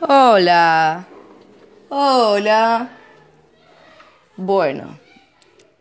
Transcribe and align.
Hola. 0.00 1.08
Hola. 1.88 2.88
Bueno, 4.36 4.96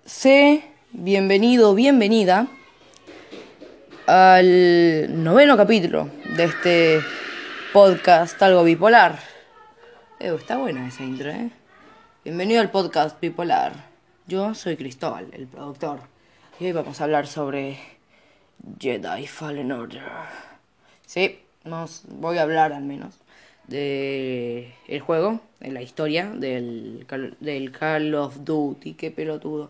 sé, 0.05 0.71
bienvenido, 0.91 1.75
bienvenida 1.75 2.47
al 4.07 5.23
noveno 5.23 5.55
capítulo 5.55 6.09
de 6.35 6.45
este 6.45 6.99
podcast 7.71 8.41
algo 8.41 8.63
bipolar. 8.63 9.19
Eh, 10.19 10.33
está 10.35 10.57
buena 10.57 10.87
esa 10.87 11.03
intro, 11.03 11.29
¿eh? 11.29 11.51
Bienvenido 12.23 12.61
al 12.61 12.71
podcast 12.71 13.21
bipolar. 13.21 13.73
Yo 14.25 14.55
soy 14.55 14.77
Cristóbal, 14.77 15.27
el 15.31 15.45
productor, 15.45 15.99
y 16.59 16.65
hoy 16.65 16.71
vamos 16.71 16.99
a 16.99 17.03
hablar 17.03 17.27
sobre 17.27 17.77
Jedi 18.79 19.27
Fallen 19.27 19.71
Order. 19.71 20.01
Sí, 21.05 21.39
vamos, 21.63 22.01
voy 22.07 22.39
a 22.39 22.41
hablar 22.41 22.73
al 22.73 22.83
menos 22.83 23.19
de 23.67 24.73
el 24.87 25.01
juego, 25.01 25.41
de 25.59 25.71
la 25.71 25.81
historia 25.81 26.29
del, 26.29 27.05
Call 27.07 28.15
of 28.15 28.37
Duty, 28.43 28.93
qué 28.93 29.11
pelotudo, 29.11 29.69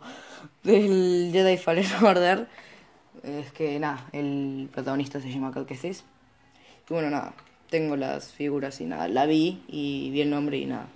del 0.63 1.29
Jedi 1.31 1.57
Fallen 1.57 1.85
Order. 2.03 2.47
Es 3.23 3.52
que 3.52 3.79
nada, 3.79 4.07
el 4.13 4.69
protagonista 4.71 5.19
se 5.19 5.29
llama 5.29 5.52
Cal 5.52 5.65
Kestis. 5.65 6.03
Y 6.89 6.93
bueno, 6.93 7.09
nada, 7.09 7.33
tengo 7.69 7.95
las 7.95 8.31
figuras 8.31 8.79
y 8.79 8.85
nada, 8.85 9.07
la 9.07 9.25
vi 9.25 9.63
y 9.67 10.09
vi 10.11 10.21
el 10.21 10.29
nombre 10.29 10.57
y 10.57 10.66
nada. 10.66 10.88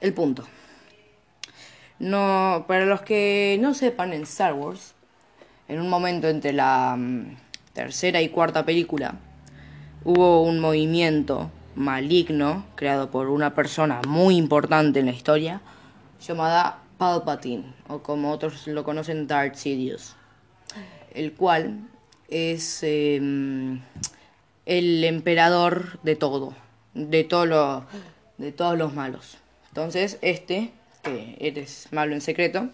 El 0.00 0.12
punto. 0.12 0.44
No, 1.98 2.64
para 2.66 2.84
los 2.84 3.02
que 3.02 3.56
no 3.60 3.74
sepan 3.74 4.12
en 4.12 4.22
Star 4.22 4.54
Wars, 4.54 4.94
en 5.68 5.80
un 5.80 5.88
momento 5.88 6.28
entre 6.28 6.52
la 6.52 6.96
mm, 6.98 7.36
tercera 7.72 8.20
y 8.20 8.28
cuarta 8.28 8.64
película, 8.64 9.14
hubo 10.04 10.42
un 10.42 10.58
movimiento 10.58 11.50
maligno 11.74 12.64
creado 12.74 13.10
por 13.10 13.28
una 13.28 13.54
persona 13.54 14.00
muy 14.06 14.36
importante 14.36 15.00
en 15.00 15.06
la 15.06 15.12
historia 15.12 15.60
llamada 16.26 16.78
Palpatine, 16.98 17.64
o 17.88 18.00
como 18.00 18.30
otros 18.30 18.66
lo 18.66 18.84
conocen, 18.84 19.26
Darth 19.26 19.56
Sidious, 19.56 20.14
el 21.14 21.32
cual 21.32 21.80
es 22.28 22.82
em, 22.82 23.80
el 24.66 25.02
emperador 25.04 25.98
de 26.02 26.16
todo, 26.16 26.54
de, 26.94 27.24
todo 27.24 27.46
lo, 27.46 27.86
de 28.38 28.52
todos 28.52 28.78
los 28.78 28.94
malos. 28.94 29.38
Entonces, 29.68 30.18
este, 30.22 30.72
que 31.02 31.36
eres 31.40 31.88
malo 31.90 32.14
en 32.14 32.20
secreto, 32.20 32.68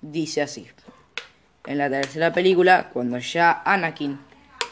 dice 0.00 0.40
así. 0.40 0.66
En 1.66 1.78
la 1.78 1.90
tercera 1.90 2.32
película, 2.32 2.88
cuando 2.92 3.18
ya 3.18 3.62
Anakin 3.64 4.18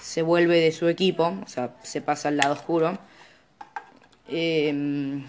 se 0.07 0.23
vuelve 0.23 0.61
de 0.61 0.71
su 0.71 0.87
equipo, 0.87 1.37
o 1.45 1.49
sea, 1.49 1.75
se 1.83 2.01
pasa 2.01 2.29
al 2.29 2.37
lado 2.37 2.53
oscuro, 2.53 2.97
eh, 4.29 5.21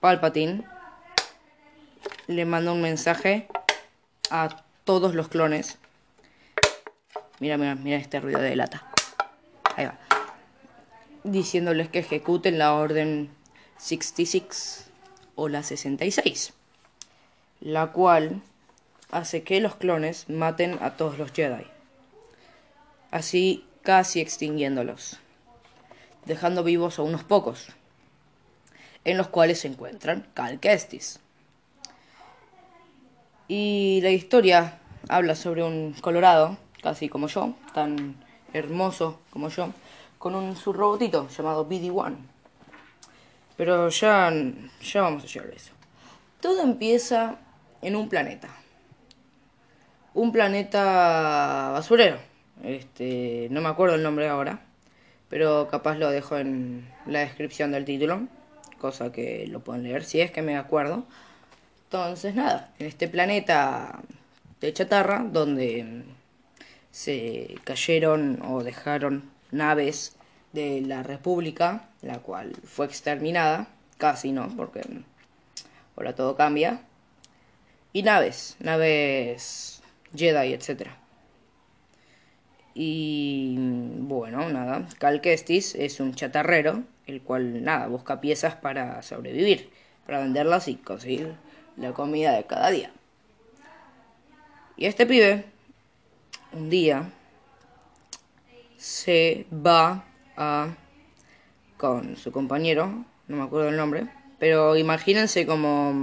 Palpatine 0.00 0.64
le 2.26 2.46
manda 2.46 2.72
un 2.72 2.80
mensaje 2.80 3.48
a 4.30 4.64
todos 4.84 5.14
los 5.14 5.28
clones. 5.28 5.76
Mira, 7.38 7.58
mira, 7.58 7.74
mira 7.74 7.98
este 7.98 8.18
ruido 8.18 8.40
de 8.40 8.56
lata. 8.56 8.90
Ahí 9.76 9.84
va. 9.84 9.98
Diciéndoles 11.24 11.90
que 11.90 11.98
ejecuten 11.98 12.58
la 12.58 12.72
orden 12.72 13.28
66 13.76 14.88
o 15.34 15.48
la 15.48 15.62
66. 15.62 16.54
La 17.60 17.88
cual 17.88 18.40
hace 19.10 19.42
que 19.42 19.60
los 19.60 19.76
clones 19.76 20.30
maten 20.30 20.78
a 20.80 20.96
todos 20.96 21.18
los 21.18 21.30
Jedi. 21.32 21.66
Así 23.10 23.65
casi 23.86 24.20
extinguiéndolos. 24.20 25.20
Dejando 26.24 26.64
vivos 26.64 26.98
a 26.98 27.02
unos 27.02 27.22
pocos 27.22 27.68
en 29.04 29.16
los 29.16 29.28
cuales 29.28 29.60
se 29.60 29.68
encuentran 29.68 30.26
Cal. 30.34 30.58
Y 33.46 34.00
la 34.02 34.10
historia 34.10 34.80
habla 35.08 35.36
sobre 35.36 35.62
un 35.62 35.92
colorado, 36.00 36.58
casi 36.82 37.08
como 37.08 37.28
yo, 37.28 37.54
tan 37.74 38.16
hermoso 38.52 39.20
como 39.30 39.50
yo, 39.50 39.68
con 40.18 40.34
un 40.34 40.56
su 40.56 40.72
robotito 40.72 41.28
llamado 41.28 41.68
BD-1. 41.68 42.16
Pero 43.56 43.88
ya, 43.90 44.32
ya 44.82 45.02
vamos 45.02 45.22
a 45.22 45.26
llegar 45.28 45.50
a 45.50 45.54
eso. 45.54 45.70
Todo 46.40 46.60
empieza 46.60 47.36
en 47.82 47.94
un 47.94 48.08
planeta. 48.08 48.48
Un 50.12 50.32
planeta 50.32 51.70
basurero. 51.72 52.35
Este, 52.62 53.48
no 53.50 53.60
me 53.60 53.68
acuerdo 53.68 53.96
el 53.96 54.02
nombre 54.02 54.28
ahora, 54.28 54.60
pero 55.28 55.68
capaz 55.68 55.96
lo 55.96 56.10
dejo 56.10 56.38
en 56.38 56.88
la 57.06 57.20
descripción 57.20 57.72
del 57.72 57.84
título 57.84 58.28
cosa 58.78 59.12
que 59.12 59.46
lo 59.48 59.60
pueden 59.60 59.82
leer 59.82 60.04
si 60.04 60.20
es 60.20 60.30
que 60.30 60.42
me 60.42 60.56
acuerdo. 60.56 61.04
Entonces, 61.84 62.34
nada, 62.34 62.72
en 62.78 62.86
este 62.86 63.08
planeta 63.08 64.00
de 64.60 64.72
chatarra, 64.72 65.24
donde 65.24 66.04
se 66.90 67.56
cayeron 67.64 68.40
o 68.42 68.62
dejaron 68.62 69.30
naves 69.50 70.16
de 70.52 70.80
la 70.80 71.02
República, 71.02 71.88
la 72.02 72.18
cual 72.18 72.54
fue 72.64 72.86
exterminada, 72.86 73.68
casi 73.98 74.32
no, 74.32 74.48
porque 74.56 74.82
ahora 75.96 76.14
todo 76.14 76.36
cambia, 76.36 76.80
y 77.92 78.02
naves, 78.02 78.56
naves 78.58 79.82
Jedi, 80.14 80.52
etc. 80.54 80.88
Y 82.78 83.56
bueno, 84.00 84.50
nada, 84.50 84.86
Cal 84.98 85.22
es 85.24 85.98
un 85.98 86.14
chatarrero 86.14 86.84
el 87.06 87.22
cual 87.22 87.62
nada, 87.64 87.86
busca 87.86 88.20
piezas 88.20 88.56
para 88.56 89.00
sobrevivir, 89.02 89.70
para 90.04 90.20
venderlas 90.20 90.68
y 90.68 90.74
conseguir 90.74 91.34
la 91.76 91.92
comida 91.92 92.32
de 92.32 92.44
cada 92.44 92.70
día. 92.70 92.90
Y 94.76 94.86
este 94.86 95.06
pibe, 95.06 95.44
un 96.52 96.68
día, 96.68 97.10
se 98.76 99.46
va 99.50 100.04
a 100.36 100.74
con 101.76 102.16
su 102.16 102.32
compañero, 102.32 103.04
no 103.28 103.36
me 103.36 103.42
acuerdo 103.44 103.68
el 103.68 103.76
nombre, 103.76 104.08
pero 104.38 104.76
imagínense 104.76 105.46
como 105.46 105.94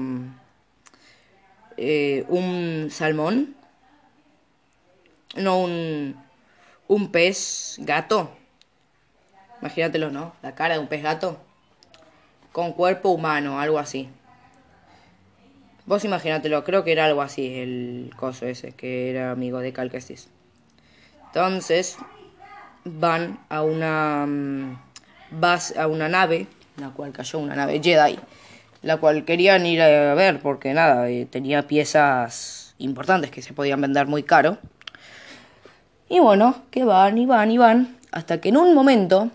eh, 1.78 2.26
un 2.30 2.90
salmón, 2.92 3.56
no 5.36 5.60
un, 5.60 6.23
un 6.88 7.12
pez 7.12 7.78
gato, 7.80 8.32
Imagínatelo, 9.64 10.12
¿no? 10.12 10.34
La 10.42 10.56
cara 10.56 10.74
de 10.74 10.82
un 10.82 10.88
pez 10.88 11.02
gato. 11.02 11.38
Con 12.52 12.74
cuerpo 12.74 13.12
humano, 13.12 13.62
algo 13.62 13.80
así. 13.80 14.10
Vos 15.86 16.04
imagínatelo, 16.04 16.66
creo 16.66 16.84
que 16.84 16.92
era 16.92 17.06
algo 17.06 17.22
así 17.22 17.56
el 17.56 18.12
coso 18.18 18.46
ese, 18.46 18.74
que 18.74 19.10
era 19.10 19.32
amigo 19.32 19.60
de 19.60 19.72
Cal 19.72 19.90
Entonces, 21.28 21.98
van 22.84 23.40
a 23.48 23.64
una 23.64 24.26
mm, 24.28 24.78
vas 25.32 25.78
a 25.78 25.88
una 25.88 26.10
nave, 26.10 26.48
la 26.76 26.90
cual 26.90 27.14
cayó 27.14 27.40
una 27.40 27.56
nave 27.56 27.80
Jedi, 27.82 28.20
la 28.82 28.98
cual 28.98 29.24
querían 29.24 29.66
ir 29.66 29.82
a 29.82 30.14
ver 30.14 30.42
porque 30.42 30.74
nada, 30.74 31.10
eh, 31.10 31.26
tenía 31.26 31.68
piezas 31.68 32.76
importantes 32.80 33.32
que 33.32 33.42
se 33.42 33.54
podían 33.54 33.80
vender 33.80 34.08
muy 34.08 34.24
caro. 34.24 34.58
Y 36.14 36.20
bueno, 36.20 36.58
que 36.70 36.84
van 36.84 37.18
y 37.18 37.26
van 37.26 37.50
y 37.50 37.58
van, 37.58 37.98
hasta 38.12 38.40
que 38.40 38.50
en 38.50 38.58
un 38.58 38.76
momento 38.76 39.32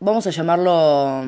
vamos 0.00 0.26
a 0.26 0.30
llamarlo 0.30 1.22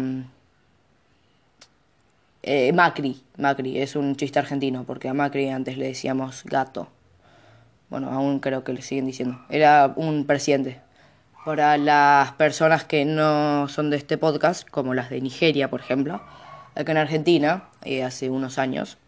eh, 2.43 2.73
Macri. 2.73 3.23
Macri 3.37 3.79
es 3.79 3.95
un 3.95 4.17
chiste 4.17 4.41
argentino, 4.41 4.83
porque 4.83 5.09
a 5.09 5.15
Macri 5.15 5.49
antes 5.49 5.79
le 5.79 5.87
decíamos 5.87 6.43
gato. 6.43 6.89
Bueno, 7.89 8.11
aún 8.11 8.41
creo 8.41 8.65
que 8.65 8.73
le 8.73 8.83
siguen 8.83 9.07
diciendo. 9.07 9.41
Era 9.49 9.93
un 9.95 10.27
presidente. 10.27 10.81
Para 11.45 11.79
las 11.79 12.33
personas 12.33 12.83
que 12.83 13.05
no 13.05 13.69
son 13.69 13.91
de 13.91 13.97
este 13.97 14.19
podcast, 14.19 14.69
como 14.69 14.95
las 14.95 15.09
de 15.09 15.21
Nigeria, 15.21 15.71
por 15.71 15.79
ejemplo, 15.79 16.21
acá 16.75 16.91
en 16.91 16.99
Argentina, 16.99 17.69
eh, 17.85 18.03
hace 18.03 18.29
unos 18.29 18.59
años, 18.59 18.99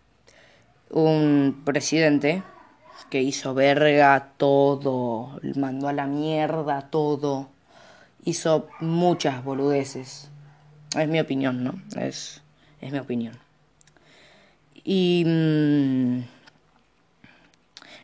un 0.91 1.63
presidente 1.65 2.45
que 3.11 3.23
hizo 3.23 3.55
verga 3.55 4.33
todo, 4.37 5.41
mandó 5.55 5.89
a 5.89 5.93
la 5.93 6.07
mierda 6.07 6.89
todo 6.91 7.49
hizo 8.27 8.69
muchas 8.81 9.43
boludeces. 9.43 10.29
Es 10.95 11.09
mi 11.09 11.19
opinión, 11.19 11.65
¿no? 11.65 11.75
Es, 11.99 12.43
es 12.83 12.93
mi 12.93 12.99
opinión. 12.99 13.39
Y 14.85 15.25
mm, 15.27 16.19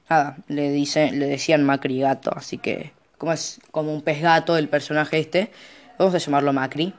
nada, 0.08 0.36
le 0.48 0.70
dice, 0.70 1.12
le 1.12 1.26
decían 1.26 1.64
Macri 1.64 2.00
gato, 2.00 2.32
así 2.34 2.58
que 2.58 2.92
como 3.18 3.32
es 3.32 3.60
como 3.70 3.92
un 3.92 4.02
pez 4.02 4.20
gato 4.20 4.56
el 4.56 4.68
personaje 4.68 5.18
este, 5.18 5.52
vamos 5.98 6.14
a 6.14 6.18
llamarlo 6.18 6.52
Macri. 6.52 6.94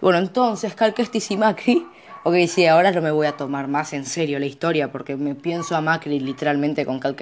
Bueno, 0.00 0.18
entonces 0.18 0.74
Cal 0.74 0.94
y 1.28 1.36
Macri, 1.36 1.86
ok, 2.26 2.34
sí, 2.48 2.66
ahora 2.66 2.90
no 2.90 3.00
me 3.00 3.12
voy 3.12 3.28
a 3.28 3.36
tomar 3.36 3.68
más 3.68 3.92
en 3.92 4.04
serio 4.04 4.40
la 4.40 4.46
historia 4.46 4.90
porque 4.90 5.14
me 5.14 5.36
pienso 5.36 5.76
a 5.76 5.80
Macri 5.80 6.18
literalmente 6.18 6.84
con 6.84 6.98
Cal 6.98 7.14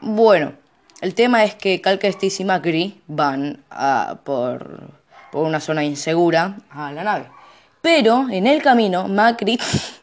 Bueno, 0.00 0.54
el 1.02 1.14
tema 1.14 1.44
es 1.44 1.54
que 1.54 1.82
Cal 1.82 2.00
y 2.38 2.44
Macri 2.44 3.02
van 3.06 3.62
a 3.70 4.20
por 4.24 5.02
por 5.30 5.46
una 5.46 5.60
zona 5.60 5.84
insegura 5.84 6.56
a 6.70 6.92
la 6.92 7.04
nave. 7.04 7.26
Pero 7.82 8.28
en 8.30 8.46
el 8.46 8.62
camino 8.62 9.06
Macri, 9.06 9.58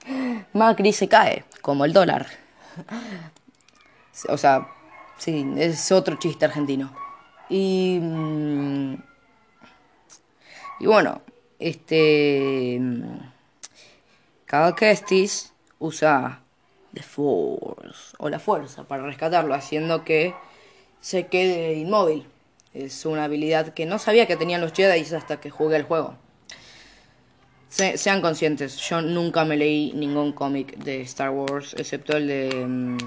Macri 0.54 0.94
se 0.94 1.08
cae, 1.08 1.46
como 1.64 1.86
el 1.86 1.94
dólar. 1.94 2.28
O 4.28 4.38
sea, 4.38 4.68
sí, 5.18 5.44
es 5.58 5.92
otro 5.92 6.18
chiste 6.18 6.46
argentino. 6.46 6.94
Y... 7.50 8.00
Mm, 8.00 8.96
y 10.82 10.86
bueno, 10.86 11.22
este... 11.60 12.82
Cal 14.46 14.74
Kestis 14.74 15.54
usa 15.78 16.42
The 16.94 17.04
Force 17.04 18.16
o 18.18 18.30
la 18.30 18.40
fuerza 18.40 18.84
para 18.84 19.04
rescatarlo, 19.04 19.54
haciendo 19.54 20.04
que 20.04 20.34
se 21.02 21.28
quede 21.28 21.74
inmóvil. 21.76 22.26
Es 22.74 23.06
una 23.06 23.26
habilidad 23.26 23.74
que 23.74 23.86
no 23.86 24.00
sabía 24.00 24.26
que 24.26 24.38
tenían 24.38 24.62
los 24.62 24.74
Jedi 24.74 25.02
hasta 25.14 25.40
que 25.40 25.50
jugué 25.50 25.78
el 25.78 25.84
juego. 25.84 26.16
sean 27.70 28.22
conscientes, 28.22 28.78
yo 28.78 29.02
nunca 29.02 29.46
me 29.46 29.56
leí 29.56 29.94
ningún 29.94 30.34
cómic 30.34 30.78
de 30.78 31.02
Star 31.02 31.30
Wars, 31.30 31.76
excepto 31.78 32.18
el 32.18 32.28
de 32.28 32.66
mm, 32.68 32.98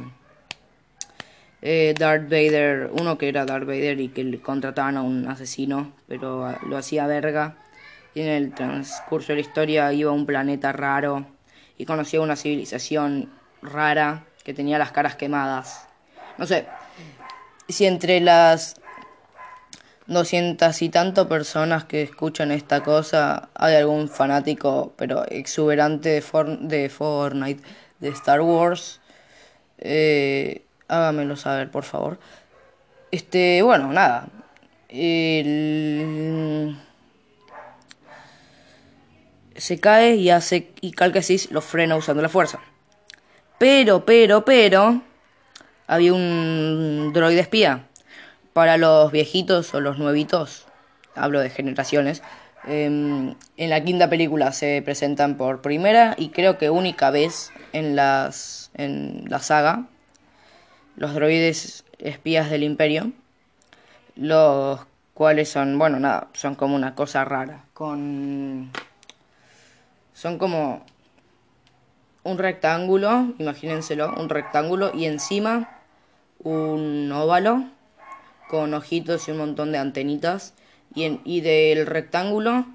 eh, 1.62 1.94
Darth 1.98 2.25
Vader, 2.25 2.90
uno 2.93 3.19
que 3.19 3.28
era 3.28 3.44
Darth 3.44 3.66
Vader 3.66 4.00
y 4.00 4.08
que 4.08 4.40
contrataban 4.40 4.96
a 4.96 5.02
un 5.02 5.26
asesino, 5.28 5.93
pero 6.06 6.44
ah, 6.44 6.60
lo 6.69 6.76
hacía 6.76 7.06
verga. 7.06 7.56
Y 8.14 8.20
en 8.20 8.29
el 8.29 8.55
transcurso 8.55 9.29
de 9.29 9.37
la 9.37 9.41
historia 9.41 9.93
iba 9.93 10.11
a 10.11 10.14
un 10.14 10.26
planeta 10.26 10.73
raro 10.73 11.26
y 11.79 11.85
conocía 11.85 12.20
una 12.20 12.37
civilización 12.37 13.32
rara 13.62 14.25
que 14.44 14.55
tenía 14.55 14.79
las 14.79 14.93
caras 14.93 15.17
quemadas. 15.17 15.88
No 16.38 16.47
sé, 16.47 16.67
si 17.69 17.87
entre 17.87 18.20
las 18.20 18.76
doscientas 20.06 20.82
y 20.82 20.88
tanto 20.88 21.29
personas 21.29 21.85
que 21.85 22.03
escuchan 22.03 22.50
esta 22.50 22.82
cosa 22.82 23.49
hay 23.55 23.76
algún 23.76 24.09
fanático, 24.09 24.93
pero 24.97 25.25
exuberante 25.29 26.08
de, 26.11 26.23
de 26.61 26.88
Fortnite, 26.88 27.62
de 28.00 28.08
Star 28.08 28.41
Wars, 28.41 29.00
eh, 29.79 30.62
hágamelo 30.88 31.37
saber, 31.37 31.70
por 31.70 31.85
favor. 31.85 32.19
Este, 33.11 33.62
bueno, 33.62 33.93
nada. 33.93 34.29
Se 39.56 39.81
cae 39.81 40.16
y 40.16 40.31
hace. 40.31 40.72
Y 40.81 40.93
Calcasis 40.93 41.50
lo 41.50 41.60
frena 41.60 41.96
usando 41.96 42.22
la 42.22 42.28
fuerza. 42.28 42.60
Pero, 43.58 44.04
pero, 44.04 44.44
pero. 44.44 45.02
Había 45.87 46.14
un 46.14 47.12
droide 47.12 47.40
espía. 47.40 47.87
Para 48.52 48.76
los 48.76 49.12
viejitos 49.12 49.75
o 49.75 49.81
los 49.81 49.99
nuevitos. 49.99 50.66
Hablo 51.14 51.40
de 51.40 51.50
generaciones. 51.50 52.22
Em, 52.64 53.34
en 53.56 53.70
la 53.70 53.82
quinta 53.82 54.08
película 54.08 54.52
se 54.52 54.82
presentan 54.84 55.37
por 55.37 55.62
primera 55.62 56.14
y 56.16 56.28
creo 56.28 56.58
que 56.58 56.70
única 56.70 57.10
vez 57.10 57.50
en 57.72 57.96
las 57.96 58.70
en 58.75 59.25
la 59.28 59.40
saga 59.40 59.88
los 60.96 61.14
droides 61.14 61.84
espías 61.98 62.50
del 62.50 62.62
imperio, 62.62 63.12
los 64.16 64.81
cuales 65.14 65.48
son, 65.48 65.78
bueno, 65.78 65.98
nada, 65.98 66.28
son 66.34 66.55
como 66.55 66.75
una 66.76 66.94
cosa 66.94 67.25
rara, 67.25 67.64
con... 67.72 68.70
Son 70.22 70.38
como 70.38 70.86
un 72.22 72.38
rectángulo, 72.38 73.34
imagínenselo, 73.40 74.14
un 74.16 74.28
rectángulo 74.28 74.92
y 74.94 75.06
encima 75.06 75.80
un 76.38 77.10
óvalo 77.10 77.64
con 78.48 78.72
ojitos 78.72 79.26
y 79.26 79.32
un 79.32 79.38
montón 79.38 79.72
de 79.72 79.78
antenitas. 79.78 80.54
Y, 80.94 81.40
del 81.40 81.86
rectángulo 81.86 82.66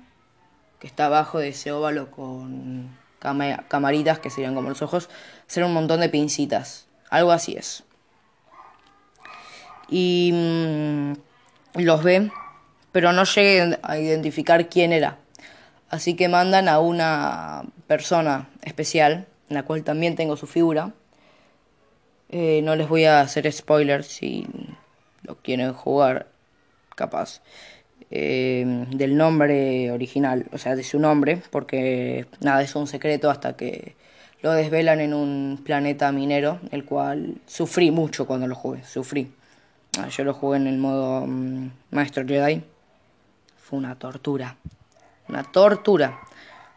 que 0.79 0.87
está 0.87 1.05
abajo 1.05 1.39
de 1.39 1.49
ese 1.49 1.71
óvalo 1.71 2.11
con 2.11 2.97
camaritas 3.19 4.19
que 4.19 4.29
serían 4.29 4.53
como 4.53 4.67
los 4.67 4.81
ojos, 4.81 5.09
será 5.45 5.67
un 5.67 5.73
montón 5.73 6.01
de 6.01 6.09
pincitas, 6.09 6.89
algo 7.09 7.31
así 7.31 7.55
es. 7.55 7.85
Y 9.87 10.31
mm, 10.33 11.13
los 11.81 12.03
ve, 12.03 12.29
pero 12.91 13.13
no 13.13 13.23
lleguen 13.23 13.79
a 13.83 13.97
identificar 13.97 14.67
quién 14.67 14.91
era. 14.91 15.17
Así 15.89 16.15
que 16.15 16.27
mandan 16.27 16.67
a 16.67 16.79
una 16.79 17.63
persona 17.87 18.49
especial, 18.63 19.25
en 19.49 19.55
la 19.55 19.63
cual 19.63 19.83
también 19.83 20.15
tengo 20.15 20.35
su 20.35 20.47
figura. 20.47 20.93
Eh, 22.29 22.61
no 22.63 22.75
les 22.75 22.89
voy 22.89 23.05
a 23.05 23.21
hacer 23.21 23.51
spoilers 23.51 24.07
si 24.07 24.45
lo 25.23 25.37
quieren 25.37 25.73
jugar, 25.73 26.27
capaz. 26.95 27.41
Eh, 28.09 28.85
del 28.91 29.17
nombre 29.17 29.91
original, 29.91 30.45
o 30.51 30.57
sea, 30.57 30.75
de 30.75 30.83
su 30.83 30.99
nombre, 30.99 31.41
porque 31.51 32.25
nada, 32.41 32.61
es 32.61 32.75
un 32.75 32.87
secreto 32.87 33.29
hasta 33.29 33.57
que 33.57 33.95
lo 34.41 34.51
desvelan 34.51 35.01
en 35.01 35.13
un 35.13 35.61
planeta 35.63 36.11
minero, 36.11 36.59
el 36.71 36.85
cual 36.85 37.35
sufrí 37.47 37.91
mucho 37.91 38.25
cuando 38.27 38.47
lo 38.47 38.55
jugué, 38.55 38.83
sufrí. 38.83 39.31
Ah, 39.99 40.09
yo 40.09 40.23
lo 40.23 40.33
jugué 40.33 40.57
en 40.57 40.67
el 40.67 40.77
modo 40.77 41.25
mm, 41.25 41.69
Maestro 41.91 42.25
Jedi. 42.25 42.61
Fue 43.57 43.79
una 43.79 43.95
tortura. 43.95 44.55
Una 45.29 45.43
tortura. 45.43 46.19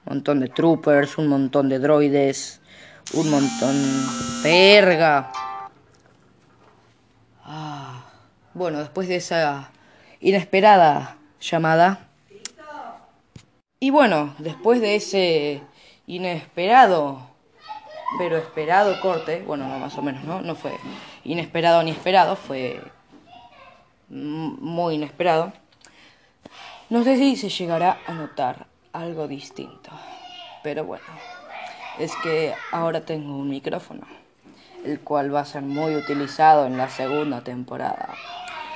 Un 0.06 0.14
montón 0.14 0.40
de 0.40 0.48
troopers, 0.48 1.18
un 1.18 1.28
montón 1.28 1.68
de 1.68 1.78
droides, 1.78 2.60
un 3.14 3.30
montón... 3.30 3.76
¡Verga! 4.42 5.32
Ah, 7.44 8.04
bueno, 8.54 8.78
después 8.78 9.08
de 9.08 9.16
esa 9.16 9.70
inesperada 10.20 11.16
llamada... 11.40 12.06
Y 13.82 13.88
bueno, 13.88 14.34
después 14.38 14.82
de 14.82 14.96
ese 14.96 15.62
inesperado, 16.06 17.30
pero 18.18 18.36
esperado 18.36 19.00
corte, 19.00 19.42
bueno, 19.46 19.66
no 19.68 19.78
más 19.78 19.96
o 19.96 20.02
menos, 20.02 20.22
¿no? 20.24 20.42
No 20.42 20.54
fue 20.54 20.72
inesperado 21.24 21.82
ni 21.82 21.90
esperado, 21.90 22.36
fue 22.36 22.82
muy 24.10 24.96
inesperado, 24.96 25.54
no 26.90 27.04
sé 27.04 27.16
si 27.16 27.36
se 27.36 27.48
llegará 27.48 28.00
a 28.04 28.12
notar 28.12 28.66
algo 28.92 29.28
distinto. 29.28 29.90
Pero 30.60 30.84
bueno, 30.84 31.04
es 31.98 32.16
que 32.16 32.52
ahora 32.72 33.02
tengo 33.02 33.36
un 33.36 33.48
micrófono, 33.48 34.06
el 34.84 34.98
cual 35.00 35.32
va 35.32 35.40
a 35.40 35.44
ser 35.44 35.62
muy 35.62 35.94
utilizado 35.94 36.66
en 36.66 36.76
la 36.76 36.88
segunda 36.88 37.42
temporada. 37.42 38.16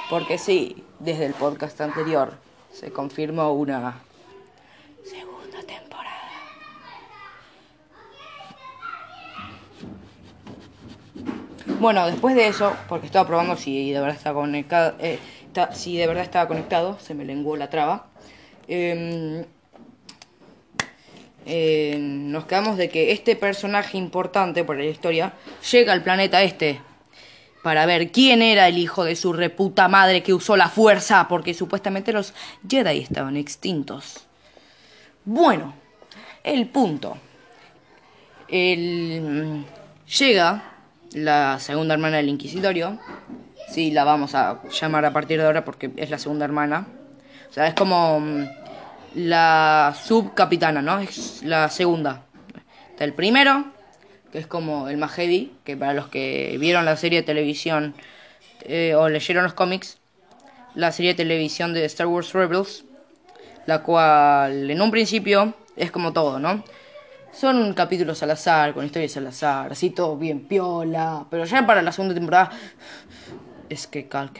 Porque 0.08 0.38
sí, 0.38 0.84
desde 1.00 1.26
el 1.26 1.34
podcast 1.34 1.80
anterior 1.80 2.34
se 2.72 2.92
confirmó 2.92 3.52
una 3.52 3.94
segunda 5.04 5.58
temporada. 5.66 5.84
Bueno, 11.80 12.06
después 12.06 12.36
de 12.36 12.46
eso, 12.46 12.76
porque 12.88 13.06
estaba 13.06 13.26
probando 13.26 13.56
si 13.56 13.90
de 13.90 14.00
verdad 14.00 14.16
estaba 14.16 14.40
conectado, 14.40 14.94
eh, 15.00 15.18
si 15.72 15.96
de 15.96 16.06
verdad 16.06 16.24
estaba 16.24 16.48
conectado, 16.48 16.98
se 16.98 17.14
me 17.14 17.24
lenguó 17.24 17.56
la 17.56 17.70
traba. 17.70 18.06
Em, 18.68 19.44
eh, 21.46 21.96
nos 21.98 22.46
quedamos 22.46 22.76
de 22.76 22.88
que 22.88 23.12
este 23.12 23.36
personaje 23.36 23.98
importante 23.98 24.64
por 24.64 24.76
la 24.76 24.84
historia 24.84 25.34
llega 25.70 25.92
al 25.92 26.02
planeta 26.02 26.42
este 26.42 26.80
para 27.62 27.86
ver 27.86 28.12
quién 28.12 28.42
era 28.42 28.68
el 28.68 28.76
hijo 28.76 29.04
de 29.04 29.16
su 29.16 29.32
reputa 29.32 29.88
madre 29.88 30.22
que 30.22 30.34
usó 30.34 30.56
la 30.56 30.68
fuerza, 30.68 31.28
porque 31.28 31.54
supuestamente 31.54 32.12
los 32.12 32.34
Jedi 32.68 32.98
estaban 32.98 33.38
extintos. 33.38 34.26
Bueno, 35.24 35.74
el 36.42 36.68
punto. 36.68 37.16
El, 38.48 39.64
llega 40.18 40.74
la 41.14 41.58
segunda 41.58 41.94
hermana 41.94 42.18
del 42.18 42.28
Inquisitorio. 42.28 42.98
Sí, 43.68 43.90
la 43.90 44.04
vamos 44.04 44.34
a 44.34 44.60
llamar 44.70 45.04
a 45.04 45.12
partir 45.12 45.40
de 45.40 45.46
ahora 45.46 45.64
porque 45.64 45.90
es 45.96 46.10
la 46.10 46.18
segunda 46.18 46.44
hermana. 46.44 46.86
O 47.50 47.52
sea, 47.52 47.66
es 47.66 47.74
como 47.74 48.20
mm, 48.20 48.44
la 49.14 49.94
subcapitana, 50.02 50.82
¿no? 50.82 51.00
Es 51.00 51.42
la 51.42 51.68
segunda. 51.68 52.24
Está 52.90 53.04
el 53.04 53.12
primero, 53.12 53.66
que 54.32 54.38
es 54.38 54.46
como 54.46 54.88
el 54.88 54.96
más 54.96 55.12
heavy, 55.12 55.52
que 55.64 55.76
para 55.76 55.94
los 55.94 56.08
que 56.08 56.56
vieron 56.58 56.84
la 56.84 56.96
serie 56.96 57.20
de 57.20 57.26
televisión 57.26 57.94
eh, 58.62 58.94
o 58.96 59.08
leyeron 59.08 59.44
los 59.44 59.54
cómics, 59.54 59.98
la 60.74 60.92
serie 60.92 61.12
de 61.12 61.16
televisión 61.16 61.74
de 61.74 61.84
Star 61.84 62.06
Wars 62.06 62.32
Rebels, 62.32 62.84
la 63.66 63.82
cual 63.82 64.70
en 64.70 64.80
un 64.80 64.90
principio 64.90 65.54
es 65.76 65.90
como 65.90 66.12
todo, 66.12 66.38
¿no? 66.38 66.64
Son 67.32 67.74
capítulos 67.74 68.22
al 68.22 68.30
azar, 68.30 68.74
con 68.74 68.84
historias 68.84 69.16
al 69.16 69.26
azar, 69.26 69.72
así 69.72 69.90
todo 69.90 70.16
bien 70.16 70.46
piola. 70.46 71.26
Pero 71.30 71.44
ya 71.44 71.66
para 71.66 71.82
la 71.82 71.90
segunda 71.90 72.14
temporada. 72.14 72.50
Es 73.68 73.86
que 73.86 74.08
Cal. 74.08 74.30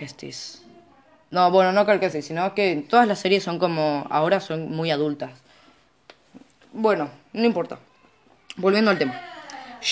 No, 1.31 1.51
bueno, 1.51 1.73
no 1.73 1.87
Cal 1.87 2.23
sino 2.23 2.55
que 2.55 2.85
todas 2.89 3.09
las 3.09 3.21
series 3.21 3.43
son 3.43 3.59
como. 3.59 4.07
Ahora 4.11 4.41
son 4.41 4.71
muy 4.71 4.91
adultas. 4.91 5.33
Bueno, 6.73 7.11
no 7.33 7.45
importa. 7.45 7.79
Volviendo 8.57 8.91
al 8.91 8.99
tema. 8.99 9.21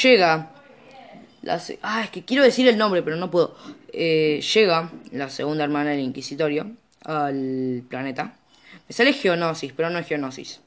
Llega. 0.02 0.50
La 1.42 1.60
ah, 1.82 2.02
es 2.04 2.10
que 2.10 2.24
quiero 2.24 2.44
decir 2.44 2.68
el 2.68 2.78
nombre, 2.78 3.02
pero 3.02 3.16
no 3.16 3.30
puedo. 3.30 3.56
Eh, 3.92 4.40
llega 4.54 4.90
la 5.10 5.28
segunda 5.28 5.64
hermana 5.64 5.90
del 5.90 6.00
Inquisitorio 6.00 6.70
al 7.04 7.82
planeta. 7.88 8.36
Me 8.88 8.94
sale 8.94 9.12
Geonosis, 9.12 9.72
pero 9.72 9.90
no 9.90 9.98
es 9.98 10.06
Geonosis. 10.06 10.60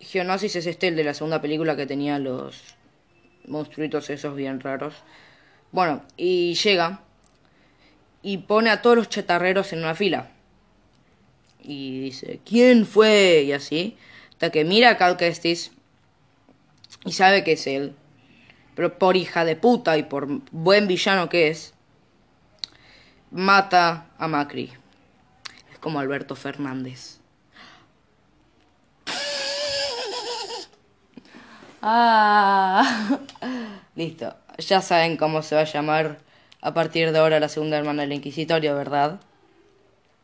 Geonosis 0.00 0.56
es 0.56 0.66
este, 0.66 0.88
el 0.88 0.96
de 0.96 1.04
la 1.04 1.14
segunda 1.14 1.40
película 1.40 1.76
que 1.76 1.86
tenía 1.86 2.18
los 2.18 2.76
monstruitos 3.46 4.10
esos 4.10 4.34
bien 4.34 4.60
raros. 4.60 4.94
Bueno, 5.72 6.02
y 6.16 6.54
llega 6.54 7.00
y 8.22 8.38
pone 8.38 8.70
a 8.70 8.82
todos 8.82 8.96
los 8.96 9.08
chatarreros 9.08 9.72
en 9.72 9.80
una 9.80 9.94
fila. 9.94 10.30
Y 11.62 12.00
dice, 12.00 12.40
¿quién 12.44 12.86
fue? 12.86 13.42
Y 13.46 13.52
así. 13.52 13.96
Hasta 14.32 14.50
que 14.50 14.64
mira 14.64 14.90
a 14.90 14.96
Cal 14.96 15.16
Kestis 15.16 15.72
y 17.04 17.12
sabe 17.12 17.44
que 17.44 17.52
es 17.52 17.66
él. 17.66 17.94
Pero 18.74 18.98
por 18.98 19.16
hija 19.16 19.44
de 19.44 19.56
puta 19.56 19.96
y 19.96 20.02
por 20.02 20.26
buen 20.50 20.86
villano 20.86 21.28
que 21.28 21.48
es, 21.48 21.72
mata 23.30 24.06
a 24.18 24.28
Macri. 24.28 24.72
Es 25.72 25.78
como 25.78 26.00
Alberto 26.00 26.36
Fernández. 26.36 27.18
Ah, 31.80 33.20
listo. 33.94 34.34
Ya 34.58 34.80
saben 34.80 35.16
cómo 35.16 35.42
se 35.42 35.54
va 35.54 35.62
a 35.62 35.64
llamar 35.64 36.18
a 36.60 36.72
partir 36.74 37.12
de 37.12 37.18
ahora 37.18 37.40
la 37.40 37.48
segunda 37.48 37.76
hermana 37.76 38.02
del 38.02 38.14
Inquisitorio, 38.14 38.74
¿verdad? 38.74 39.20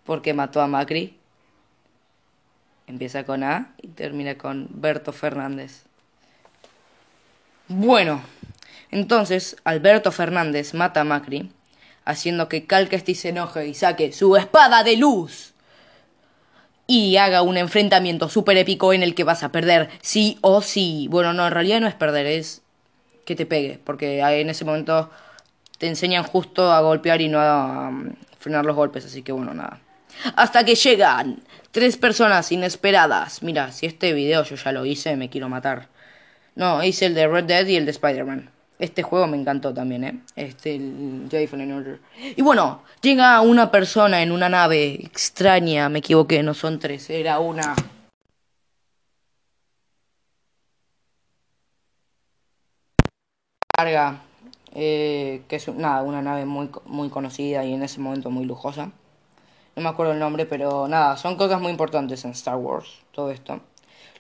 Porque 0.05 0.35
mató 0.35 0.61
a 0.61 0.67
Macri. 0.67 1.17
Empieza 2.87 3.25
con 3.25 3.45
A 3.45 3.73
y 3.81 3.89
termina 3.89 4.37
con 4.37 4.69
Berto 4.71 5.13
Fernández. 5.13 5.83
Bueno, 7.69 8.23
entonces 8.91 9.57
Alberto 9.65 10.13
Fernández 10.13 10.75
mata 10.75 11.03
a 11.03 11.05
Macri, 11.05 11.51
haciendo 12.05 12.49
que 12.49 12.67
Calquesti 12.67 13.15
se 13.15 13.31
enoje 13.31 13.67
y 13.69 13.75
saque 13.75 14.13
su 14.13 14.37
espada 14.37 14.83
de 14.83 14.97
luz 14.97 15.53
y 16.87 17.17
haga 17.17 17.43
un 17.43 17.57
enfrentamiento 17.57 18.29
súper 18.29 18.57
épico 18.57 18.93
en 18.93 19.03
el 19.03 19.15
que 19.15 19.25
vas 19.25 19.43
a 19.43 19.53
perder 19.53 19.89
sí 20.03 20.39
o 20.41 20.61
sí. 20.61 21.07
Bueno, 21.11 21.33
no, 21.33 21.47
en 21.47 21.53
realidad 21.53 21.81
no 21.81 21.87
es 21.87 21.95
perder, 21.95 22.27
es 22.27 22.62
que 23.25 23.37
te 23.37 23.47
pegue, 23.47 23.79
porque 23.85 24.21
en 24.21 24.51
ese 24.51 24.65
momento 24.65 25.11
te 25.79 25.89
enseñan 25.89 26.25
justo 26.25 26.73
a 26.73 26.81
golpear 26.81 27.21
y 27.21 27.29
no 27.29 27.41
a 27.41 27.89
um, 27.89 28.13
frenar 28.39 28.65
los 28.65 28.77
golpes, 28.77 29.05
así 29.05 29.23
que 29.23 29.33
bueno, 29.33 29.55
nada. 29.55 29.81
Hasta 30.37 30.65
que 30.65 30.75
llegan 30.75 31.43
tres 31.71 31.97
personas 31.97 32.53
inesperadas. 32.53 33.43
Mira, 33.43 33.73
si 33.73 33.87
este 33.87 34.13
video 34.13 34.45
yo 34.45 34.57
ya 34.57 34.73
lo 34.73 34.85
hice, 34.85 35.17
me 35.17 35.29
quiero 35.29 35.49
matar. 35.49 35.89
No, 36.55 36.85
hice 36.85 37.07
el 37.07 37.15
de 37.15 37.27
Red 37.27 37.45
Dead 37.45 37.67
y 37.67 37.77
el 37.77 37.87
de 37.87 37.93
Spider-Man. 37.93 38.51
Este 38.79 39.03
juego 39.03 39.27
me 39.27 39.37
encantó 39.37 39.73
también, 39.73 40.05
¿eh? 40.05 40.19
Este, 40.35 40.75
el 40.75 41.29
Jedi 41.31 41.47
Fallen 41.47 41.73
Order. 41.73 42.01
Y 42.37 42.43
bueno, 42.43 42.83
llega 43.01 43.41
una 43.41 43.71
persona 43.71 44.23
en 44.23 44.33
una 44.33 44.49
nave 44.49 44.95
extraña, 45.05 45.89
me 45.89 46.01
equivoqué, 46.01 46.43
no 46.43 46.53
son 46.53 46.79
tres, 46.79 47.09
era 47.11 47.39
una... 47.39 47.75
Eh, 54.75 55.43
que 55.49 55.57
es 55.57 55.69
nada, 55.69 56.03
una 56.03 56.23
nave 56.23 56.47
muy, 56.47 56.71
muy 56.87 57.11
conocida 57.11 57.65
y 57.65 57.75
en 57.75 57.83
ese 57.83 58.01
momento 58.01 58.31
muy 58.31 58.45
lujosa. 58.47 58.91
No 59.77 59.83
me 59.83 59.89
acuerdo 59.89 60.13
el 60.13 60.19
nombre, 60.19 60.47
pero 60.47 60.89
nada, 60.89 61.17
son 61.17 61.37
cosas 61.37 61.61
muy 61.61 61.71
importantes 61.71 62.25
en 62.25 62.31
Star 62.31 62.57
Wars, 62.57 62.89
todo 63.13 63.31
esto. 63.31 63.61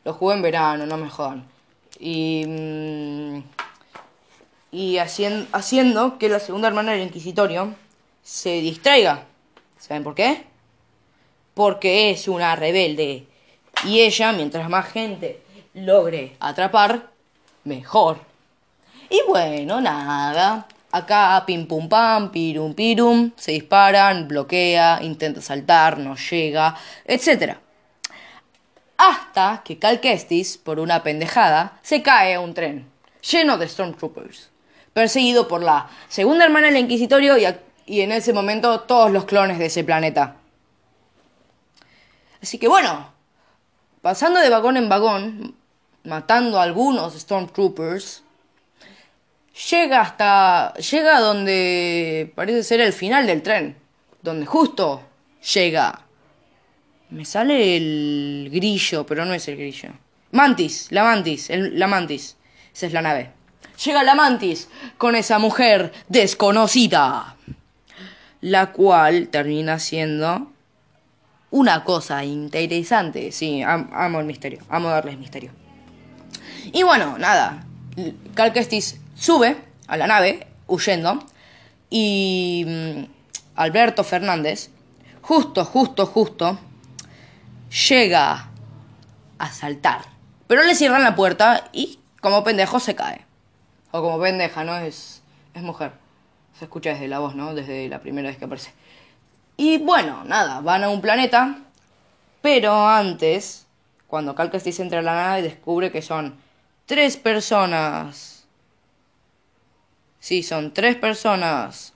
Lo 0.05 0.15
jugué 0.15 0.35
en 0.35 0.43
verano, 0.43 0.87
no 0.87 0.97
me 0.97 1.09
jodan. 1.09 1.45
Y... 1.99 2.45
Mm, 2.47 3.43
y 4.73 4.97
haciendo, 4.97 5.47
haciendo 5.53 6.17
que 6.17 6.31
la 6.31 6.41
segunda 6.41 6.67
hermana 6.69 6.93
del 6.93 7.03
Inquisitorio 7.03 7.75
se 8.23 8.63
distraiga. 8.63 9.25
¿Saben 9.79 10.03
por 10.03 10.15
qué? 10.15 10.45
Porque 11.53 12.11
es 12.11 12.27
una 12.27 12.57
rebelde. 12.57 13.27
Y 13.85 14.01
ella, 14.01 14.33
mientras 14.33 14.71
más 14.71 14.87
gente 14.91 15.43
logre 15.75 16.37
atrapar, 16.41 17.11
mejor. 17.65 18.32
Y 19.13 19.21
bueno, 19.29 19.79
nada. 19.83 20.67
Acá 20.91 21.45
pim 21.45 21.67
pum 21.67 21.87
pam, 21.87 22.33
pirum 22.33 22.73
pirum, 22.73 23.33
se 23.37 23.53
disparan, 23.53 24.27
bloquea, 24.27 25.01
intenta 25.03 25.43
saltar, 25.43 25.99
no 25.99 26.17
llega, 26.17 26.75
etc. 27.05 27.59
Hasta 28.97 29.61
que 29.63 29.79
Cal 29.79 30.01
Kestis, 30.01 30.57
por 30.57 30.81
una 30.81 31.03
pendejada, 31.03 31.79
se 31.83 32.01
cae 32.01 32.37
a 32.37 32.41
un 32.41 32.55
tren 32.55 32.91
lleno 33.21 33.59
de 33.59 33.69
Stormtroopers 33.69 34.51
perseguido 34.95 35.47
por 35.47 35.63
la 35.63 35.91
segunda 36.09 36.47
hermana 36.47 36.69
del 36.69 36.79
Inquisitorio 36.79 37.37
y, 37.37 37.47
y 37.85 38.01
en 38.01 38.13
ese 38.13 38.33
momento 38.33 38.81
todos 38.81 39.11
los 39.11 39.27
clones 39.27 39.59
de 39.59 39.67
ese 39.67 39.85
planeta. 39.85 40.37
Así 42.43 42.57
que 42.57 42.69
bueno, 42.69 43.13
pasando 44.01 44.41
de 44.41 44.49
vagón 44.49 44.79
en 44.79 44.89
vagón, 44.89 45.55
matando 46.05 46.59
a 46.59 46.63
algunos 46.63 47.13
Stormtroopers, 47.13 48.22
llega 49.71 50.01
hasta. 50.01 50.75
llega 50.75 51.21
donde 51.21 52.33
parece 52.35 52.63
ser 52.63 52.81
el 52.81 52.93
final 52.93 53.27
del 53.27 53.43
tren. 53.43 53.77
Donde 54.23 54.47
justo 54.47 55.03
llega. 55.55 56.07
Me 57.11 57.25
sale 57.25 57.77
el 57.77 58.49
grillo, 58.53 59.05
pero 59.05 59.25
no 59.25 59.35
es 59.35 59.47
el 59.49 59.57
grillo. 59.57 59.91
Mantis, 60.31 60.89
la 60.91 61.05
mantis, 61.05 61.51
la 61.51 61.87
mantis. 61.87 62.37
Esa 62.73 62.87
es 62.87 62.93
la 62.93 63.03
nave 63.03 63.43
llega 63.85 64.03
la 64.03 64.15
mantis 64.15 64.69
con 64.99 65.15
esa 65.15 65.39
mujer 65.39 65.93
desconocida, 66.09 67.37
la 68.41 68.73
cual 68.73 69.29
termina 69.29 69.79
siendo 69.79 70.51
una 71.51 71.85
cosa 71.85 72.25
interesante. 72.25 73.33
Sí, 73.33 73.63
amo 73.63 74.21
el 74.21 74.27
misterio, 74.27 74.61
amo 74.69 74.89
darles 74.89 75.19
misterio. 75.19 75.51
Y 76.73 76.83
bueno, 76.83 77.19
nada, 77.19 77.65
Cal 78.35 78.53
sube 79.23 79.57
a 79.87 79.97
la 79.97 80.09
nave, 80.09 80.49
huyendo, 80.67 81.25
y 81.89 82.65
mm, 82.67 83.05
Alberto 83.55 84.03
Fernández, 84.03 84.71
justo, 85.21 85.65
justo, 85.65 86.07
justo, 86.07 86.59
llega 87.89 88.49
a 89.39 89.53
saltar. 89.53 90.01
Pero 90.49 90.65
le 90.65 90.75
cierran 90.75 91.05
la 91.05 91.15
puerta 91.15 91.69
y, 91.73 92.01
como 92.21 92.43
pendejo, 92.43 92.81
se 92.81 92.97
cae. 92.97 93.25
O 93.93 94.03
como 94.03 94.21
pendeja, 94.21 94.65
¿no? 94.65 94.77
Es, 94.79 95.23
es 95.55 95.63
mujer. 95.63 95.93
Se 96.59 96.65
escucha 96.65 96.91
desde 96.91 97.07
la 97.07 97.21
voz, 97.21 97.37
¿no? 97.37 97.55
Desde 97.55 97.89
la 97.89 98.01
primera 98.01 98.29
vez 98.29 98.39
que 98.39 98.47
aparece. 98.47 98.73
Y 99.57 99.79
bueno, 99.79 100.25
nada, 100.25 100.61
van 100.63 100.83
a 100.83 100.89
un 100.89 101.01
planeta. 101.01 101.59
Pero 102.41 102.89
antes, 102.89 103.67
cuando 104.09 104.35
Cal 104.35 104.51
entra 104.53 104.99
a 104.99 105.03
la 105.03 105.15
nave, 105.15 105.43
descubre 105.43 105.93
que 105.93 106.03
son 106.03 106.35
tres 106.87 107.17
personas. 107.17 108.42
Sí, 110.23 110.45
son 110.45 110.73
tres 110.73 110.95
personas. 110.95 111.95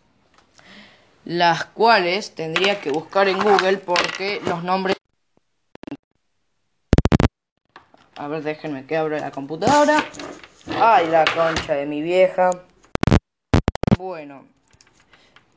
Las 1.25 1.65
cuales 1.67 2.35
tendría 2.35 2.81
que 2.81 2.91
buscar 2.91 3.29
en 3.29 3.39
Google 3.39 3.79
porque 3.79 4.41
los 4.45 4.65
nombres. 4.65 4.97
A 8.17 8.27
ver, 8.27 8.43
déjenme 8.43 8.85
que 8.85 8.97
abra 8.97 9.21
la 9.21 9.31
computadora. 9.31 10.05
Ay, 10.77 11.07
la 11.07 11.25
concha 11.25 11.75
de 11.75 11.87
mi 11.87 12.03
vieja. 12.03 12.51
Bueno. 13.97 14.45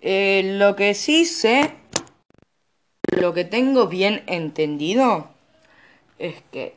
Eh, 0.01 0.55
lo 0.59 0.75
que 0.75 0.93
sí 0.93 1.25
sé, 1.25 1.73
lo 3.19 3.33
que 3.33 3.45
tengo 3.45 3.87
bien 3.87 4.23
entendido, 4.27 5.27
es 6.19 6.35
que 6.51 6.75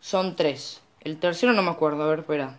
son 0.00 0.36
tres. 0.36 0.82
El 1.00 1.18
tercero 1.18 1.54
no 1.54 1.62
me 1.62 1.70
acuerdo, 1.70 2.02
a 2.02 2.08
ver, 2.08 2.18
espera. 2.18 2.58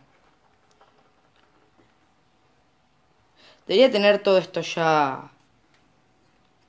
Debería 3.67 3.91
tener 3.91 4.21
todo 4.21 4.37
esto 4.37 4.61
ya... 4.61 5.31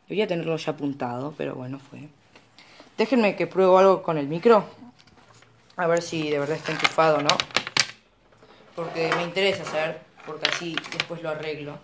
Debería 0.06 0.26
tenerlo 0.26 0.56
ya 0.56 0.72
apuntado, 0.72 1.34
pero 1.36 1.54
bueno, 1.54 1.78
fue. 1.78 2.08
Déjenme 2.96 3.36
que 3.36 3.46
pruebo 3.46 3.78
algo 3.78 4.02
con 4.02 4.18
el 4.18 4.28
micro. 4.28 4.64
A 5.76 5.86
ver 5.86 6.02
si 6.02 6.30
de 6.30 6.38
verdad 6.38 6.56
está 6.56 6.72
enchufado, 6.72 7.20
¿no? 7.20 7.36
Porque 8.76 9.10
me 9.16 9.24
interesa 9.24 9.64
saber, 9.64 10.02
porque 10.26 10.46
así 10.46 10.76
después 10.92 11.22
lo 11.22 11.30
arreglo. 11.30 11.78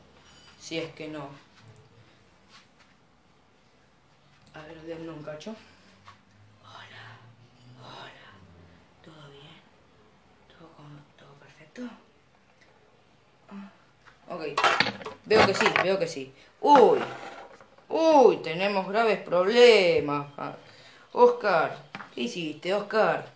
Si 0.60 0.78
es 0.78 0.92
que 0.94 1.08
no. 1.08 1.28
A 4.54 4.62
ver, 4.66 4.80
denme 4.82 5.10
un 5.10 5.22
cacho. 5.22 5.54
Hola, 6.62 7.18
hola. 7.80 8.30
¿Todo 9.04 9.30
bien? 9.30 9.58
¿Todo, 10.48 10.68
todo 11.16 11.34
perfecto? 11.40 11.82
Ah, 13.50 13.70
ok. 14.28 15.19
Veo 15.30 15.46
que 15.46 15.54
sí, 15.54 15.66
veo 15.84 15.96
que 15.96 16.08
sí. 16.08 16.34
Uy, 16.60 16.98
uy, 17.88 18.38
tenemos 18.38 18.88
graves 18.88 19.20
problemas. 19.20 20.26
Oscar, 21.12 21.76
¿qué 22.12 22.22
hiciste, 22.22 22.74
Oscar? 22.74 23.26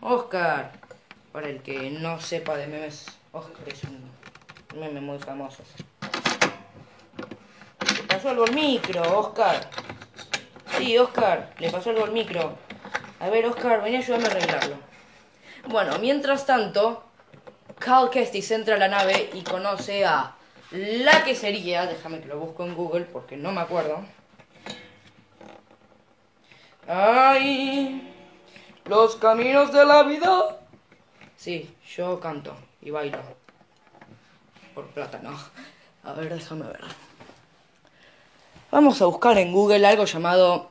Oscar. 0.00 0.70
Para 1.32 1.48
el 1.48 1.60
que 1.60 1.90
no 1.90 2.20
sepa 2.20 2.56
de 2.56 2.68
memes, 2.68 3.06
Oscar 3.32 3.68
es 3.68 3.82
un 3.82 4.78
meme 4.78 5.00
muy 5.00 5.18
famoso. 5.18 5.64
¿Qué 7.80 8.02
pasó 8.04 8.30
algo 8.30 8.44
al 8.44 8.54
micro, 8.54 9.18
Oscar? 9.18 9.68
Sí, 10.78 10.96
Oscar, 10.96 11.52
le 11.58 11.68
pasó 11.68 11.90
algo 11.90 12.04
al 12.04 12.12
micro. 12.12 12.56
A 13.18 13.28
ver, 13.28 13.44
Oscar, 13.46 13.82
ven 13.82 13.96
a 13.96 13.98
ayudarme 13.98 14.28
a 14.28 14.30
arreglarlo. 14.30 14.76
Bueno, 15.66 15.98
mientras 15.98 16.46
tanto, 16.46 17.02
Cal 17.80 18.08
Kestis 18.08 18.52
entra 18.52 18.76
a 18.76 18.78
la 18.78 18.86
nave 18.86 19.30
y 19.32 19.42
conoce 19.42 20.04
a 20.04 20.36
la 20.70 21.24
que 21.24 21.34
sería, 21.34 21.86
déjame 21.86 22.20
que 22.20 22.28
lo 22.28 22.38
busco 22.38 22.64
en 22.64 22.74
Google 22.74 23.04
porque 23.04 23.36
no 23.36 23.52
me 23.52 23.60
acuerdo. 23.60 24.04
¡Ay! 26.86 28.12
Los 28.84 29.16
caminos 29.16 29.72
de 29.72 29.84
la 29.84 30.02
vida. 30.02 30.58
Sí, 31.36 31.74
yo 31.96 32.20
canto 32.20 32.56
y 32.82 32.90
bailo. 32.90 33.18
Por 34.74 34.86
plata, 34.88 35.20
no. 35.22 35.36
A 36.04 36.12
ver, 36.14 36.34
déjame 36.34 36.66
ver. 36.66 36.80
Vamos 38.70 39.02
a 39.02 39.06
buscar 39.06 39.36
en 39.38 39.52
Google 39.52 39.86
algo 39.86 40.04
llamado 40.04 40.70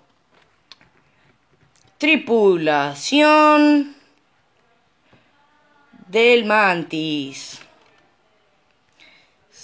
Tripulación 1.97 3.95
del 6.07 6.45
Mantis. 6.45 7.61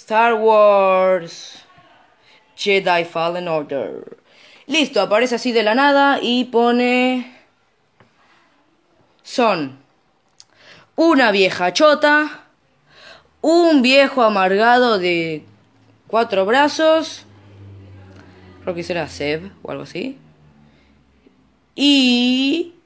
Star 0.06 0.34
Wars 0.34 1.64
Jedi 2.56 3.04
Fallen 3.04 3.48
Order. 3.48 4.16
Listo, 4.68 5.00
aparece 5.00 5.34
así 5.34 5.50
de 5.50 5.64
la 5.64 5.74
nada 5.74 6.20
y 6.22 6.44
pone... 6.44 7.36
Son 9.24 9.80
una 10.94 11.32
vieja 11.32 11.72
chota, 11.72 12.44
un 13.40 13.82
viejo 13.82 14.22
amargado 14.22 15.00
de 15.00 15.44
cuatro 16.06 16.46
brazos, 16.46 17.24
creo 18.62 18.76
que 18.76 18.84
será 18.84 19.08
Seb 19.08 19.50
o 19.64 19.72
algo 19.72 19.82
así, 19.82 20.20
y... 21.74 22.76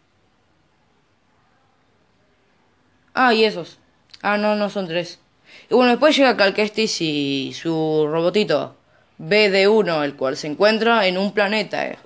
Ah, 3.12 3.34
y 3.34 3.44
esos. 3.44 3.78
Ah, 4.22 4.38
no, 4.38 4.56
no 4.56 4.70
son 4.70 4.88
tres. 4.88 5.20
Y 5.68 5.74
bueno, 5.74 5.90
después 5.90 6.16
llega 6.16 6.36
Calquestis 6.36 7.00
y 7.00 7.52
su 7.54 8.06
robotito 8.10 8.76
BD1, 9.18 10.04
el 10.04 10.16
cual 10.16 10.36
se 10.36 10.46
encuentra 10.46 11.06
en 11.06 11.18
un 11.18 11.32
planeta, 11.32 11.86
eh, 11.86 11.98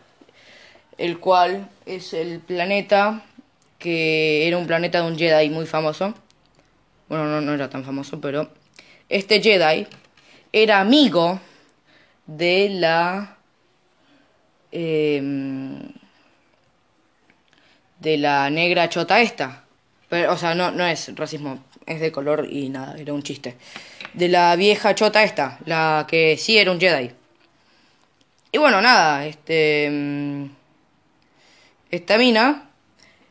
el 0.99 1.19
cual 1.19 1.69
es 1.87 2.13
el 2.13 2.41
planeta 2.41 3.25
que 3.79 4.49
era 4.49 4.57
un 4.57 4.67
planeta 4.67 5.03
de 5.03 5.09
un 5.09 5.19
Jedi 5.19 5.51
muy 5.51 5.67
famoso. 5.67 6.15
Bueno, 7.09 7.27
no, 7.27 7.41
no 7.41 7.53
era 7.55 7.69
tan 7.69 7.85
famoso, 7.85 8.21
pero 8.21 8.51
este 9.09 9.43
Jedi 9.43 9.87
era 10.53 10.81
amigo 10.81 11.41
de 12.27 12.69
la... 12.71 13.37
Em, 14.73 15.79
de 17.99 18.19
la 18.19 18.51
negra 18.51 18.89
chota 18.89 19.21
esta. 19.21 19.65
Pero, 20.09 20.33
o 20.33 20.37
sea, 20.37 20.55
no, 20.55 20.71
no 20.71 20.85
es 20.87 21.15
racismo, 21.17 21.65
es 21.87 22.01
de 22.01 22.13
color 22.13 22.49
y 22.51 22.69
nada, 22.69 22.97
era 22.99 23.13
un 23.13 23.23
chiste. 23.23 23.57
De 24.13 24.29
la 24.29 24.55
vieja 24.57 24.95
chota 24.95 25.23
esta, 25.25 25.59
la 25.67 26.07
que 26.09 26.37
sí 26.37 26.59
era 26.59 26.71
un 26.71 26.81
Jedi. 26.81 27.11
Y 28.53 28.59
bueno, 28.59 28.81
nada, 28.81 29.27
este... 29.27 29.87
Em, 29.87 30.51
esta 31.91 32.19
mina 32.19 32.71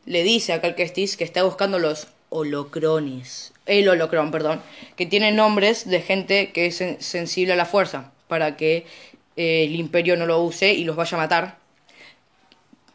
le 0.06 0.24
dice 0.24 0.54
a 0.54 0.62
Cal 0.62 0.76
que 0.76 0.84
está 0.84 1.44
buscando 1.44 1.80
los 1.80 2.08
holocrones. 2.30 3.54
El 3.66 3.88
holocron, 3.90 4.32
perdón. 4.32 4.62
Que 4.96 5.06
tiene 5.06 5.32
nombres 5.32 5.88
de 5.88 6.02
gente 6.02 6.52
que 6.52 6.68
es 6.68 6.84
sensible 7.00 7.54
a 7.54 7.58
la 7.58 7.66
fuerza. 7.66 8.12
Para 8.28 8.56
que 8.56 8.86
eh, 9.36 9.66
el 9.66 9.76
imperio 9.76 10.16
no 10.18 10.26
lo 10.26 10.42
use 10.42 10.74
y 10.74 10.84
los 10.84 10.96
vaya 10.96 11.18
a 11.18 11.22
matar. 11.22 11.58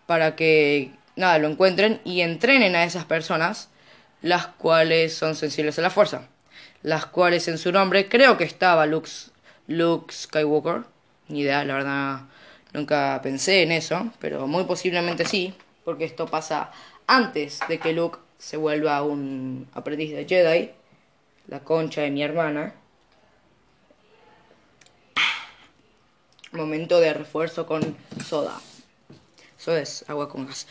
Para 0.07 0.37
que, 0.37 0.91
nada, 1.17 1.38
lo 1.38 1.49
encuentren 1.49 2.00
y 2.05 2.23
entrenen 2.23 2.75
a 2.77 2.85
esas 2.85 3.05
personas. 3.05 3.69
Las 4.22 4.46
cuales 4.46 5.14
son 5.14 5.35
sensibles 5.35 5.78
a 5.78 5.83
la 5.83 5.90
fuerza. 5.90 6.28
Las 6.83 7.07
cuales 7.07 7.48
en 7.48 7.59
su 7.59 7.72
nombre 7.72 8.09
creo 8.09 8.37
que 8.37 8.44
estaba 8.44 8.87
Luke, 8.87 9.11
Luke 9.66 10.12
Skywalker. 10.12 10.85
Ni 11.28 11.40
idea, 11.40 11.64
la 11.64 11.74
verdad 11.74 12.20
nunca 12.72 13.20
pensé 13.22 13.62
en 13.62 13.72
eso. 13.72 14.11
Pero 14.18 14.46
muy 14.46 14.64
posiblemente 14.64 15.24
sí. 15.24 15.54
Porque 15.85 16.04
esto 16.04 16.26
pasa 16.26 16.70
antes 17.07 17.61
de 17.68 17.78
que 17.78 17.92
Luke 17.92 18.18
se 18.38 18.57
vuelva 18.57 19.02
un 19.02 19.68
aprendiz 19.74 20.14
de 20.14 20.26
Jedi, 20.26 20.70
la 21.48 21.61
concha 21.61 22.02
de 22.02 22.11
mi 22.11 22.22
hermana. 22.22 22.74
Momento 26.52 27.00
de 27.00 27.12
refuerzo 27.12 27.66
con 27.66 27.96
soda. 28.24 28.59
Eso 29.59 29.76
es 29.76 30.04
agua 30.09 30.28
con 30.28 30.46
gas. 30.46 30.66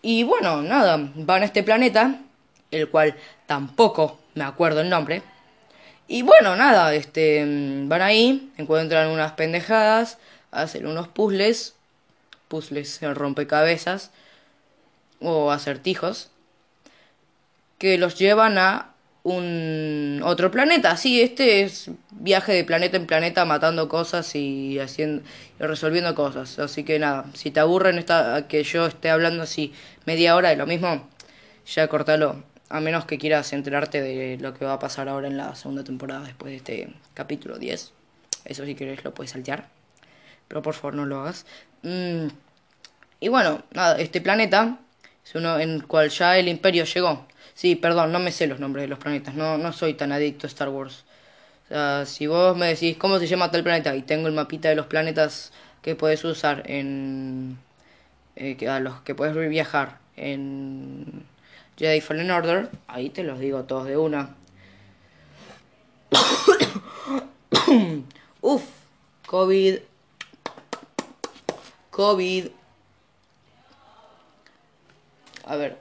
Y 0.00 0.24
bueno, 0.24 0.62
nada, 0.62 0.98
van 1.14 1.42
a 1.42 1.44
este 1.44 1.62
planeta, 1.62 2.20
el 2.72 2.88
cual 2.88 3.14
tampoco 3.46 4.18
me 4.34 4.44
acuerdo 4.44 4.80
el 4.80 4.90
nombre. 4.90 5.22
Y 6.08 6.22
bueno, 6.22 6.56
nada, 6.56 6.92
este, 6.94 7.44
van 7.86 8.02
ahí, 8.02 8.52
encuentran 8.58 9.08
unas 9.08 9.32
pendejadas, 9.32 10.18
hacen 10.50 10.86
unos 10.86 11.08
puzzles, 11.08 11.74
puzzles 12.48 13.02
en 13.02 13.14
rompecabezas, 13.14 14.10
o 15.20 15.52
acertijos 15.52 16.30
que 17.78 17.98
los 17.98 18.18
llevan 18.18 18.58
a 18.58 18.92
un 19.24 20.20
otro 20.24 20.50
planeta. 20.50 20.96
Sí, 20.96 21.20
este 21.20 21.62
es 21.62 21.90
viaje 22.10 22.52
de 22.52 22.64
planeta 22.64 22.96
en 22.96 23.06
planeta 23.06 23.44
matando 23.44 23.88
cosas 23.88 24.34
y 24.34 24.78
haciendo 24.78 25.22
y 25.58 25.62
resolviendo 25.62 26.14
cosas. 26.14 26.58
Así 26.58 26.84
que 26.84 26.98
nada, 26.98 27.24
si 27.34 27.50
te 27.50 27.60
aburren 27.60 27.98
esta, 27.98 28.46
que 28.48 28.64
yo 28.64 28.86
esté 28.86 29.10
hablando 29.10 29.42
así 29.44 29.72
media 30.06 30.36
hora 30.36 30.50
de 30.50 30.56
lo 30.56 30.66
mismo, 30.66 31.08
ya 31.66 31.88
cortalo. 31.88 32.51
A 32.72 32.80
menos 32.80 33.04
que 33.04 33.18
quieras 33.18 33.52
enterarte 33.52 34.00
de 34.00 34.38
lo 34.40 34.54
que 34.54 34.64
va 34.64 34.72
a 34.72 34.78
pasar 34.78 35.06
ahora 35.06 35.28
en 35.28 35.36
la 35.36 35.54
segunda 35.54 35.84
temporada 35.84 36.22
después 36.24 36.52
de 36.52 36.56
este 36.56 36.94
capítulo 37.12 37.58
10. 37.58 37.92
Eso 38.46 38.64
si 38.64 38.74
quieres 38.74 39.04
lo 39.04 39.12
puedes 39.12 39.32
saltear. 39.32 39.68
Pero 40.48 40.62
por 40.62 40.72
favor 40.72 40.94
no 40.94 41.04
lo 41.04 41.20
hagas. 41.20 41.44
Mm, 41.82 42.28
y 43.20 43.28
bueno, 43.28 43.62
nada, 43.72 44.00
este 44.00 44.22
planeta 44.22 44.78
es 45.22 45.34
uno 45.34 45.58
en 45.58 45.68
el 45.68 45.86
cual 45.86 46.08
ya 46.08 46.38
el 46.38 46.48
imperio 46.48 46.84
llegó. 46.84 47.26
Sí, 47.52 47.76
perdón, 47.76 48.10
no 48.10 48.20
me 48.20 48.32
sé 48.32 48.46
los 48.46 48.58
nombres 48.58 48.84
de 48.84 48.88
los 48.88 48.98
planetas, 48.98 49.34
no, 49.34 49.58
no 49.58 49.74
soy 49.74 49.92
tan 49.92 50.10
adicto 50.10 50.46
a 50.46 50.48
Star 50.48 50.70
Wars. 50.70 51.04
O 51.66 51.68
sea, 51.68 52.06
si 52.06 52.26
vos 52.26 52.56
me 52.56 52.68
decís 52.68 52.96
cómo 52.96 53.18
se 53.18 53.26
llama 53.26 53.50
tal 53.50 53.62
planeta 53.62 53.94
y 53.94 54.00
tengo 54.00 54.28
el 54.28 54.32
mapita 54.32 54.70
de 54.70 54.76
los 54.76 54.86
planetas 54.86 55.52
que 55.82 55.94
puedes 55.94 56.24
usar 56.24 56.62
en... 56.64 57.58
Eh, 58.36 58.56
los 58.80 59.02
que 59.02 59.14
puedes 59.14 59.36
viajar 59.50 59.98
en 60.16 61.26
Jedi 61.82 62.00
Fallen 62.00 62.30
Order, 62.30 62.70
ahí 62.86 63.10
te 63.10 63.24
los 63.24 63.40
digo 63.40 63.64
todos 63.64 63.86
de 63.86 63.96
una. 63.96 64.36
Uf, 68.40 68.62
COVID. 69.26 69.78
COVID. 71.90 72.46
A 75.44 75.56
ver. 75.56 75.76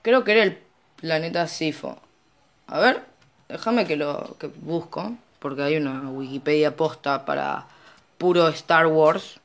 Creo 0.00 0.24
que 0.24 0.32
era 0.32 0.42
el 0.42 0.58
planeta 0.96 1.48
Sifo. 1.48 1.98
A 2.66 2.80
ver, 2.80 3.04
déjame 3.50 3.86
que 3.86 3.96
lo 3.96 4.38
que 4.38 4.46
busco. 4.46 5.14
Porque 5.38 5.64
hay 5.64 5.76
una 5.76 6.08
Wikipedia 6.08 6.74
posta 6.76 7.26
para 7.26 7.66
puro 8.16 8.48
Star 8.48 8.86
Wars. 8.86 9.38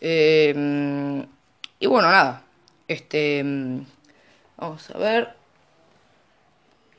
Eh, 0.00 1.24
y 1.78 1.86
bueno, 1.86 2.10
nada. 2.10 2.42
Este. 2.88 3.44
Vamos 4.60 4.90
a 4.90 4.98
ver. 4.98 5.28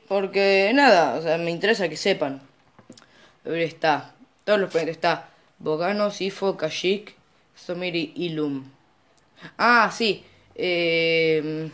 Porque 0.08 0.72
nada, 0.74 1.14
o 1.14 1.22
sea, 1.22 1.38
me 1.38 1.50
interesa 1.50 1.88
que 1.88 1.96
sepan. 1.96 2.42
Está. 3.44 4.14
Todos 4.44 4.60
los 4.60 4.70
planetas. 4.70 4.96
Está 4.96 5.28
Bogano, 5.58 6.10
Sifo, 6.10 6.56
Kashyyyk, 6.56 7.14
Somiri, 7.54 8.12
Ilum. 8.16 8.64
Ah, 9.56 9.90
sí. 9.92 10.24
Eh, 10.56 11.70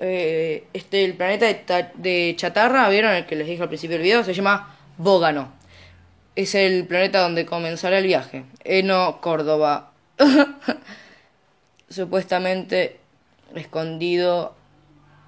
eh, 0.00 0.66
este, 0.72 1.04
el 1.04 1.14
planeta 1.14 1.92
de, 1.94 2.34
chatarra, 2.36 2.88
¿vieron? 2.88 3.12
El 3.14 3.26
que 3.26 3.36
les 3.36 3.46
dije 3.46 3.62
al 3.62 3.68
principio 3.68 3.96
del 3.96 4.02
video, 4.02 4.24
se 4.24 4.32
llama 4.34 4.76
Bógano. 4.96 5.52
Es 6.34 6.54
el 6.54 6.86
planeta 6.86 7.20
donde 7.20 7.44
comenzará 7.44 7.98
el 7.98 8.06
viaje. 8.06 8.44
Eno, 8.64 9.20
Córdoba. 9.20 9.92
Supuestamente 11.88 12.98
escondido. 13.54 14.54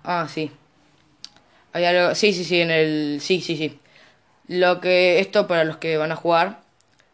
Ah, 0.04 0.26
sí. 0.28 0.50
Hay 1.72 1.84
algo. 1.84 2.14
Sí, 2.14 2.32
sí, 2.32 2.44
sí, 2.44 2.60
en 2.60 2.70
el. 2.70 3.20
Sí, 3.20 3.40
sí, 3.40 3.56
sí. 3.56 3.78
Lo 4.48 4.80
que. 4.80 5.20
Esto 5.20 5.46
para 5.46 5.64
los 5.64 5.76
que 5.76 5.96
van 5.96 6.12
a 6.12 6.16
jugar. 6.16 6.60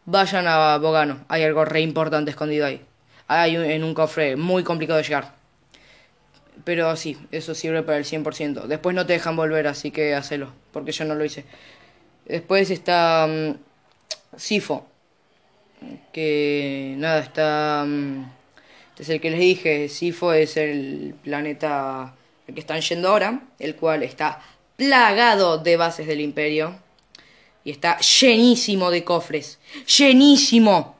Vayan 0.05 0.47
a 0.47 0.77
Bogano. 0.77 1.25
Hay 1.27 1.43
algo 1.43 1.65
re 1.65 1.81
importante 1.81 2.31
escondido 2.31 2.65
ahí 2.65 2.85
hay 3.27 3.55
en 3.55 3.83
un 3.83 3.93
cofre 3.93 4.35
muy 4.35 4.63
complicado 4.63 4.97
de 4.97 5.03
llegar. 5.03 5.33
Pero 6.63 6.95
sí, 6.95 7.17
eso 7.31 7.53
sirve 7.53 7.83
para 7.83 7.97
el 7.97 8.05
100%. 8.05 8.65
Después 8.65 8.95
no 8.95 9.05
te 9.05 9.13
dejan 9.13 9.35
volver, 9.35 9.67
así 9.67 9.91
que 9.91 10.15
hacelo, 10.15 10.51
porque 10.71 10.91
yo 10.91 11.05
no 11.05 11.15
lo 11.15 11.25
hice. 11.25 11.45
Después 12.25 12.71
está 12.71 13.27
mm, 13.27 13.55
Sifo. 14.37 14.87
que 16.13 16.95
nada, 16.97 17.19
está... 17.19 17.83
mm, 17.85 18.25
Este 18.95 19.03
es 19.03 19.09
el 19.09 19.19
que 19.19 19.29
les 19.29 19.39
dije, 19.41 19.89
Sifo 19.89 20.31
es 20.31 20.55
el 20.55 21.15
planeta 21.21 22.03
al 22.47 22.53
que 22.53 22.61
están 22.61 22.79
yendo 22.79 23.09
ahora, 23.09 23.41
el 23.59 23.75
cual 23.75 24.03
está 24.03 24.41
plagado 24.77 25.57
de 25.57 25.75
bases 25.75 26.07
del 26.07 26.21
imperio 26.21 26.79
y 27.65 27.71
está 27.71 27.97
llenísimo 27.99 28.91
de 28.91 29.03
cofres, 29.03 29.59
llenísimo. 29.85 30.95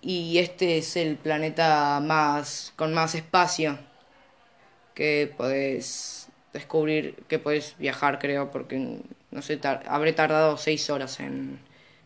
Y 0.00 0.38
este 0.38 0.78
es 0.78 0.96
el 0.96 1.16
planeta 1.16 2.00
más 2.02 2.72
con 2.76 2.94
más 2.94 3.14
espacio 3.14 3.78
que 4.94 5.30
podés 5.36 6.28
descubrir, 6.54 7.16
que 7.28 7.38
podés 7.38 7.74
viajar, 7.76 8.18
creo, 8.18 8.50
porque 8.50 9.02
no 9.30 9.42
sé, 9.42 9.60
habré 9.86 10.14
tardado 10.14 10.56
seis 10.56 10.88
horas 10.88 11.20
en 11.20 11.58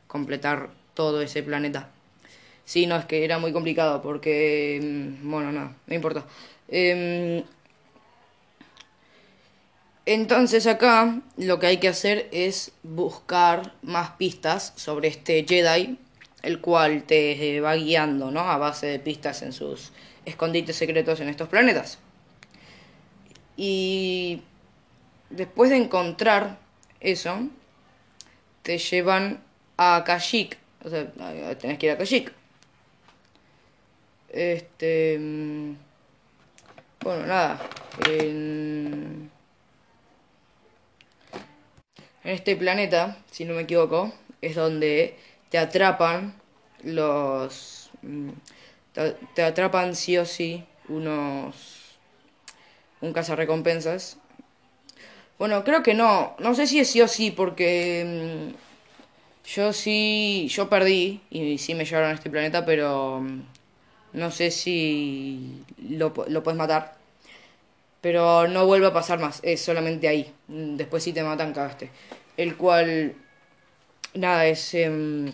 completar 0.09 0.71
todo 0.95 1.23
ese 1.23 1.45
planeta. 1.45 1.91
Sí, 2.65 2.87
no, 2.87 2.97
es 2.97 3.05
que 3.05 3.25
era 3.25 3.39
muy 3.39 3.53
complicado 3.53 4.01
porque, 4.03 4.81
mm, 4.83 5.31
bueno, 5.31 5.53
nada, 5.53 5.77
no 5.87 5.95
importa. 5.95 6.25
Em, 6.69 7.43
entonces 10.07 10.67
acá 10.67 11.21
lo 11.37 11.59
que 11.59 11.67
hay 11.67 11.77
que 11.79 11.89
hacer 11.89 12.29
es 12.33 12.73
buscar 12.83 13.75
más 13.83 14.11
pistas 14.13 14.73
sobre 14.77 15.09
este 15.09 15.45
Jedi, 15.49 15.99
el 16.43 16.61
cual 16.61 17.05
te 17.05 17.57
eh, 17.57 17.61
va 17.61 17.75
guiando, 17.77 18.31
¿no? 18.31 18.41
A 18.41 18.57
base 18.57 18.87
de 18.87 18.99
pistas 18.99 19.43
en 19.43 19.53
sus 19.53 19.93
escondites 20.25 20.77
secretos 20.77 21.21
en 21.21 21.29
estos 21.29 21.49
planetas. 21.49 21.99
Y 23.57 24.43
después 25.29 25.71
de 25.71 25.77
encontrar 25.77 26.59
eso, 27.01 27.49
te 28.63 28.79
llevan 28.79 29.43
a 29.77 30.03
Kashyyyk. 30.05 30.59
O 30.85 30.89
sea, 30.89 31.11
tenés 31.59 31.79
que 31.79 31.87
ir 31.87 31.93
a 31.93 31.99
Kashyyyk. 31.99 32.40
Este... 34.31 35.19
mm, 35.19 35.75
Bueno, 37.03 37.27
nada. 37.27 37.61
En... 38.09 39.31
Este 42.25 42.55
planeta, 42.57 43.17
si 43.31 43.45
no 43.45 43.55
me 43.55 43.63
equivoco, 43.63 44.13
es 44.43 44.55
donde 44.55 45.17
te 45.51 45.59
atrapan 45.59 46.35
los... 46.85 47.91
mm, 48.03 48.31
Te, 48.93 49.17
te 49.35 49.43
atrapan 49.43 49.95
sí 49.97 50.17
o 50.19 50.25
sí 50.27 50.65
unos... 50.89 51.77
Un 53.01 53.13
cazarrecompensas. 53.13 54.19
Bueno, 55.39 55.65
creo 55.65 55.83
que 55.83 55.95
no. 55.95 56.37
No 56.39 56.55
sé 56.55 56.67
si 56.67 56.81
es 56.81 56.91
sí 56.91 57.01
o 57.01 57.09
sí, 57.09 57.31
porque... 57.31 58.05
mm, 58.55 59.49
Yo 59.55 59.73
sí... 59.73 60.47
Yo 60.51 60.69
perdí 60.69 61.23
y 61.31 61.57
sí 61.59 61.75
me 61.75 61.85
llevaron 61.85 62.11
a 62.11 62.15
este 62.15 62.31
planeta, 62.31 62.65
pero... 62.67 63.23
No 64.13 64.31
sé 64.31 64.51
si 64.51 65.65
lo, 65.79 66.13
lo 66.29 66.43
puedes 66.43 66.59
matar. 66.59 66.95
Pero 68.01 68.49
no 68.49 68.67
vuelve 68.67 68.87
a 68.87 68.93
pasar 68.93 69.19
más, 69.19 69.41
es 69.43 69.61
solamente 69.61 70.09
ahí. 70.09 70.33
Mm, 70.49 70.77
Después 70.77 71.03
si 71.03 71.13
te 71.13 71.23
matan, 71.23 71.53
cagaste. 71.53 71.91
El 72.37 72.57
cual, 72.57 73.15
nada, 74.15 74.47
es 74.47 74.75
em, 74.75 75.33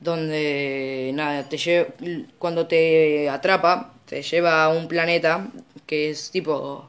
donde, 0.00 1.10
nada, 1.14 1.48
te 1.48 1.56
lle- 1.56 2.26
cuando 2.38 2.66
te 2.66 3.28
atrapa, 3.30 3.94
te 4.06 4.22
lleva 4.22 4.64
a 4.64 4.68
un 4.68 4.88
planeta 4.88 5.48
que 5.86 6.10
es 6.10 6.30
tipo 6.30 6.88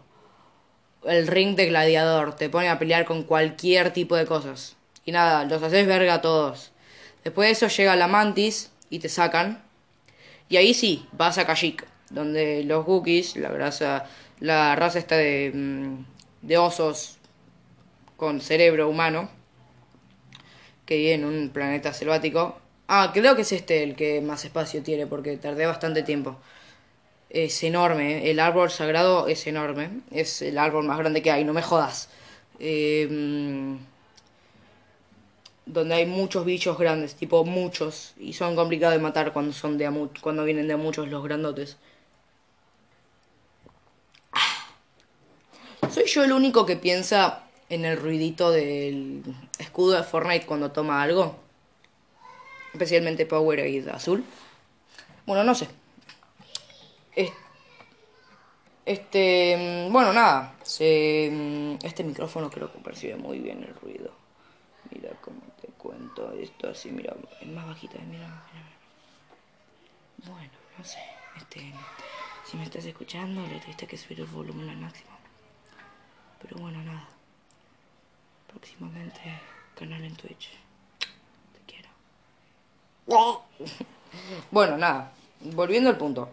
el 1.06 1.28
ring 1.28 1.56
de 1.56 1.68
gladiador. 1.68 2.36
Te 2.36 2.50
pone 2.50 2.70
a 2.70 2.80
pelear 2.80 3.06
con 3.06 3.24
cualquier 3.24 3.92
tipo 3.94 4.16
de 4.16 4.26
cosas. 4.26 4.76
Y 5.06 5.12
nada, 5.12 5.46
los 5.46 5.64
haces 5.64 5.88
verga 5.88 6.16
a 6.16 6.22
todos. 6.22 6.72
Después 7.24 7.48
de 7.48 7.52
eso 7.54 7.68
llega 7.76 7.96
la 7.96 8.08
mantis 8.08 8.72
y 8.90 9.00
te 9.00 9.10
sacan. 9.10 9.64
Y 10.50 10.58
ahí 10.58 10.74
sí, 10.74 11.06
vas 11.12 11.38
a 11.38 11.46
Kashyyyk, 11.46 11.86
donde 12.10 12.64
los 12.64 12.88
Wookiees, 12.88 13.36
la 13.36 13.50
raza, 13.50 14.06
la 14.40 14.76
raza 14.76 15.00
esta 15.00 15.18
de, 15.18 15.52
mm, 15.54 16.06
de 16.42 16.58
osos 16.58 17.18
con 18.16 18.42
cerebro 18.42 18.90
humano, 18.90 19.30
que 20.86 20.98
vive 20.98 21.14
en 21.14 21.26
un 21.26 21.50
planeta 21.50 21.94
selvático. 21.94 22.58
Ah, 22.88 23.12
creo 23.14 23.36
que 23.36 23.42
es 23.44 23.52
este 23.52 23.84
el 23.84 23.96
que 23.96 24.22
más 24.22 24.46
espacio 24.46 24.82
tiene, 24.84 25.06
porque 25.08 25.38
tardé 25.38 25.66
bastante 25.66 26.04
tiempo. 26.04 26.38
Es 27.30 27.62
enorme, 27.64 28.20
¿eh? 28.20 28.32
el 28.32 28.40
árbol 28.40 28.72
sagrado 28.72 29.28
es 29.28 29.46
enorme, 29.48 30.02
es 30.12 30.42
el 30.42 30.58
árbol 30.58 30.86
más 30.86 30.98
grande 30.98 31.22
que 31.22 31.32
hay, 31.32 31.44
no 31.44 31.54
me 31.54 31.62
jodas. 31.62 32.10
Eh, 32.60 33.08
mm, 33.10 33.76
donde 35.68 35.96
hay 35.96 36.06
muchos 36.06 36.46
bichos 36.46 36.78
grandes, 36.78 37.16
tipo 37.16 37.44
muchos, 37.46 38.14
y 38.20 38.34
son 38.34 38.56
complicados 38.56 38.96
de 38.96 39.02
matar 39.02 39.34
cuando 39.34 39.54
son 39.54 39.78
de 39.78 39.86
a 39.86 39.94
cuando 40.22 40.44
vienen 40.44 40.68
de 40.68 40.74
a 40.74 40.78
muchos 40.78 41.08
los 41.10 41.24
grandotes. 41.24 41.78
¿Soy 45.92 46.06
yo 46.06 46.24
el 46.24 46.32
único 46.32 46.66
que 46.66 46.76
piensa 46.76 47.44
en 47.70 47.86
el 47.86 47.98
ruidito 47.98 48.52
del 48.52 49.24
escudo 49.60 49.96
de 49.98 50.04
Fortnite 50.04 50.46
cuando 50.46 50.72
toma 50.72 51.02
algo? 51.02 51.36
Especialmente 52.74 53.26
Powerade 53.26 53.90
azul. 53.92 54.24
Bueno, 55.26 55.44
no 55.44 55.56
sé. 55.56 55.68
Es- 57.16 57.32
Este, 58.86 59.88
mm, 59.90 59.92
bueno, 59.94 60.14
nada. 60.14 60.54
Mm, 60.80 61.76
este 61.84 62.04
micrófono 62.04 62.50
creo 62.50 62.72
que 62.72 62.80
percibe 62.80 63.16
muy 63.18 63.40
bien 63.40 63.64
el 63.64 63.76
ruido. 63.76 64.12
Mira 64.92 65.12
cómo 65.22 65.42
cuento 65.88 66.34
esto 66.34 66.70
así, 66.70 66.92
mira, 66.92 67.16
es 67.40 67.48
más 67.48 67.66
bajita, 67.66 67.98
mira, 68.00 68.28
mira. 68.54 68.68
Bueno, 70.28 70.52
no 70.78 70.84
sé, 70.84 71.00
este, 71.38 71.74
si 72.44 72.58
me 72.58 72.64
estás 72.64 72.84
escuchando, 72.84 73.42
le 73.48 73.62
tuviste 73.62 73.88
que 73.88 73.98
subir 73.98 74.20
el 74.20 74.26
volumen 74.26 74.70
al 74.70 74.76
máximo. 74.78 75.12
Pero 76.42 76.58
bueno, 76.58 76.84
nada. 76.84 77.08
Próximamente 78.48 79.22
canal 79.76 80.04
en 80.04 80.16
Twitch. 80.16 80.50
Te 81.54 81.60
quiero. 81.66 81.90
Bueno, 84.52 84.78
nada. 84.78 85.12
Volviendo 85.42 85.90
al 85.90 85.98
punto. 85.98 86.30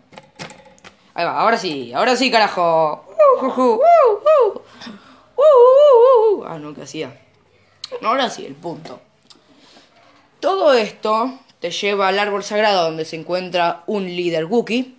Ahí 1.13 1.25
va, 1.25 1.41
ahora 1.41 1.59
sí, 1.59 1.93
ahora 1.93 2.17
sí, 2.17 2.31
carajo. 2.31 3.05
Uh, 3.41 3.47
uh, 3.47 3.81
uh. 5.37 6.45
Ah, 6.47 6.59
no, 6.59 6.75
¿qué 6.75 6.83
hacía? 6.83 7.21
Ahora 8.03 8.31
sí, 8.31 8.47
el 8.47 8.55
punto. 8.55 9.01
Todo 10.45 10.75
esto 10.75 11.41
te 11.59 11.71
lleva 11.71 12.09
al 12.09 12.19
árbol 12.19 12.45
sagrado 12.45 12.85
donde 12.85 13.07
se 13.07 13.17
encuentra 13.17 13.83
un 13.87 14.05
líder 14.05 14.45
Wookiee. 14.45 14.95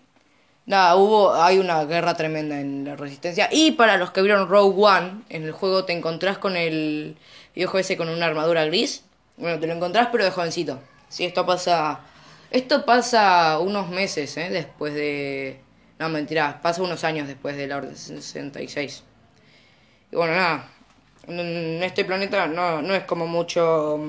Nada, 0.66 0.96
hubo, 0.96 1.36
hay 1.36 1.60
una 1.60 1.86
guerra 1.86 2.16
tremenda 2.16 2.60
en 2.60 2.84
la 2.84 2.96
resistencia. 2.96 3.48
Y 3.52 3.74
para 3.74 3.98
los 3.98 4.10
que 4.10 4.24
vieron 4.24 4.50
Rogue 4.50 4.84
One, 4.84 5.22
en 5.30 5.44
el 5.44 5.52
juego 5.52 5.86
te 5.86 5.94
encontrás 5.94 6.40
con 6.40 6.58
el 6.58 7.16
viejo 7.54 7.78
ese 7.78 7.96
con 7.96 8.10
una 8.10 8.26
armadura 8.26 8.66
gris. 8.66 9.04
Bueno, 9.38 9.60
te 9.60 9.68
lo 9.68 9.74
encontrás 9.74 10.10
pero 10.12 10.24
de 10.24 10.32
jovencito. 10.32 10.80
Sí, 11.10 11.26
esto 11.26 11.46
pasa... 11.46 12.00
Esto 12.50 12.84
pasa 12.84 13.60
unos 13.60 13.90
meses, 13.90 14.36
¿eh? 14.38 14.50
Después 14.50 14.96
de... 14.96 15.60
No, 16.00 16.10
mentira, 16.10 16.60
pasa 16.60 16.82
unos 16.82 17.04
años 17.04 17.28
después 17.28 17.56
de 17.56 17.68
la 17.68 17.78
Orden 17.78 17.96
66. 17.96 19.04
Y 20.12 20.16
bueno, 20.16 20.34
nada. 20.34 20.72
En 21.28 21.84
este 21.84 22.04
planeta 22.04 22.48
no, 22.48 22.82
no 22.82 22.96
es 22.96 23.04
como 23.04 23.28
mucho... 23.28 24.00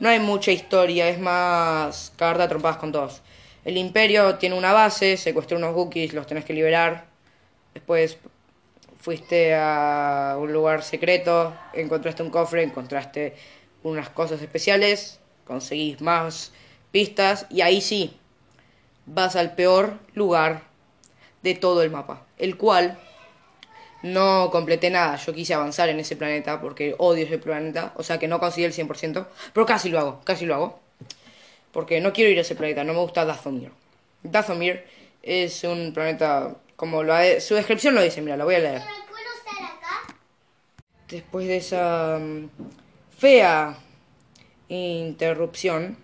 No 0.00 0.08
hay 0.08 0.20
mucha 0.20 0.52
historia, 0.52 1.08
es 1.08 1.18
más 1.18 2.12
cagarte 2.16 2.44
a 2.44 2.48
trompadas 2.48 2.76
con 2.76 2.92
todos. 2.92 3.20
El 3.64 3.76
Imperio 3.76 4.36
tiene 4.36 4.56
una 4.56 4.72
base, 4.72 5.16
secuestró 5.16 5.58
unos 5.58 5.74
Wookiees, 5.74 6.14
los 6.14 6.26
tenés 6.26 6.44
que 6.44 6.52
liberar. 6.52 7.06
Después 7.74 8.16
fuiste 9.00 9.54
a 9.56 10.36
un 10.38 10.52
lugar 10.52 10.84
secreto, 10.84 11.52
encontraste 11.72 12.22
un 12.22 12.30
cofre, 12.30 12.62
encontraste 12.62 13.34
unas 13.82 14.08
cosas 14.10 14.40
especiales, 14.40 15.18
conseguís 15.44 16.00
más 16.00 16.52
pistas 16.92 17.46
y 17.50 17.62
ahí 17.62 17.80
sí, 17.80 18.16
vas 19.06 19.34
al 19.34 19.54
peor 19.54 19.98
lugar 20.14 20.62
de 21.42 21.54
todo 21.54 21.82
el 21.82 21.90
mapa, 21.90 22.24
el 22.38 22.56
cual 22.56 22.98
no 24.02 24.48
completé 24.50 24.90
nada. 24.90 25.16
Yo 25.16 25.32
quise 25.34 25.54
avanzar 25.54 25.88
en 25.88 26.00
ese 26.00 26.16
planeta 26.16 26.60
porque 26.60 26.94
odio 26.98 27.24
ese 27.24 27.38
planeta. 27.38 27.92
O 27.96 28.02
sea 28.02 28.18
que 28.18 28.28
no 28.28 28.38
conseguí 28.40 28.64
el 28.64 28.72
100%. 28.72 29.26
Pero 29.52 29.66
casi 29.66 29.88
lo 29.88 29.98
hago, 29.98 30.20
casi 30.24 30.46
lo 30.46 30.54
hago. 30.54 30.80
Porque 31.72 32.00
no 32.00 32.12
quiero 32.12 32.30
ir 32.30 32.38
a 32.38 32.42
ese 32.42 32.54
planeta, 32.56 32.84
no 32.84 32.92
me 32.94 33.00
gusta 33.00 33.24
Dathomir. 33.24 33.70
Dathomir 34.22 34.84
es 35.22 35.62
un 35.64 35.92
planeta, 35.92 36.56
como 36.76 37.02
lo 37.02 37.14
ha- 37.14 37.40
su 37.40 37.54
descripción 37.54 37.94
lo 37.94 38.02
dice, 38.02 38.22
mira, 38.22 38.36
la 38.36 38.44
voy 38.44 38.54
a 38.56 38.58
leer. 38.60 38.82
Después 41.08 41.46
de 41.46 41.56
esa 41.58 42.18
mm, 42.20 42.48
fea 43.18 43.76
interrupción. 44.68 45.96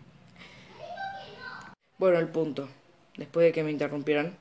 Bueno, 1.98 2.18
el 2.18 2.28
punto. 2.28 2.68
Después 3.16 3.44
de 3.46 3.52
que 3.52 3.62
me 3.62 3.70
interrumpieran. 3.70 4.36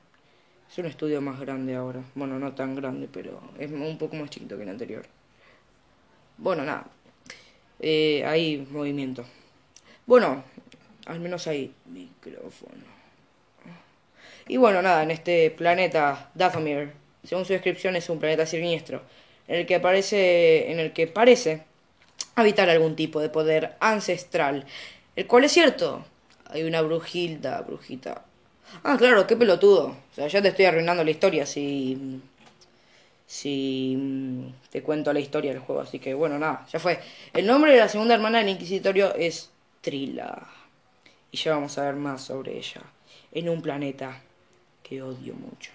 Es 0.74 0.78
un 0.78 0.86
estudio 0.86 1.20
más 1.20 1.38
grande 1.38 1.76
ahora. 1.76 2.02
Bueno, 2.16 2.36
no 2.36 2.52
tan 2.52 2.74
grande, 2.74 3.06
pero 3.06 3.40
es 3.60 3.70
un 3.70 3.96
poco 3.96 4.16
más 4.16 4.28
chiquito 4.28 4.56
que 4.56 4.64
el 4.64 4.70
anterior. 4.70 5.06
Bueno, 6.36 6.64
nada. 6.64 6.88
Eh, 7.78 8.24
hay 8.26 8.66
movimiento. 8.72 9.24
Bueno, 10.04 10.42
al 11.06 11.20
menos 11.20 11.46
hay 11.46 11.72
micrófono. 11.86 12.82
Y 14.48 14.56
bueno, 14.56 14.82
nada, 14.82 15.04
en 15.04 15.12
este 15.12 15.52
planeta 15.52 16.32
Dathomir, 16.34 16.90
según 17.22 17.44
su 17.44 17.52
descripción, 17.52 17.94
es 17.94 18.10
un 18.10 18.18
planeta 18.18 18.44
siniestro, 18.44 19.02
en 19.46 19.60
el 19.60 19.66
que 19.66 19.76
aparece, 19.76 20.72
en 20.72 20.80
el 20.80 20.92
que 20.92 21.06
parece 21.06 21.62
habitar 22.34 22.68
algún 22.68 22.96
tipo 22.96 23.20
de 23.20 23.28
poder 23.28 23.76
ancestral, 23.78 24.66
el 25.14 25.28
cual 25.28 25.44
es 25.44 25.52
cierto. 25.52 26.04
Hay 26.46 26.64
una 26.64 26.82
brujilda, 26.82 27.60
brujita. 27.60 28.24
Ah, 28.82 28.96
claro, 28.98 29.26
qué 29.26 29.36
pelotudo. 29.36 29.88
O 29.88 30.14
sea, 30.14 30.26
ya 30.26 30.42
te 30.42 30.48
estoy 30.48 30.64
arruinando 30.66 31.04
la 31.04 31.10
historia 31.10 31.46
si 31.46 32.20
si 33.26 33.96
mm, 33.96 34.70
te 34.70 34.82
cuento 34.82 35.12
la 35.12 35.20
historia 35.20 35.52
del 35.52 35.60
juego. 35.60 35.82
Así 35.82 35.98
que 35.98 36.14
bueno, 36.14 36.38
nada, 36.38 36.66
ya 36.70 36.78
fue. 36.78 37.00
El 37.32 37.46
nombre 37.46 37.72
de 37.72 37.78
la 37.78 37.88
segunda 37.88 38.14
hermana 38.14 38.38
del 38.38 38.50
Inquisitorio 38.50 39.14
es 39.14 39.50
Trila. 39.80 40.46
Y 41.30 41.36
ya 41.36 41.54
vamos 41.54 41.76
a 41.78 41.84
ver 41.84 41.96
más 41.96 42.22
sobre 42.22 42.56
ella. 42.56 42.82
En 43.32 43.48
un 43.48 43.60
planeta 43.60 44.20
que 44.82 45.02
odio 45.02 45.34
mucho. 45.34 45.72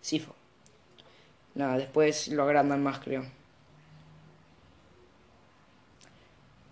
Sifo. 0.00 0.34
Nada, 1.54 1.78
después 1.78 2.28
lo 2.28 2.42
agrandan 2.44 2.82
más, 2.82 2.98
creo. 3.00 3.24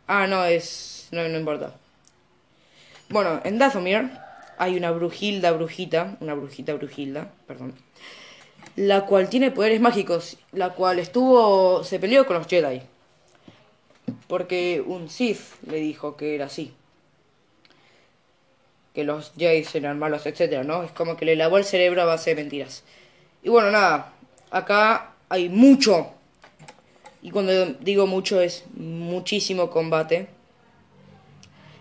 Ah, 0.07 0.27
no, 0.27 0.45
es... 0.45 1.09
No, 1.13 1.27
no 1.29 1.39
importa. 1.39 1.75
Bueno, 3.09 3.41
en 3.45 3.59
Dathomir 3.59 4.11
hay 4.59 4.77
una 4.77 4.91
brujilda 4.91 5.53
brujita, 5.53 6.17
una 6.21 6.35
brujita 6.35 6.75
brujilda, 6.75 7.31
perdón, 7.47 7.75
la 8.77 9.07
cual 9.07 9.29
tiene 9.29 9.51
poderes 9.51 9.81
mágicos, 9.81 10.37
la 10.53 10.75
cual 10.75 10.99
estuvo, 10.99 11.85
se 11.85 11.99
peleó 11.99 12.27
con 12.27 12.37
los 12.37 12.47
Jedi, 12.47 12.83
porque 14.27 14.83
un 14.85 15.09
Sith 15.09 15.41
le 15.67 15.77
dijo 15.77 16.17
que 16.17 16.35
era 16.35 16.47
así, 16.47 16.73
que 18.95 19.05
los 19.05 19.33
Jedi 19.39 19.65
eran 19.75 19.99
malos, 19.99 20.27
etcétera, 20.27 20.65
¿no? 20.65 20.83
Es 20.83 20.91
como 20.91 21.17
que 21.17 21.25
le 21.25 21.37
lavó 21.37 21.59
el 21.59 21.65
cerebro 21.65 22.03
a 22.03 22.07
base 22.07 22.31
de 22.31 22.43
mentiras. 22.43 22.83
Y 23.43 23.49
bueno, 23.49 23.71
nada, 23.71 24.13
acá 24.51 25.15
hay 25.29 25.49
mucho, 25.49 26.11
y 27.23 27.31
cuando 27.31 27.67
digo 27.81 28.07
mucho 28.07 28.41
es 28.41 28.65
muchísimo 28.75 29.71
combate. 29.71 30.29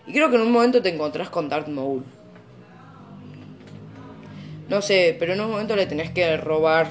Y 0.06 0.14
creo 0.14 0.30
que 0.30 0.36
en 0.36 0.44
un 0.44 0.52
momento 0.52 0.82
te 0.82 0.90
encontrás 0.90 1.30
con 1.30 1.50
Darth 1.50 1.68
Maul. 1.68 2.04
No 4.70 4.82
sé, 4.82 5.16
pero 5.18 5.34
en 5.34 5.42
un 5.42 5.52
momento 5.52 5.76
le 5.76 5.86
tenés 5.86 6.12
que 6.12 6.36
robar 6.38 6.90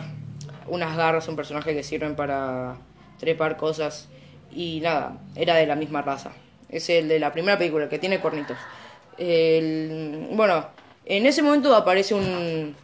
unas 0.66 0.96
garras 0.96 1.26
a 1.26 1.30
un 1.30 1.36
personaje 1.36 1.74
que 1.74 1.82
sirven 1.82 2.16
para 2.16 2.76
trepar 3.18 3.56
cosas. 3.56 4.08
Y 4.50 4.80
nada, 4.80 5.18
era 5.34 5.56
de 5.56 5.66
la 5.66 5.76
misma 5.76 6.00
raza. 6.00 6.32
Es 6.70 6.88
el 6.88 7.08
de 7.08 7.18
la 7.18 7.32
primera 7.32 7.58
película, 7.58 7.88
que 7.88 7.98
tiene 7.98 8.20
cornitos. 8.20 8.56
bueno, 9.18 10.66
en 11.04 11.26
ese 11.26 11.42
momento 11.42 11.74
aparece 11.74 12.14
un, 12.14 12.74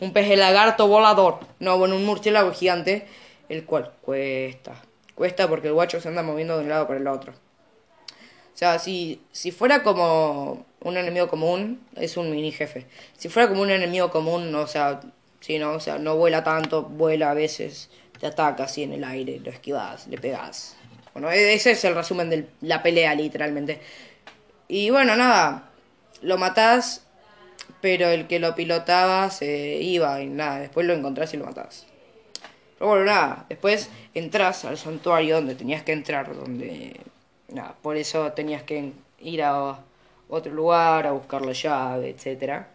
un 0.00 0.12
pez 0.12 0.28
de 0.28 0.36
lagarto 0.36 0.88
volador. 0.88 1.40
No, 1.58 1.78
bueno, 1.78 1.96
un 1.96 2.06
murciélago 2.06 2.52
gigante. 2.52 3.06
El 3.48 3.64
cual 3.64 3.92
cuesta. 4.02 4.74
Cuesta 5.14 5.48
porque 5.48 5.68
el 5.68 5.74
guacho 5.74 6.00
se 6.00 6.08
anda 6.08 6.22
moviendo 6.22 6.56
de 6.56 6.64
un 6.64 6.68
lado 6.68 6.86
para 6.86 7.00
el 7.00 7.06
otro. 7.06 7.32
O 7.32 8.58
sea, 8.58 8.78
si, 8.78 9.22
si 9.30 9.52
fuera 9.52 9.82
como 9.82 10.66
un 10.80 10.96
enemigo 10.96 11.28
común, 11.28 11.80
es 11.96 12.16
un 12.16 12.30
mini 12.30 12.52
jefe. 12.52 12.86
Si 13.16 13.28
fuera 13.28 13.48
como 13.48 13.62
un 13.62 13.70
enemigo 13.70 14.10
común, 14.10 14.54
o 14.54 14.66
sea, 14.66 15.00
si 15.40 15.58
no, 15.58 15.72
o 15.72 15.80
sea, 15.80 15.98
no 15.98 16.16
vuela 16.16 16.44
tanto, 16.44 16.82
vuela 16.82 17.30
a 17.30 17.34
veces, 17.34 17.90
te 18.18 18.26
ataca 18.26 18.64
así 18.64 18.82
en 18.82 18.92
el 18.92 19.04
aire, 19.04 19.40
lo 19.40 19.50
esquivas, 19.50 20.06
le 20.08 20.18
pegas. 20.18 20.76
Bueno, 21.12 21.30
e-, 21.30 21.54
ese 21.54 21.72
es 21.72 21.84
el 21.84 21.94
resumen 21.94 22.30
de 22.30 22.48
la 22.60 22.82
pelea, 22.82 23.14
literalmente. 23.14 23.80
Y 24.68 24.90
bueno, 24.90 25.16
nada, 25.16 25.70
lo 26.22 26.38
matás, 26.38 27.04
pero 27.80 28.08
el 28.08 28.26
que 28.26 28.38
lo 28.38 28.54
pilotaba 28.54 29.30
se 29.30 29.78
iba 29.80 30.20
y 30.20 30.26
nada, 30.26 30.60
después 30.60 30.86
lo 30.86 30.94
encontrás 30.94 31.32
y 31.34 31.36
lo 31.36 31.46
matás. 31.46 31.86
Pero 32.78 32.90
bueno, 32.90 33.04
nada, 33.06 33.46
después 33.48 33.90
entras 34.14 34.64
al 34.64 34.78
santuario 34.78 35.36
donde 35.36 35.54
tenías 35.54 35.82
que 35.82 35.92
entrar, 35.92 36.34
donde 36.34 36.96
nada, 37.48 37.74
por 37.82 37.96
eso 37.96 38.32
tenías 38.32 38.62
que 38.62 38.92
ir 39.20 39.42
a 39.42 39.80
otro 40.28 40.52
lugar 40.52 41.06
a 41.06 41.12
buscar 41.12 41.44
la 41.44 41.52
llave, 41.52 42.10
etcétera. 42.10 42.68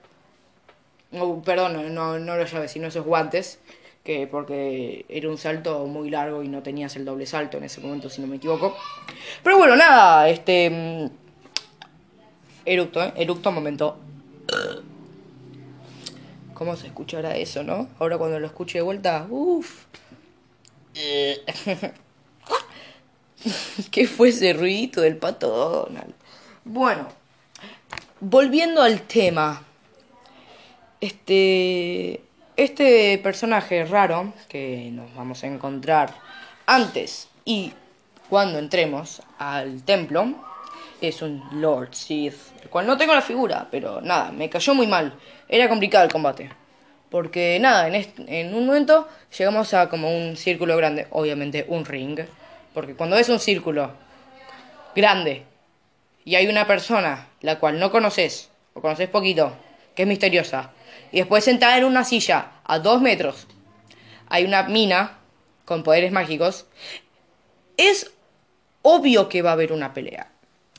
perdón, 1.46 1.94
no, 1.94 2.20
no 2.20 2.38
la 2.38 2.46
llave, 2.46 2.68
sino 2.68 2.88
esos 2.88 3.06
guantes, 3.06 3.60
que 4.04 4.28
porque 4.28 5.06
era 5.10 5.30
un 5.30 5.38
salto 5.38 5.86
muy 5.86 6.10
largo 6.10 6.44
y 6.44 6.48
no 6.48 6.64
tenías 6.64 6.96
el 6.96 7.06
doble 7.06 7.26
salto 7.26 7.58
en 7.58 7.66
ese 7.66 7.82
momento, 7.82 8.10
si 8.10 8.22
no 8.22 8.28
me 8.28 8.38
equivoco. 8.38 8.76
Pero 9.44 9.58
bueno, 9.58 9.76
nada, 9.76 10.30
este... 10.30 10.70
Mm, 10.70 11.10
eructo, 12.66 13.04
¿eh? 13.04 13.14
Eructo 13.16 13.52
momento. 13.52 13.98
¿Cómo 16.54 16.76
se 16.76 16.88
escuchará 16.88 17.38
eso, 17.38 17.64
no? 17.64 17.88
Ahora 18.00 18.18
cuando 18.18 18.40
lo 18.40 18.48
escuche 18.48 18.78
de 18.78 18.84
vuelta, 18.84 19.26
uff. 19.30 19.86
¿Qué 23.92 24.08
fue 24.08 24.30
ese 24.30 24.54
ruidito 24.54 25.02
del 25.02 25.18
pato 25.18 25.50
Donald? 25.50 26.14
Bueno, 26.64 27.10
volviendo 28.24 28.82
al 28.82 29.02
tema. 29.02 29.64
Este. 31.00 32.22
Este 32.56 33.18
personaje 33.18 33.84
raro 33.84 34.32
que 34.48 34.92
nos 34.92 35.12
vamos 35.16 35.44
a 35.44 35.48
encontrar 35.48 36.14
antes 36.68 37.28
y 37.46 37.74
cuando 38.30 38.60
entremos 38.60 39.24
al 39.40 39.82
templo 39.82 40.36
es 41.02 41.24
un 41.24 41.44
Lord 41.54 41.96
Sith, 41.96 42.36
el 42.62 42.70
cual 42.70 42.86
no 42.86 42.96
tengo 42.96 43.16
la 43.16 43.24
figura, 43.24 43.68
pero 43.72 44.02
nada, 44.02 44.32
me 44.32 44.52
cayó 44.52 44.76
muy 44.76 44.86
mal. 44.86 45.16
Era 45.50 45.68
complicado 45.68 46.06
el 46.06 46.12
combate. 46.12 46.52
Porque 47.10 47.58
nada, 47.60 47.88
en, 47.88 48.06
en 48.28 48.54
un 48.54 48.68
momento 48.68 49.08
llegamos 49.36 49.74
a 49.74 49.90
como 49.90 50.16
un 50.16 50.38
círculo 50.38 50.78
grande, 50.78 51.08
obviamente 51.10 51.66
un 51.68 51.86
ring 51.86 52.20
porque 52.74 52.96
cuando 52.96 53.16
ves 53.16 53.30
un 53.30 53.40
círculo 53.40 53.92
grande 54.96 55.44
y 56.26 56.36
hay 56.36 56.48
una 56.48 56.68
persona 56.68 57.28
la 57.42 57.60
cual 57.60 57.80
no 57.80 57.92
conoces 57.92 58.50
o 58.74 58.82
conoces 58.82 59.10
poquito, 59.10 59.54
que 59.96 60.04
es 60.04 60.08
misteriosa, 60.08 60.72
y 61.12 61.18
después 61.18 61.44
sentada 61.44 61.78
en 61.78 61.86
una 61.86 62.04
silla 62.04 62.54
a 62.64 62.80
dos 62.80 63.02
metros 63.02 63.48
hay 64.28 64.46
una 64.46 64.64
mina 64.64 65.20
con 65.66 65.84
poderes 65.84 66.12
mágicos, 66.12 66.66
es 67.78 68.12
obvio 68.82 69.30
que 69.30 69.42
va 69.42 69.52
a 69.52 69.54
haber 69.54 69.72
una 69.72 69.94
pelea. 69.94 70.32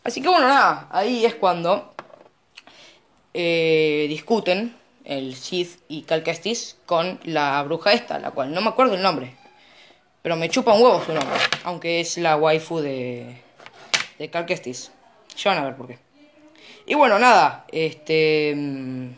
Así 0.03 0.21
que 0.21 0.29
bueno, 0.29 0.49
nada, 0.49 0.89
ahí 0.91 1.25
es 1.25 1.37
cuando 1.37 1.95
eh, 3.33 4.07
discuten 4.09 4.77
el 5.05 5.37
Sith 5.37 5.81
y 5.89 6.03
Cal 6.03 6.25
con 6.85 7.21
la 7.25 7.63
bruja 7.63 7.93
esta, 7.93 8.19
la 8.19 8.33
cual 8.33 8.53
no 8.53 8.61
me 8.61 8.71
acuerdo 8.71 8.95
el 8.95 9.03
nombre. 9.03 9.37
Pero 10.23 10.37
me 10.37 10.49
chupa 10.49 10.73
un 10.73 10.83
huevo 10.83 11.05
su 11.05 11.13
nombre. 11.13 11.39
Aunque 11.65 12.01
es 12.01 12.17
la 12.19 12.37
waifu 12.37 12.81
de. 12.81 13.43
de 14.19 14.31
Cal 14.31 14.47
Kestis. 14.47 14.91
Ya 15.37 15.51
van 15.51 15.63
a 15.63 15.67
ver 15.67 15.77
por 15.77 15.87
qué. 15.87 15.99
Y 16.87 16.95
bueno, 16.95 17.19
nada. 17.19 17.65
Este. 17.71 18.55
Mm, 18.55 19.11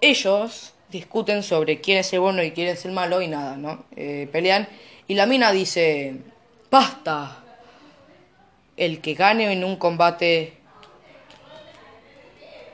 ellos 0.00 0.72
discuten 0.90 1.42
sobre 1.42 1.80
quién 1.80 1.98
es 1.98 2.12
el 2.12 2.20
bueno 2.20 2.42
y 2.42 2.52
quién 2.52 2.68
es 2.68 2.84
el 2.84 2.92
malo 2.92 3.20
y 3.22 3.28
nada, 3.28 3.56
¿no? 3.56 3.84
Eh, 3.96 4.28
pelean. 4.30 4.68
Y 5.08 5.14
la 5.14 5.26
mina 5.26 5.52
dice. 5.52 6.16
¡Basta! 6.70 7.44
El 8.76 9.00
que 9.00 9.14
gane 9.14 9.52
en 9.52 9.62
un 9.62 9.76
combate 9.76 10.54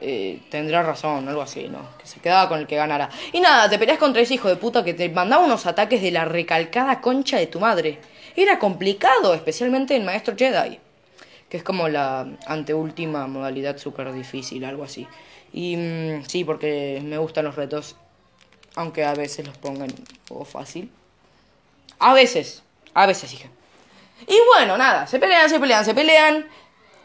eh, 0.03 0.41
tendrá 0.49 0.83
razón, 0.83 1.29
algo 1.29 1.43
así, 1.43 1.69
¿no? 1.69 1.99
Que 1.99 2.07
se 2.07 2.21
quedaba 2.21 2.49
con 2.49 2.59
el 2.59 2.67
que 2.67 2.77
ganara. 2.77 3.11
Y 3.33 3.41
nada, 3.41 3.69
te 3.69 3.79
peleas 3.79 3.99
contra 3.99 4.23
ese 4.23 4.35
hijo 4.35 4.49
de 4.49 4.57
puta 4.57 4.83
que 4.83 4.95
te 4.95 5.09
mandaba 5.11 5.45
unos 5.45 5.67
ataques 5.67 6.01
de 6.01 6.11
la 6.11 6.25
recalcada 6.25 7.01
concha 7.03 7.37
de 7.39 7.47
tu 7.47 7.61
madre. 7.61 7.99
Era 8.35 8.59
complicado, 8.59 9.35
especialmente 9.35 9.95
en 9.95 10.07
Maestro 10.07 10.35
Jedi, 10.37 10.79
que 11.51 11.57
es 11.57 11.65
como 11.65 11.89
la 11.89 12.27
anteúltima 12.47 13.27
modalidad 13.27 13.77
súper 13.77 14.13
difícil, 14.13 14.65
algo 14.65 14.85
así. 14.85 15.07
Y 15.53 15.77
mm, 15.77 16.25
sí, 16.27 16.45
porque 16.45 17.03
me 17.05 17.19
gustan 17.19 17.45
los 17.45 17.57
retos, 17.57 17.97
aunque 18.77 19.05
a 19.05 19.15
veces 19.15 19.47
los 19.47 19.59
pongan 19.59 19.91
un 20.31 20.47
fácil. 20.47 20.91
A 21.99 22.15
veces, 22.15 22.63
a 22.95 23.07
veces, 23.07 23.33
dije. 23.33 23.51
Y 24.29 24.39
bueno, 24.55 24.79
nada, 24.79 25.09
se 25.09 25.19
pelean, 25.19 25.51
se 25.51 25.59
pelean, 25.59 25.85
se 25.85 25.93
pelean 25.95 26.47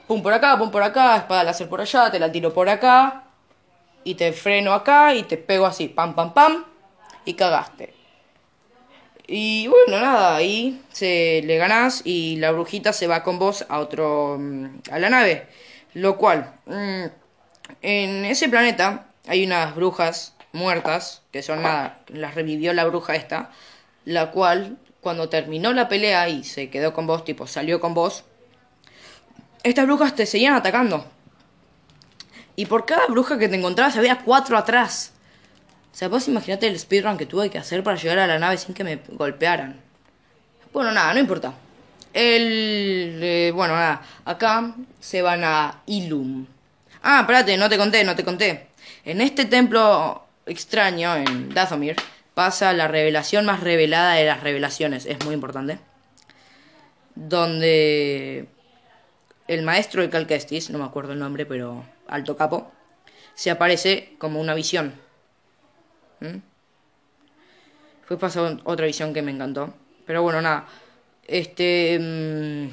pum 0.08 0.22
por 0.22 0.34
acá, 0.34 0.58
pum 0.58 0.70
por 0.70 0.84
acá, 0.84 1.18
espada 1.18 1.44
láser 1.44 1.68
por 1.68 1.82
allá, 1.82 2.12
te 2.12 2.20
la 2.20 2.32
tiro 2.32 2.54
por 2.54 2.70
acá, 2.70 3.24
y 4.04 4.14
te 4.14 4.32
freno 4.32 4.74
acá, 4.74 5.16
y 5.16 5.24
te 5.24 5.38
pego 5.38 5.66
así, 5.66 5.88
pam, 5.88 6.14
pam, 6.14 6.34
pam, 6.34 6.66
y 7.26 7.34
cagaste. 7.34 7.95
Y 9.28 9.68
bueno, 9.68 10.00
nada, 10.00 10.36
ahí 10.36 10.82
se 10.92 11.42
le 11.46 11.58
ganás 11.58 12.02
y 12.04 12.36
la 12.38 12.52
brujita 12.52 12.94
se 12.94 13.08
va 13.08 13.24
con 13.24 13.40
vos 13.40 13.66
a 13.70 13.80
otro. 13.80 14.38
Mm, 14.40 14.82
a 14.92 15.00
la 15.00 15.10
nave. 15.10 15.48
Lo 15.94 16.18
cual, 16.18 16.54
mm, 16.66 17.06
en 17.82 18.26
ese 18.26 18.50
planeta 18.50 19.08
hay 19.28 19.46
unas 19.46 19.76
brujas 19.76 20.36
muertas, 20.54 21.24
que 21.32 21.42
son 21.42 21.62
nada, 21.64 22.00
las 22.08 22.36
revivió 22.36 22.74
la 22.74 22.86
bruja 22.86 23.16
esta, 23.16 23.52
la 24.06 24.32
cual, 24.32 24.78
cuando 25.02 25.30
terminó 25.30 25.74
la 25.74 25.88
pelea 25.88 26.30
y 26.30 26.44
se 26.44 26.70
quedó 26.70 26.94
con 26.94 27.08
vos, 27.08 27.24
tipo, 27.24 27.48
salió 27.48 27.80
con 27.80 27.94
vos, 27.94 28.24
estas 29.64 29.86
brujas 29.86 30.16
te 30.16 30.26
seguían 30.26 30.54
atacando. 30.54 31.06
Y 32.56 32.68
por 32.68 32.86
cada 32.86 33.08
bruja 33.08 33.38
que 33.38 33.50
te 33.50 33.56
encontrabas 33.56 33.98
había 33.98 34.20
cuatro 34.20 34.58
atrás. 34.58 35.15
O 35.96 35.98
sea, 35.98 36.10
vos 36.10 36.28
imaginate 36.28 36.68
el 36.68 36.78
speedrun 36.78 37.18
que 37.18 37.26
tuve 37.26 37.50
que 37.50 37.58
hacer 37.58 37.82
para 37.82 37.96
llegar 37.96 38.20
a 38.20 38.28
la 38.28 38.38
nave 38.38 38.58
sin 38.58 38.76
que 38.76 38.84
me 38.84 39.00
golpearan. 39.14 39.80
Bueno, 40.74 40.92
nada, 40.92 41.14
no 41.14 41.22
importa. 41.22 41.54
El. 42.12 43.18
Eh, 43.24 43.52
bueno, 43.56 43.76
nada. 43.76 44.02
Acá 44.26 44.76
se 45.00 45.22
van 45.22 45.46
a 45.46 45.84
Ilum. 45.86 46.48
Ah, 47.02 47.22
espérate, 47.22 47.56
no 47.56 47.70
te 47.70 47.78
conté, 47.78 48.04
no 48.04 48.14
te 48.14 48.26
conté. 48.26 48.68
En 49.06 49.22
este 49.22 49.46
templo 49.46 50.26
extraño, 50.46 51.16
en 51.16 51.54
Dathomir, 51.54 51.96
pasa 52.34 52.74
la 52.74 52.90
revelación 52.90 53.46
más 53.46 53.62
revelada 53.62 54.16
de 54.16 54.26
las 54.26 54.44
revelaciones. 54.44 55.06
Es 55.06 55.24
muy 55.24 55.34
importante. 55.34 55.80
Donde 57.16 58.50
el 59.48 59.62
maestro 59.62 60.02
de 60.02 60.10
Calquestis, 60.10 60.72
no 60.72 60.78
me 60.78 60.84
acuerdo 60.84 61.14
el 61.14 61.20
nombre, 61.20 61.46
pero 61.46 61.86
alto 62.10 62.36
capo, 62.36 62.70
se 63.34 63.50
aparece 63.50 64.16
como 64.18 64.42
una 64.42 64.56
visión. 64.56 65.05
¿Mm? 66.20 66.38
Fue 68.06 68.20
pasado 68.20 68.60
otra 68.64 68.86
visión 68.86 69.14
que 69.14 69.22
me 69.22 69.32
encantó. 69.32 69.74
Pero 70.06 70.22
bueno, 70.22 70.42
nada. 70.42 70.68
Este. 71.28 71.98
Mm, 72.00 72.70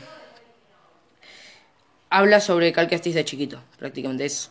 habla 2.11 2.40
sobre 2.40 2.72
Calquestis 2.72 3.14
de 3.14 3.24
chiquito, 3.24 3.62
prácticamente. 3.78 4.26
Es 4.26 4.50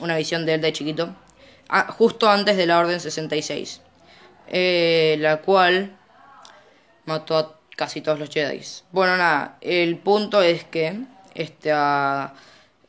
una 0.00 0.16
visión 0.16 0.44
de 0.44 0.54
él 0.54 0.60
de 0.60 0.72
chiquito. 0.72 1.14
Ah, 1.68 1.86
justo 1.90 2.28
antes 2.28 2.56
de 2.56 2.66
la 2.66 2.78
Orden 2.78 3.00
66. 3.00 3.80
Eh, 4.48 5.16
la 5.20 5.38
cual 5.38 5.96
mató 7.04 7.36
a 7.36 7.60
casi 7.76 8.00
todos 8.00 8.18
los 8.18 8.30
Jedi. 8.30 8.60
Bueno, 8.90 9.16
nada. 9.16 9.58
El 9.60 9.98
punto 9.98 10.42
es 10.42 10.64
que. 10.64 11.00
Esta 11.34 12.34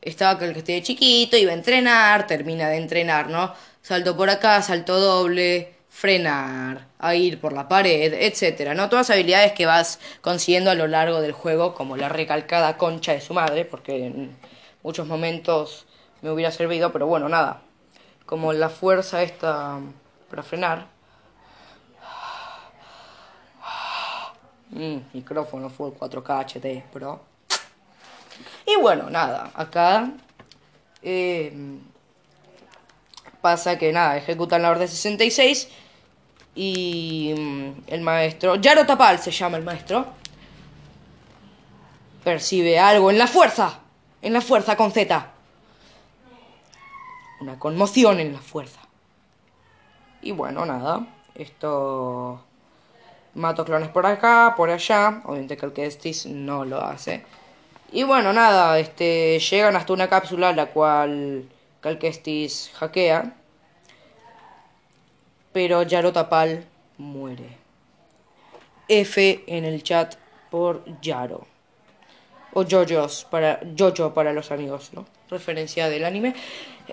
estaba 0.02 0.40
que 0.40 0.46
el 0.46 0.64
que 0.64 0.82
chiquito, 0.82 1.36
iba 1.36 1.52
a 1.52 1.56
entrenar, 1.56 2.28
termina 2.28 2.70
de 2.70 2.78
entrenar, 2.78 3.30
¿no? 3.30 3.54
Salto 3.88 4.18
por 4.18 4.30
acá, 4.30 4.62
salto 4.62 5.00
doble, 5.00 5.74
frenar, 5.88 6.88
a 7.00 7.16
ir 7.16 7.40
por 7.40 7.54
la 7.54 7.70
pared, 7.70 8.14
etcétera, 8.16 8.74
¿no? 8.74 8.90
Todas 8.90 9.10
habilidades 9.12 9.54
que 9.54 9.66
vas 9.66 10.02
consiguiendo 10.20 10.70
a 10.70 10.76
lo 10.76 10.88
largo 10.88 11.22
del 11.22 11.32
juego, 11.32 11.74
como 11.74 11.96
la 11.96 12.10
recalcada 12.10 12.76
concha 12.76 13.14
de 13.14 13.22
su 13.22 13.34
madre, 13.34 13.64
porque 13.64 14.08
en 14.08 14.36
muchos 14.84 15.08
momentos 15.08 15.86
me 16.22 16.30
hubiera 16.30 16.52
servido, 16.52 16.92
pero 16.92 17.08
bueno, 17.08 17.30
nada. 17.30 17.62
Como 18.26 18.52
la 18.52 18.68
fuerza 18.68 19.24
esta 19.24 19.80
para 20.30 20.44
frenar. 20.44 20.88
Mm, 24.72 24.98
micrófono 25.14 25.70
full 25.70 25.92
4K 25.98 26.40
HT, 26.44 26.84
pero 26.92 27.22
y 28.66 28.76
bueno, 28.82 29.10
nada, 29.10 29.50
acá 29.54 30.12
eh, 31.02 31.54
pasa 33.48 33.78
que 33.78 33.94
nada, 33.94 34.18
ejecutan 34.18 34.62
la 34.62 34.72
orden 34.72 34.90
66 34.90 35.70
y 36.54 37.34
mm, 37.38 37.70
el 37.88 38.02
maestro, 38.02 38.58
Yaro 38.58 38.86
Tapal 38.86 39.20
se 39.20 39.32
llama 39.32 39.56
el 39.56 39.64
maestro, 39.64 40.06
percibe 42.26 42.78
algo 42.78 43.10
en 43.10 43.18
la 43.18 43.26
fuerza, 43.26 43.80
en 44.22 44.34
la 44.34 44.42
fuerza 44.42 44.76
con 44.76 44.92
Z. 44.92 45.32
Una 47.40 47.58
conmoción 47.58 48.20
en 48.20 48.34
la 48.34 48.40
fuerza. 48.40 48.82
Y 50.22 50.32
bueno, 50.32 50.66
nada, 50.66 51.08
esto 51.34 52.42
mato 53.34 53.64
clones 53.64 53.88
por 53.88 54.06
acá, 54.06 54.56
por 54.58 54.70
allá, 54.72 55.22
obviamente 55.24 55.56
que 55.56 55.66
el 55.68 55.72
que 55.72 55.86
estis 55.86 56.26
no 56.26 56.66
lo 56.66 56.82
hace. 56.82 57.24
Y 57.94 58.04
bueno, 58.04 58.34
nada, 58.34 58.78
este, 58.78 59.40
llegan 59.40 59.78
hasta 59.78 59.94
una 59.94 60.10
cápsula 60.10 60.52
la 60.52 60.66
cual 60.66 61.48
Calquestis 61.82 62.72
hackea. 62.74 63.36
Pero 65.54 65.84
Yarotapal 65.84 66.66
muere. 66.98 67.58
F 68.88 69.44
en 69.48 69.66
el 69.66 69.84
chat 69.84 70.16
por 70.50 70.84
Yaro. 71.02 71.46
O 72.54 72.64
Jojos 72.64 73.28
para, 73.30 73.60
Jojo 73.78 74.14
para 74.14 74.34
los 74.34 74.52
amigos, 74.52 74.92
¿no? 74.94 75.06
Referencia 75.30 75.90
del 75.90 76.06
anime. 76.06 76.34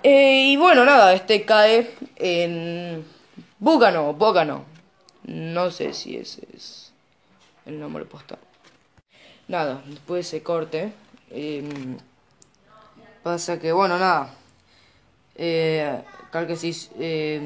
Eh, 0.02 0.50
y 0.50 0.56
bueno, 0.56 0.84
nada, 0.84 1.14
este 1.14 1.44
cae 1.44 1.94
en 2.16 3.04
Búgano, 3.58 4.12
Bógano. 4.12 4.64
No 5.24 5.70
sé 5.70 5.94
si 5.94 6.16
ese 6.16 6.46
es 6.54 6.92
el 7.64 7.78
nombre 7.78 8.04
postal 8.04 8.38
nada, 9.48 9.82
después 9.86 10.26
se 10.26 10.42
corte. 10.42 10.92
Em, 11.30 11.98
pasa 13.22 13.58
que, 13.58 13.72
bueno, 13.72 13.98
nada. 13.98 14.34
Eh, 15.36 16.02
Calquestis 16.30 16.90
eh, 16.98 17.40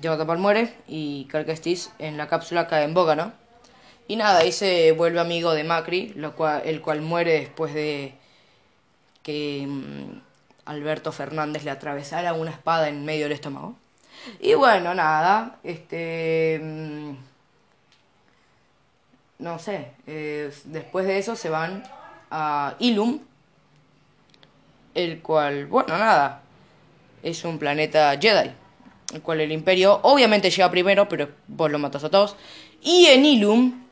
lleva 0.00 0.18
tapar 0.18 0.38
muere 0.38 0.74
y 0.86 1.26
Calquestis 1.26 1.92
en 1.98 2.16
la 2.16 2.28
cápsula 2.28 2.66
cae 2.66 2.84
en 2.84 2.94
boga, 2.94 3.16
¿no? 3.16 3.32
Y 4.06 4.16
nada, 4.16 4.40
ahí 4.40 4.52
se 4.52 4.92
vuelve 4.92 5.20
amigo 5.20 5.52
de 5.54 5.64
Macri, 5.64 6.14
el 6.64 6.80
cual 6.82 7.00
muere 7.00 7.40
después 7.40 7.72
de 7.72 8.14
que 9.22 9.62
em, 9.62 10.20
Alberto 10.66 11.10
Fernández 11.12 11.64
le 11.64 11.70
atravesara 11.70 12.34
una 12.34 12.50
espada 12.50 12.88
en 12.88 13.04
medio 13.04 13.24
del 13.24 13.32
estómago. 13.32 13.76
Y 14.40 14.54
bueno, 14.54 14.94
nada, 14.94 15.58
este... 15.64 16.56
Em, 16.56 17.16
no 19.38 19.58
sé, 19.58 19.92
eh, 20.06 20.52
después 20.64 21.06
de 21.06 21.18
eso 21.18 21.36
se 21.36 21.50
van 21.50 21.82
a 22.30 22.76
Ilum, 22.78 23.20
el 24.94 25.20
cual, 25.22 25.66
bueno, 25.66 25.98
nada, 25.98 26.43
es 27.24 27.42
un 27.44 27.58
planeta 27.58 28.16
Jedi, 28.20 28.50
el 29.14 29.22
cual 29.22 29.40
el 29.40 29.50
imperio 29.50 29.98
obviamente 30.02 30.50
llega 30.50 30.70
primero, 30.70 31.08
pero 31.08 31.30
vos 31.48 31.70
lo 31.70 31.78
matas 31.78 32.04
a 32.04 32.10
todos. 32.10 32.36
Y 32.82 33.06
en 33.06 33.24
Ilum, 33.24 33.84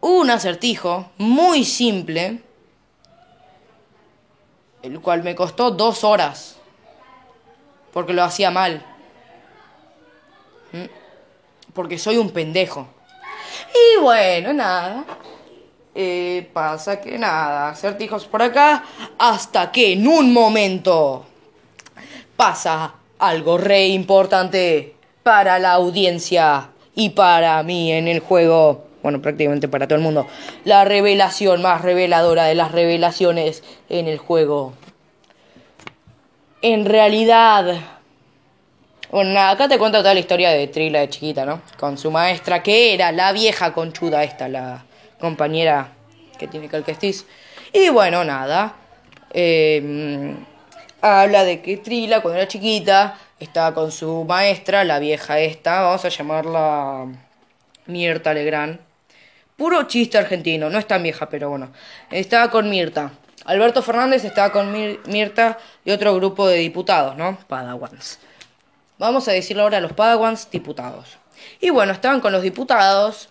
un 0.00 0.28
acertijo 0.28 1.12
muy 1.18 1.64
simple, 1.64 2.42
el 4.82 5.00
cual 5.00 5.22
me 5.22 5.36
costó 5.36 5.70
dos 5.70 6.02
horas, 6.02 6.56
porque 7.92 8.12
lo 8.12 8.24
hacía 8.24 8.50
mal. 8.50 8.84
¿Mm? 10.72 10.86
Porque 11.72 11.96
soy 11.96 12.16
un 12.16 12.30
pendejo. 12.30 12.88
Y 13.72 14.00
bueno, 14.00 14.52
nada. 14.52 15.04
Eh, 15.94 16.50
pasa 16.52 17.00
que 17.00 17.18
nada, 17.18 17.68
acertijos 17.68 18.24
por 18.24 18.42
acá, 18.42 18.82
hasta 19.18 19.70
que 19.70 19.92
en 19.92 20.08
un 20.08 20.32
momento 20.32 21.26
pasa 22.36 22.94
algo 23.18 23.58
re 23.58 23.86
importante 23.88 24.94
para 25.22 25.58
la 25.58 25.72
audiencia 25.72 26.70
y 26.94 27.10
para 27.10 27.62
mí 27.62 27.92
en 27.92 28.08
el 28.08 28.20
juego, 28.20 28.86
bueno, 29.02 29.22
prácticamente 29.22 29.68
para 29.68 29.86
todo 29.86 29.96
el 29.96 30.02
mundo, 30.02 30.26
la 30.64 30.84
revelación 30.84 31.62
más 31.62 31.82
reveladora 31.82 32.44
de 32.44 32.54
las 32.54 32.72
revelaciones 32.72 33.62
en 33.88 34.08
el 34.08 34.18
juego. 34.18 34.74
En 36.60 36.84
realidad, 36.84 37.80
bueno, 39.10 39.38
acá 39.40 39.68
te 39.68 39.78
cuento 39.78 39.98
toda 39.98 40.14
la 40.14 40.20
historia 40.20 40.50
de 40.50 40.68
Trila 40.68 41.00
de 41.00 41.08
chiquita, 41.08 41.44
¿no? 41.44 41.60
Con 41.78 41.98
su 41.98 42.10
maestra, 42.10 42.62
que 42.62 42.94
era 42.94 43.12
la 43.12 43.32
vieja 43.32 43.72
conchuda 43.72 44.24
esta, 44.24 44.48
la 44.48 44.84
compañera 45.18 45.92
que 46.38 46.48
tiene 46.48 46.68
Calquestis. 46.68 47.26
Y 47.72 47.88
bueno, 47.88 48.24
nada. 48.24 48.74
Em, 49.32 50.36
habla 51.02 51.44
de 51.44 51.60
que 51.60 51.76
Trila, 51.76 52.22
cuando 52.22 52.38
era 52.38 52.48
chiquita, 52.48 53.18
estaba 53.38 53.74
con 53.74 53.90
su 53.92 54.24
maestra, 54.24 54.84
la 54.84 54.98
vieja 55.00 55.40
esta, 55.40 55.82
vamos 55.82 56.04
a 56.04 56.08
llamarla 56.08 57.06
Mirta 57.86 58.32
Legrand. 58.32 58.78
Puro 59.56 59.82
chiste 59.84 60.16
argentino, 60.16 60.70
no 60.70 60.78
es 60.78 60.86
tan 60.86 61.02
vieja, 61.02 61.28
pero 61.28 61.50
bueno. 61.50 61.72
Estaba 62.10 62.50
con 62.50 62.70
Mirta. 62.70 63.12
Alberto 63.44 63.82
Fernández 63.82 64.24
estaba 64.24 64.52
con 64.52 64.72
Mirta 64.72 65.58
y 65.84 65.90
otro 65.90 66.14
grupo 66.14 66.46
de 66.46 66.58
diputados, 66.58 67.16
¿no? 67.16 67.36
Padawans. 67.48 68.20
Vamos 68.98 69.26
a 69.26 69.32
decirlo 69.32 69.64
ahora 69.64 69.78
a 69.78 69.80
los 69.80 69.92
Padawans 69.92 70.48
diputados. 70.50 71.18
Y 71.60 71.70
bueno, 71.70 71.92
estaban 71.92 72.20
con 72.20 72.32
los 72.32 72.42
diputados 72.42 73.28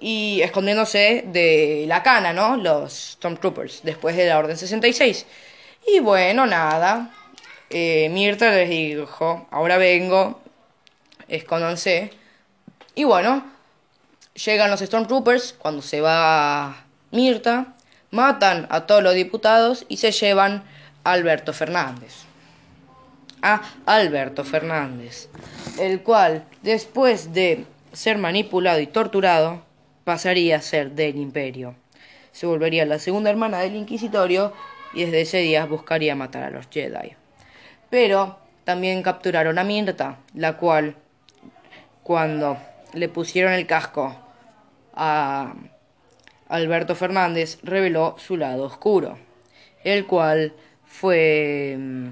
y 0.00 0.40
escondiéndose 0.40 1.24
de 1.26 1.84
la 1.86 2.02
cana, 2.02 2.32
¿no? 2.32 2.56
Los 2.56 3.12
Stormtroopers, 3.12 3.82
después 3.82 4.16
de 4.16 4.26
la 4.26 4.38
Orden 4.38 4.56
66. 4.56 5.26
Y 5.86 6.00
bueno, 6.00 6.46
nada. 6.46 7.10
Eh, 7.70 8.08
Mirta 8.10 8.50
les 8.50 8.68
dijo, 8.68 9.46
ahora 9.50 9.78
vengo, 9.78 10.40
escóndanse. 11.28 12.12
Y 12.94 13.04
bueno, 13.04 13.44
llegan 14.34 14.70
los 14.70 14.80
Stormtroopers, 14.80 15.54
cuando 15.54 15.82
se 15.82 16.00
va 16.00 16.84
Mirta, 17.10 17.74
matan 18.10 18.66
a 18.70 18.86
todos 18.86 19.02
los 19.02 19.14
diputados 19.14 19.86
y 19.88 19.96
se 19.96 20.12
llevan 20.12 20.64
a 21.04 21.12
Alberto 21.12 21.52
Fernández 21.52 22.26
a 23.42 23.60
Alberto 23.86 24.44
Fernández, 24.44 25.28
el 25.78 26.02
cual, 26.02 26.44
después 26.62 27.34
de 27.34 27.66
ser 27.92 28.18
manipulado 28.18 28.80
y 28.80 28.86
torturado, 28.86 29.62
pasaría 30.04 30.56
a 30.56 30.62
ser 30.62 30.92
del 30.92 31.16
imperio. 31.16 31.74
Se 32.30 32.46
volvería 32.46 32.86
la 32.86 32.98
segunda 32.98 33.30
hermana 33.30 33.58
del 33.58 33.76
inquisitorio 33.76 34.54
y 34.92 35.04
desde 35.04 35.20
ese 35.22 35.38
día 35.38 35.66
buscaría 35.66 36.14
matar 36.14 36.42
a 36.44 36.50
los 36.50 36.68
Jedi. 36.70 37.16
Pero 37.90 38.38
también 38.64 39.02
capturaron 39.02 39.58
a 39.58 39.64
Mirta, 39.64 40.18
la 40.34 40.56
cual, 40.56 40.96
cuando 42.02 42.58
le 42.92 43.08
pusieron 43.08 43.52
el 43.52 43.66
casco 43.66 44.16
a 44.94 45.54
Alberto 46.48 46.94
Fernández, 46.94 47.58
reveló 47.62 48.16
su 48.18 48.36
lado 48.36 48.64
oscuro, 48.64 49.18
el 49.84 50.06
cual 50.06 50.54
fue 50.84 51.76
mm, 51.78 52.08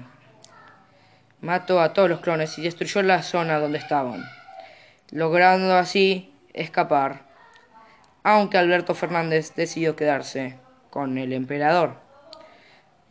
mató 1.41 1.81
a 1.81 1.93
todos 1.93 2.09
los 2.09 2.19
clones 2.19 2.57
y 2.57 2.63
destruyó 2.63 3.01
la 3.03 3.21
zona 3.23 3.59
donde 3.59 3.77
estaban, 3.77 4.23
logrando 5.11 5.75
así 5.75 6.33
escapar, 6.53 7.29
aunque 8.23 8.57
Alberto 8.57 8.93
Fernández 8.93 9.53
decidió 9.55 9.95
quedarse 9.95 10.57
con 10.89 11.17
el 11.17 11.33
emperador. 11.33 12.00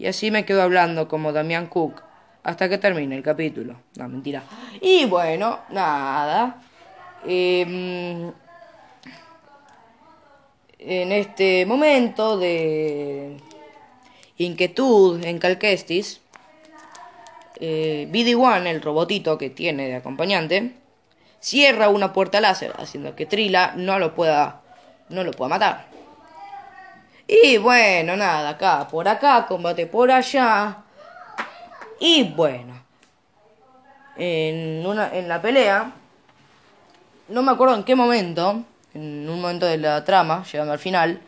Y 0.01 0.07
así 0.07 0.31
me 0.31 0.47
quedo 0.47 0.63
hablando 0.63 1.09
como 1.09 1.31
Damián 1.31 1.67
Cook 1.67 2.01
hasta 2.43 2.71
que 2.71 2.79
termine 2.79 3.15
el 3.17 3.23
capítulo. 3.23 3.77
No, 3.97 4.09
mentira. 4.09 4.43
Y 4.81 5.05
bueno, 5.05 5.59
nada. 5.69 6.63
Em, 7.27 8.33
en 10.79 11.13
este 11.13 11.67
momento 11.67 12.39
de 12.39 13.37
inquietud 14.39 15.23
en 15.23 15.39
Calquestis, 15.39 16.23
eh, 17.57 18.09
BD-1, 18.11 18.69
el 18.69 18.81
robotito 18.81 19.37
que 19.37 19.51
tiene 19.51 19.89
de 19.89 19.97
acompañante, 19.97 20.77
cierra 21.41 21.91
una 21.91 22.15
puerta 22.15 22.41
láser, 22.41 22.73
haciendo 22.79 23.15
que 23.15 23.27
Trila 23.27 23.75
no 23.77 23.99
lo 23.99 24.15
pueda, 24.15 24.63
no 25.11 25.25
lo 25.25 25.33
pueda 25.33 25.51
matar. 25.51 25.90
Y 27.33 27.59
bueno, 27.59 28.17
nada, 28.17 28.49
acá, 28.49 28.89
por 28.89 29.07
acá, 29.07 29.47
combate 29.47 29.87
por 29.87 30.11
allá. 30.11 30.79
Y 32.01 32.25
bueno, 32.25 32.75
en, 34.17 34.85
una, 34.85 35.15
en 35.15 35.29
la 35.29 35.41
pelea, 35.41 35.93
no 37.29 37.43
me 37.43 37.53
acuerdo 37.53 37.77
en 37.77 37.85
qué 37.85 37.95
momento, 37.95 38.65
en 38.95 39.31
un 39.31 39.41
momento 39.41 39.67
de 39.67 39.79
la 39.79 40.05
trama, 40.05 40.43
llegando 40.43 40.73
al 40.73 40.81
final, 40.81 41.21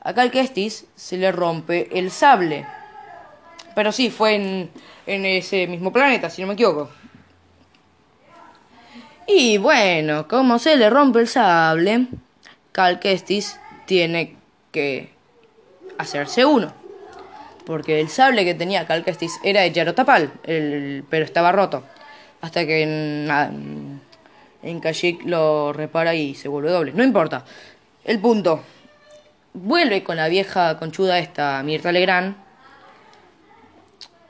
acá 0.00 0.22
al 0.22 0.32
Kestis 0.32 0.86
se 0.96 1.16
le 1.18 1.30
rompe 1.30 1.96
el 1.96 2.10
sable. 2.10 2.66
Pero 3.76 3.92
sí, 3.92 4.10
fue 4.10 4.34
en, 4.34 4.70
en 5.06 5.24
ese 5.24 5.68
mismo 5.68 5.92
planeta, 5.92 6.30
si 6.30 6.42
no 6.42 6.48
me 6.48 6.54
equivoco. 6.54 6.90
Y 9.28 9.56
bueno, 9.58 10.26
como 10.26 10.58
se 10.58 10.76
le 10.76 10.90
rompe 10.90 11.20
el 11.20 11.28
sable, 11.28 12.08
Cal 12.72 12.98
tiene 13.86 14.42
que 14.72 15.11
hacerse 16.02 16.44
uno. 16.44 16.72
Porque 17.66 18.00
el 18.00 18.08
sable 18.08 18.44
que 18.44 18.54
tenía 18.54 18.86
Cal 18.86 19.04
Kestis 19.04 19.38
era 19.42 19.62
de 19.62 19.72
Yarotapal, 19.72 20.32
el, 20.44 21.04
pero 21.08 21.24
estaba 21.24 21.52
roto. 21.52 21.84
Hasta 22.40 22.66
que 22.66 22.82
en, 22.82 24.00
en 24.62 24.80
Kashyyyk 24.80 25.24
lo 25.24 25.72
repara 25.72 26.14
y 26.14 26.34
se 26.34 26.48
vuelve 26.48 26.70
doble. 26.70 26.92
No 26.92 27.04
importa. 27.04 27.44
El 28.04 28.18
punto. 28.18 28.62
Vuelve 29.54 30.02
con 30.02 30.16
la 30.16 30.28
vieja 30.28 30.78
conchuda 30.78 31.18
esta, 31.18 31.62
Mirta 31.62 31.92
Legrand 31.92 32.34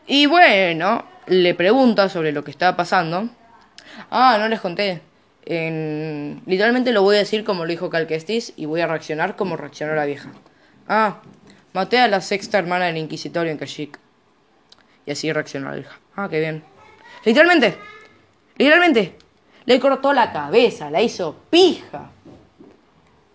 y 0.06 0.26
bueno, 0.26 1.04
le 1.26 1.54
pregunta 1.54 2.08
sobre 2.08 2.32
lo 2.32 2.42
que 2.42 2.50
estaba 2.50 2.76
pasando. 2.76 3.28
Ah, 4.10 4.36
no 4.38 4.48
les 4.48 4.60
conté. 4.60 5.00
Literalmente 5.46 6.92
lo 6.92 7.02
voy 7.02 7.16
a 7.16 7.20
decir 7.20 7.44
como 7.44 7.64
lo 7.64 7.70
dijo 7.70 7.90
Calquestis 7.90 8.52
y 8.56 8.66
voy 8.66 8.80
a 8.80 8.86
reaccionar 8.86 9.36
como 9.36 9.56
reaccionó 9.56 9.94
la 9.94 10.04
vieja. 10.04 10.30
Ah, 10.88 11.20
maté 11.72 11.98
a 11.98 12.08
la 12.08 12.20
sexta 12.20 12.58
hermana 12.58 12.86
del 12.86 12.98
inquisitorio 12.98 13.50
en 13.50 13.58
Kashyyyk. 13.58 13.98
Y 15.06 15.10
así 15.10 15.32
reaccionó 15.32 15.70
la 15.70 15.76
vieja. 15.76 15.98
Ah, 16.16 16.28
qué 16.28 16.40
bien. 16.40 16.62
Literalmente, 17.24 17.76
literalmente, 18.56 19.16
le 19.64 19.80
cortó 19.80 20.12
la 20.12 20.32
cabeza, 20.32 20.90
la 20.90 21.02
hizo 21.02 21.36
pija. 21.50 22.10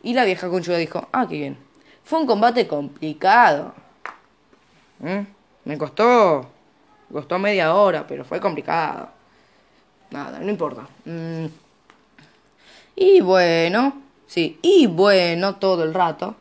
Y 0.03 0.13
la 0.13 0.25
vieja 0.25 0.49
conchuda 0.49 0.77
dijo, 0.77 1.07
ah, 1.11 1.25
qué 1.27 1.35
bien. 1.35 1.57
Fue 2.03 2.19
un 2.19 2.27
combate 2.27 2.67
complicado. 2.67 3.73
¿Mm? 4.99 5.19
Me 5.65 5.77
costó 5.77 6.49
Costó 7.11 7.39
media 7.39 7.73
hora, 7.73 8.05
pero 8.05 8.25
fue 8.25 8.39
complicado. 8.39 9.09
Nada, 10.11 10.39
no 10.39 10.49
importa. 10.49 10.87
Mm. 11.05 11.45
Y 12.95 13.21
bueno, 13.21 14.01
sí, 14.25 14.59
y 14.61 14.87
bueno 14.87 15.55
todo 15.55 15.83
el 15.83 15.93
rato. 15.93 16.35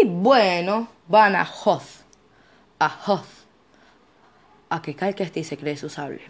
Y 0.00 0.06
bueno, 0.06 0.88
van 1.08 1.36
a 1.36 1.44
Hoth. 1.44 2.04
A 2.78 2.88
Hoth. 3.06 3.46
A 4.70 4.82
que 4.82 4.94
Calcasti 4.94 5.44
se 5.44 5.56
cree 5.56 5.76
su 5.76 5.88
sable. 5.88 6.22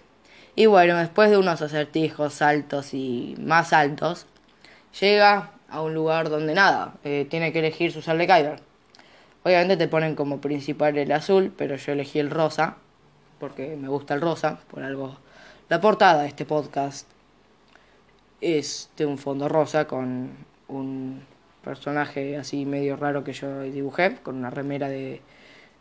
Y 0.55 0.66
bueno, 0.66 0.97
después 0.97 1.31
de 1.31 1.39
unos 1.39 1.62
acertijos 1.62 2.43
altos 2.43 2.95
y 2.95 3.35
más 3.39 3.72
altos, 3.72 4.27
llega 5.01 5.51
a 5.68 5.83
un 5.83 5.95
lugar 5.95 6.31
donde 6.31 6.55
nada, 6.55 6.95
eh, 7.05 7.27
tiene 7.29 7.53
que 7.53 7.59
elegir 7.59 7.93
su 7.93 8.03
sable 8.03 8.27
Kyber. 8.27 8.61
Obviamente 9.45 9.77
te 9.77 9.89
ponen 9.89 10.14
como 10.14 10.41
principal 10.41 10.97
el 10.97 11.12
azul, 11.12 11.53
pero 11.57 11.77
yo 11.77 11.93
elegí 11.93 12.18
el 12.18 12.31
rosa 12.31 12.79
porque 13.39 13.77
me 13.77 13.89
gusta 13.89 14.14
el 14.14 14.20
rosa, 14.20 14.59
por 14.70 14.83
algo. 14.83 15.16
La 15.68 15.81
portada 15.81 16.22
de 16.22 16.29
este 16.29 16.45
podcast 16.45 17.07
es 18.41 18.91
de 18.97 19.07
un 19.07 19.18
fondo 19.18 19.49
rosa 19.49 19.87
con 19.87 20.31
un 20.68 21.22
personaje 21.66 22.36
así 22.36 22.64
medio 22.64 22.96
raro 22.96 23.24
que 23.24 23.32
yo 23.32 23.62
dibujé, 23.62 24.14
con 24.22 24.36
una 24.36 24.50
remera 24.50 24.88
de 24.88 25.20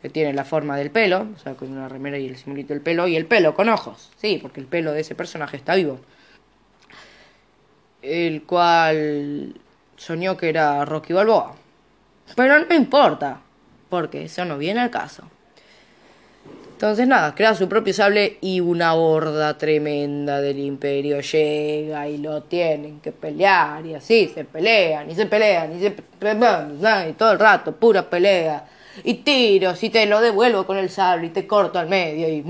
que 0.01 0.09
tiene 0.09 0.33
la 0.33 0.43
forma 0.43 0.75
del 0.77 0.89
pelo, 0.89 1.27
o 1.35 1.39
sea, 1.39 1.53
con 1.53 1.71
una 1.71 1.87
remera 1.87 2.17
y 2.17 2.27
el 2.27 2.37
simulito 2.37 2.73
del 2.73 2.81
pelo, 2.81 3.07
y 3.07 3.15
el 3.15 3.27
pelo 3.27 3.53
con 3.53 3.69
ojos, 3.69 4.11
sí, 4.17 4.39
porque 4.41 4.59
el 4.59 4.65
pelo 4.65 4.91
de 4.91 5.01
ese 5.01 5.13
personaje 5.15 5.57
está 5.57 5.75
vivo. 5.75 5.99
El 8.01 8.43
cual 8.43 9.55
soñó 9.95 10.37
que 10.37 10.49
era 10.49 10.85
Rocky 10.85 11.13
Balboa. 11.13 11.55
Pero 12.35 12.59
no 12.59 12.75
importa, 12.75 13.41
porque 13.89 14.23
eso 14.25 14.43
no 14.43 14.57
viene 14.57 14.81
al 14.81 14.89
caso. 14.89 15.23
Entonces 16.75 17.07
nada, 17.07 17.33
crea 17.33 17.55
su 17.55 17.69
propio 17.69 17.93
sable 17.93 18.37
y 18.41 18.59
una 18.59 18.95
horda 18.95 19.57
tremenda 19.57 20.41
del 20.41 20.59
imperio 20.59 21.21
llega 21.21 22.09
y 22.09 22.17
lo 22.17 22.43
tienen 22.43 22.99
que 22.99 23.13
pelear 23.13 23.85
y 23.85 23.95
así 23.95 24.29
se 24.33 24.43
pelean 24.43 25.09
y 25.09 25.15
se 25.15 25.25
pelean 25.25 25.71
y 25.71 25.79
se 25.79 25.95
y 27.09 27.13
todo 27.13 27.31
el 27.31 27.39
rato 27.39 27.71
pura 27.77 28.09
pelea. 28.09 28.67
Y 29.05 29.13
tiros 29.13 29.81
y 29.83 29.89
te 29.89 30.05
lo 30.05 30.19
devuelvo 30.19 30.65
con 30.65 30.75
el 30.75 30.89
sable 30.89 31.27
y 31.27 31.29
te 31.29 31.47
corto 31.47 31.79
al 31.79 31.87
medio 31.87 32.27
y 32.27 32.43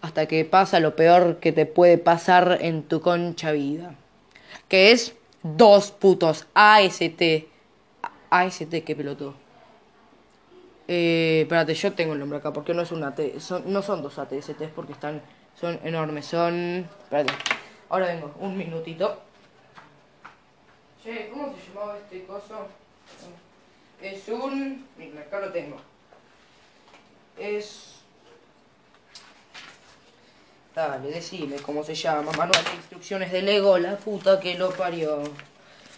hasta 0.00 0.24
que 0.24 0.46
pasa 0.46 0.80
lo 0.80 0.96
peor 0.96 1.40
que 1.40 1.52
te 1.52 1.66
puede 1.66 1.98
pasar 1.98 2.56
en 2.62 2.84
tu 2.84 3.02
concha 3.02 3.52
vida 3.52 3.94
que 4.68 4.92
es 4.92 5.14
dos 5.42 5.90
putos 5.90 6.46
AST 6.54 7.22
AST 8.30 8.82
que 8.82 8.96
pelotó 8.96 9.41
eh, 10.92 11.40
espérate, 11.42 11.74
yo 11.74 11.92
tengo 11.92 12.12
el 12.12 12.18
nombre 12.18 12.38
acá, 12.38 12.52
porque 12.52 12.74
no 12.74 12.82
es 12.82 12.92
una 12.92 13.14
T, 13.14 13.40
son, 13.40 13.72
no 13.72 13.82
son 13.82 14.02
dos 14.02 14.18
ATSTs 14.18 14.68
porque 14.74 14.92
están, 14.92 15.22
son 15.58 15.80
enormes, 15.82 16.26
son... 16.26 16.86
Espérate, 17.04 17.32
ahora 17.88 18.06
vengo, 18.06 18.34
un 18.40 18.56
minutito. 18.56 19.22
Che, 21.02 21.30
¿cómo 21.30 21.54
se 21.54 21.68
llamaba 21.68 21.96
este 21.98 22.24
coso? 22.26 22.68
Es 24.00 24.28
un... 24.28 24.86
Mira, 24.98 25.22
acá 25.22 25.40
lo 25.40 25.50
tengo. 25.50 25.76
Es... 27.38 27.96
Dale, 30.74 31.10
decime 31.10 31.56
cómo 31.56 31.82
se 31.82 31.94
llama. 31.94 32.32
Manual 32.32 32.64
de 32.64 32.74
instrucciones 32.76 33.32
de 33.32 33.42
Lego, 33.42 33.78
la 33.78 33.96
puta 33.96 34.40
que 34.40 34.56
lo 34.56 34.70
parió. 34.70 35.22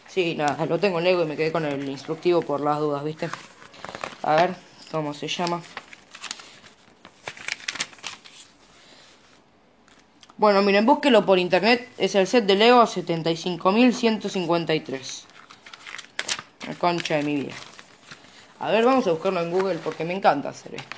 Sí, 0.08 0.34
nada, 0.34 0.66
lo 0.66 0.78
tengo 0.78 0.98
en 0.98 1.04
Lego 1.04 1.22
y 1.22 1.26
me 1.26 1.36
quedé 1.36 1.50
con 1.52 1.64
el 1.64 1.88
instructivo 1.88 2.42
por 2.42 2.60
las 2.60 2.78
dudas, 2.78 3.02
¿viste? 3.04 3.28
A 4.22 4.36
ver. 4.36 4.73
¿Cómo 4.94 5.12
se 5.12 5.26
llama? 5.26 5.60
Bueno, 10.36 10.62
miren, 10.62 10.86
búsquelo 10.86 11.26
por 11.26 11.40
internet. 11.40 11.88
Es 11.98 12.14
el 12.14 12.28
set 12.28 12.46
de 12.46 12.54
Lego 12.54 12.80
75.153. 12.84 15.24
La 16.68 16.74
concha 16.76 17.16
de 17.16 17.24
mi 17.24 17.34
vida. 17.34 17.54
A 18.60 18.70
ver, 18.70 18.84
vamos 18.84 19.04
a 19.08 19.10
buscarlo 19.10 19.40
en 19.40 19.50
Google 19.50 19.78
porque 19.78 20.04
me 20.04 20.14
encanta 20.14 20.50
hacer 20.50 20.76
esto. 20.76 20.96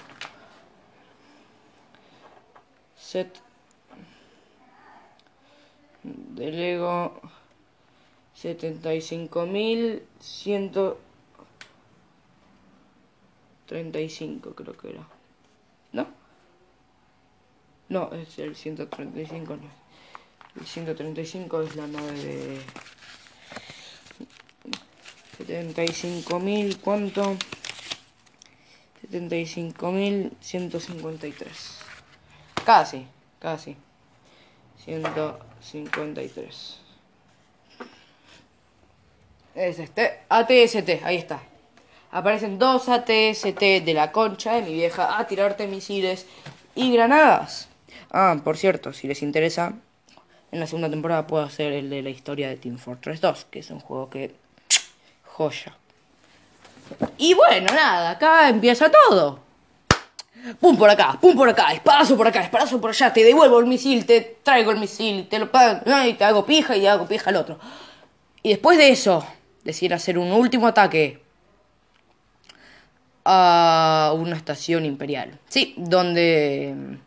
Set 2.99 3.41
de 6.03 6.53
Lego 6.53 7.19
75.153. 8.43 11.06
35 13.67 14.55
creo 14.55 14.77
que 14.77 14.91
era. 14.91 15.09
¿No? 15.93 16.07
No, 17.89 18.13
es 18.13 18.39
el 18.39 18.55
135 18.57 19.57
no. 19.57 19.71
El 20.59 20.67
135 20.67 21.63
es 21.63 21.77
la 21.77 21.87
nave 21.87 22.13
de... 22.13 22.61
75.000, 25.39 26.81
¿cuánto? 26.81 27.37
75.153. 29.13 31.45
Casi, 32.65 33.07
casi. 33.39 33.77
153. 34.85 36.81
Es 39.55 39.79
este. 39.79 40.23
ATST, 40.29 41.05
ahí 41.05 41.17
está. 41.17 41.41
Aparecen 42.17 42.59
dos 42.59 42.89
ATST 42.89 43.61
de 43.61 43.93
la 43.93 44.11
concha 44.11 44.55
de 44.55 44.63
mi 44.63 44.73
vieja 44.73 45.19
a 45.19 45.27
tirarte 45.27 45.67
misiles 45.67 46.25
y 46.75 46.91
granadas. 46.91 47.69
Ah, 48.11 48.35
por 48.43 48.57
cierto, 48.57 48.95
si 48.95 49.07
les 49.07 49.21
interesa, 49.21 49.75
en 50.51 50.61
la 50.61 50.67
segunda 50.67 50.89
temporada 50.89 51.27
puedo 51.27 51.45
hacer 51.45 51.75
el 51.75 51.91
de 51.91 52.01
la 52.01 52.09
historia 52.09 52.49
de 52.49 52.57
Team 52.57 52.79
Fortress 52.79 53.21
2, 53.21 53.49
que 53.51 53.59
es 53.59 53.69
un 53.69 53.81
juego 53.81 54.09
que... 54.09 54.35
joya. 55.25 55.77
Y 57.19 57.35
bueno, 57.35 57.67
nada, 57.75 58.13
acá 58.13 58.49
empieza 58.49 58.91
todo. 58.91 59.41
Pum 60.59 60.75
por 60.75 60.89
acá, 60.89 61.19
pum 61.21 61.37
por 61.37 61.51
acá, 61.51 61.75
espadazo 61.75 62.17
por 62.17 62.29
acá, 62.29 62.41
espadazo 62.43 62.81
por 62.81 62.89
allá, 62.89 63.13
te 63.13 63.25
devuelvo 63.25 63.59
el 63.59 63.67
misil, 63.67 64.07
te 64.07 64.39
traigo 64.43 64.71
el 64.71 64.79
misil, 64.79 65.29
te 65.29 65.39
lo 65.39 65.51
y 66.07 66.15
te 66.15 66.25
hago 66.25 66.47
pija 66.47 66.79
y 66.79 66.87
hago 66.87 67.07
pija 67.07 67.29
al 67.29 67.37
otro. 67.37 67.59
Y 68.43 68.49
después 68.49 68.79
de 68.79 68.89
eso, 68.89 69.23
decir 69.65 69.93
hacer 69.93 70.17
un 70.17 70.33
último 70.33 70.67
ataque 70.67 71.26
a 73.29 74.13
una 74.17 74.37
estación 74.37 74.85
imperial. 74.85 75.39
Sí, 75.49 75.75
donde... 75.77 76.99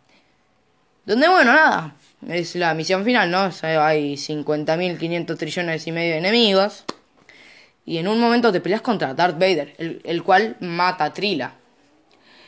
Donde, 1.06 1.28
bueno, 1.28 1.54
nada, 1.54 1.96
es 2.28 2.56
la 2.56 2.74
misión 2.74 3.04
final, 3.04 3.32
¿no? 3.32 3.46
O 3.46 3.52
sea, 3.52 3.88
hay 3.88 4.14
50.500 4.14 5.38
trillones 5.38 5.88
y 5.88 5.92
medio 5.92 6.12
de 6.12 6.20
enemigos. 6.20 6.84
Y 7.86 7.98
en 7.98 8.08
un 8.08 8.20
momento 8.20 8.52
te 8.52 8.60
peleas 8.62 8.82
contra 8.82 9.14
Darth 9.14 9.40
Vader, 9.40 9.74
el, 10.04 10.24
cual 10.24 10.58
mata 10.60 11.06
a 11.06 11.14
Trila. 11.14 11.54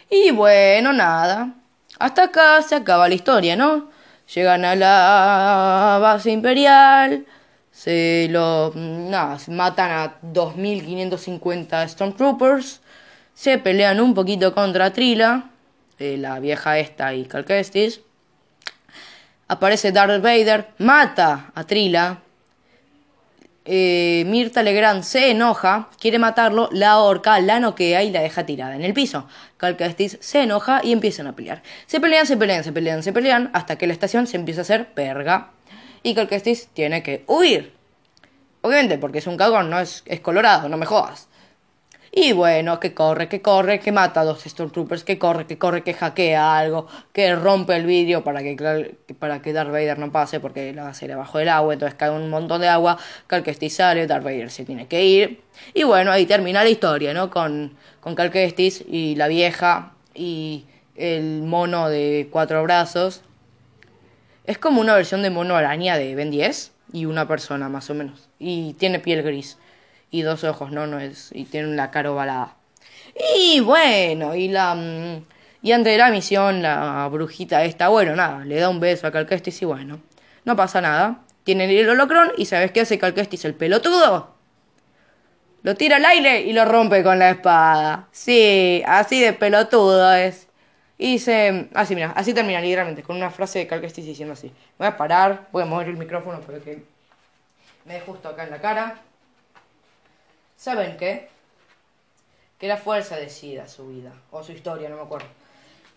Y 0.10 0.32
bueno, 0.32 0.94
nada. 0.94 1.56
Hasta 1.98 2.26
acá 2.26 2.62
se 2.62 2.76
acaba 2.76 3.08
la 3.08 3.16
historia, 3.16 3.56
¿no? 3.56 3.90
Llegan 4.36 4.66
a 4.66 4.76
la 4.76 5.98
base 6.00 6.30
imperial. 6.30 7.26
Se 7.72 8.28
lo. 8.30 8.74
Nada, 8.76 9.40
matan 9.48 9.92
a 9.92 10.16
2550 10.22 11.88
Stormtroopers. 11.88 12.81
Se 13.42 13.58
pelean 13.58 14.00
un 14.00 14.14
poquito 14.14 14.54
contra 14.54 14.94
Trila. 14.94 15.50
Eh, 15.98 16.16
la 16.16 16.40
vieja 16.40 16.78
esta 16.78 17.12
y 17.16 17.26
Cal 17.26 17.44
Aparece 19.48 19.92
Darth 19.92 20.22
Vader. 20.22 20.68
Mata 20.78 21.52
a 21.56 21.64
Trila 21.64 22.20
eh, 23.66 24.26
Mirta 24.28 24.62
Legrand 24.62 25.02
se 25.02 25.32
enoja, 25.32 25.90
quiere 26.00 26.20
matarlo, 26.20 26.70
la 26.72 26.92
ahorca, 26.92 27.40
la 27.40 27.60
noquea 27.60 28.04
y 28.04 28.12
la 28.12 28.22
deja 28.22 28.46
tirada 28.46 28.76
en 28.76 28.84
el 28.84 28.94
piso. 28.94 29.28
Cal 29.58 29.76
se 29.98 30.44
enoja 30.44 30.82
y 30.84 30.92
empiezan 30.92 31.26
a 31.26 31.36
pelear. 31.36 31.64
Se 31.88 32.00
pelean, 32.00 32.28
se 32.28 32.38
pelean, 32.38 32.64
se 32.64 32.72
pelean, 32.72 33.02
se 33.02 33.12
pelean, 33.12 33.50
hasta 33.54 33.76
que 33.76 33.88
la 33.88 33.94
estación 33.94 34.28
se 34.28 34.38
empieza 34.38 34.62
a 34.62 34.66
hacer 34.66 34.94
perga. 34.94 35.50
Y 36.04 36.14
Cal 36.14 36.30
tiene 36.76 37.02
que 37.02 37.24
huir. 37.26 37.74
Obviamente, 38.62 39.00
porque 39.00 39.18
es 39.18 39.26
un 39.26 39.36
cagón, 39.36 39.72
no 39.72 39.80
es, 39.80 40.04
es 40.06 40.20
colorado, 40.20 40.70
no 40.70 40.78
me 40.78 40.86
jodas. 40.86 41.28
Y 42.14 42.34
bueno, 42.34 42.78
que 42.82 42.94
corre, 42.94 43.30
que 43.30 43.42
corre, 43.42 43.80
que 43.80 43.94
mata 43.94 44.20
a 44.22 44.26
dos 44.26 44.44
Stormtroopers, 44.44 45.06
que 45.06 45.18
corre, 45.18 45.48
que 45.48 45.58
corre, 45.58 45.82
que 45.82 45.94
hackea 45.94 46.58
algo, 46.58 46.86
que 47.14 47.34
rompe 47.38 47.74
el 47.78 47.86
vidrio 47.86 48.22
para 48.22 48.44
que, 48.44 48.98
para 49.18 49.42
que 49.42 49.54
Darth 49.54 49.72
Vader 49.72 49.98
no 49.98 50.12
pase 50.12 50.42
porque 50.42 50.74
la 50.74 50.84
va 50.84 50.90
a 50.90 50.94
ser 50.94 51.14
abajo 51.14 51.38
del 51.38 51.48
agua, 51.48 51.74
entonces 51.74 51.98
cae 51.98 52.10
un 52.10 52.30
montón 52.30 52.60
de 52.60 52.68
agua, 52.68 52.98
Cal 53.28 53.46
sale, 53.70 54.08
Darth 54.08 54.26
Vader 54.26 54.52
se 54.52 54.66
tiene 54.66 54.88
que 54.88 55.06
ir. 55.06 55.42
Y 55.74 55.84
bueno, 55.84 56.12
ahí 56.12 56.26
termina 56.26 56.66
la 56.66 56.70
historia, 56.70 57.14
¿no? 57.14 57.30
Con, 57.30 57.78
con 58.02 58.14
Cal 58.14 58.32
y 58.36 59.16
la 59.16 59.30
vieja 59.30 59.94
y 60.14 60.66
el 60.98 61.44
mono 61.44 61.88
de 61.88 62.28
cuatro 62.30 62.62
brazos. 62.64 63.22
Es 64.46 64.58
como 64.58 64.82
una 64.82 64.96
versión 64.96 65.22
de 65.22 65.30
mono 65.30 65.56
araña 65.56 65.98
de 65.98 66.14
Ben 66.14 66.30
10 66.30 66.74
y 66.92 67.06
una 67.06 67.26
persona 67.26 67.70
más 67.70 67.90
o 67.90 67.94
menos. 67.94 68.28
Y 68.38 68.74
tiene 68.74 69.00
piel 69.00 69.24
gris 69.24 69.58
y 70.12 70.22
dos 70.22 70.44
ojos, 70.44 70.72
¿no? 70.72 70.86
no 70.86 71.00
es 71.00 71.32
Y 71.34 71.46
tiene 71.46 71.70
una 71.70 71.90
cara 71.90 72.12
ovalada. 72.12 72.56
Y 73.38 73.62
bueno, 73.62 74.36
y 74.36 74.50
la... 74.50 74.76
Mm, 74.76 75.26
y 75.64 75.72
antes 75.74 75.94
de 75.94 75.98
la 75.98 76.10
misión, 76.10 76.62
la 76.62 77.08
brujita 77.12 77.64
esta, 77.64 77.90
bueno, 77.90 78.16
nada, 78.16 78.44
le 78.46 78.60
da 78.60 78.70
un 78.70 78.80
beso 78.80 79.06
a 79.06 79.12
Calquestis 79.12 79.62
y 79.62 79.66
bueno, 79.66 80.00
no 80.44 80.56
pasa 80.56 80.82
nada. 80.82 81.22
Tiene 81.44 81.66
el 81.66 81.90
holocron 81.90 82.32
y 82.38 82.46
¿sabes 82.46 82.72
qué 82.72 82.82
hace 82.82 82.98
Calquestis 82.98 83.46
el 83.46 83.54
pelotudo? 83.54 84.36
Lo 85.64 85.76
tira 85.76 85.98
al 85.98 86.06
aire 86.06 86.42
y 86.42 86.54
lo 86.54 86.66
rompe 86.66 87.04
con 87.04 87.20
la 87.20 87.30
espada. 87.30 88.08
Sí, 88.12 88.82
así 88.88 89.22
de 89.22 89.34
pelotudo 89.34 90.12
es. 90.14 90.48
Y 90.98 91.20
se... 91.20 91.70
Así, 91.74 91.94
mira, 91.96 92.14
así 92.16 92.34
termina 92.34 92.60
literalmente, 92.62 93.04
con 93.04 93.16
una 93.16 93.30
frase 93.30 93.60
de 93.60 93.68
Calquestis 93.68 94.06
diciendo 94.06 94.34
así. 94.34 94.52
Voy 94.80 94.88
a 94.88 94.98
parar, 94.98 95.48
voy 95.52 95.64
a 95.64 95.66
mover 95.66 95.90
el 95.90 95.98
micrófono 95.98 96.42
porque 96.42 96.84
me 97.86 97.96
dé 97.96 98.02
justo 98.02 98.30
acá 98.30 98.44
en 98.46 98.52
la 98.52 98.62
cara. 98.62 99.02
¿Saben 100.62 100.96
qué? 100.96 101.28
Que 102.60 102.68
la 102.68 102.78
fuerza 102.78 103.16
decida 103.16 103.68
su 103.68 103.88
vida, 103.88 104.14
o 104.30 104.44
su 104.44 104.52
historia, 104.52 104.90
no 104.90 104.96
me 104.96 105.02
acuerdo. 105.02 105.26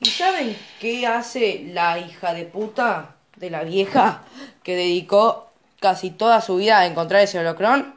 ¿Y 0.00 0.06
saben 0.06 0.56
qué 0.80 1.06
hace 1.06 1.66
la 1.66 1.98
hija 1.98 2.32
de 2.32 2.46
puta 2.46 3.14
de 3.36 3.50
la 3.50 3.62
vieja 3.62 4.22
que 4.62 4.74
dedicó 4.74 5.50
casi 5.80 6.08
toda 6.08 6.40
su 6.40 6.56
vida 6.56 6.78
a 6.78 6.86
encontrar 6.86 7.20
ese 7.20 7.38
holocrón? 7.38 7.94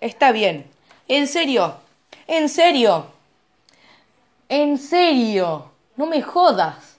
Está 0.00 0.32
bien. 0.32 0.64
En 1.06 1.26
serio. 1.26 1.74
En 2.26 2.48
serio. 2.48 3.08
En 4.48 4.78
serio. 4.78 5.70
No 5.96 6.06
me 6.06 6.22
jodas. 6.22 6.96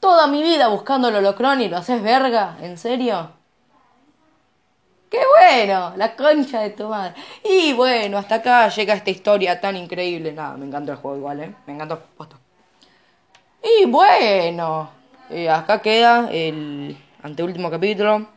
Toda 0.00 0.28
mi 0.28 0.42
vida 0.42 0.68
buscando 0.68 1.08
el 1.08 1.16
holocrón 1.16 1.60
y 1.60 1.68
lo 1.68 1.76
haces 1.76 2.02
verga. 2.02 2.56
¿En 2.62 2.78
serio? 2.78 3.38
¡Qué 5.10 5.18
bueno! 5.26 5.92
La 5.96 6.14
concha 6.14 6.60
de 6.60 6.70
tu 6.70 6.88
madre. 6.88 7.14
Y 7.42 7.72
bueno, 7.72 8.18
hasta 8.18 8.36
acá 8.36 8.68
llega 8.68 8.94
esta 8.94 9.10
historia 9.10 9.60
tan 9.60 9.76
increíble. 9.76 10.32
Nada, 10.32 10.56
me 10.56 10.66
encantó 10.66 10.92
el 10.92 10.98
juego 10.98 11.16
igual, 11.16 11.40
¿eh? 11.40 11.54
Me 11.66 11.74
encantó. 11.74 12.00
Puesto. 12.16 12.36
Y 13.60 13.86
bueno, 13.86 14.88
eh, 15.28 15.50
acá 15.50 15.82
queda 15.82 16.30
el 16.30 16.96
anteúltimo 17.24 17.70
capítulo 17.70 18.28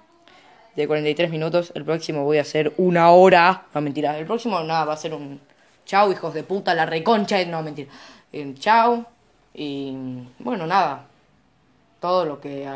de 0.76 0.88
43 0.88 1.30
minutos. 1.30 1.72
El 1.76 1.86
próximo 1.86 2.24
voy 2.24 2.40
a 2.40 2.42
hacer 2.42 2.74
una 2.78 3.12
hora. 3.12 3.66
No, 3.76 3.82
mentira. 3.82 4.18
El 4.18 4.26
próximo, 4.26 4.60
nada, 4.64 4.86
va 4.86 4.94
a 4.94 4.98
ser 4.98 5.14
un 5.14 5.40
chau, 5.86 6.12
hijos 6.12 6.34
de 6.34 6.44
puta, 6.44 6.74
la 6.74 6.88
reconcha. 6.88 7.44
No, 7.46 7.62
mentira. 7.62 7.92
Eh, 8.32 8.52
chau. 8.58 9.06
Y 9.54 9.96
bueno, 10.40 10.66
nada. 10.66 11.06
Todo 12.00 12.26
lo 12.26 12.42
que, 12.42 12.68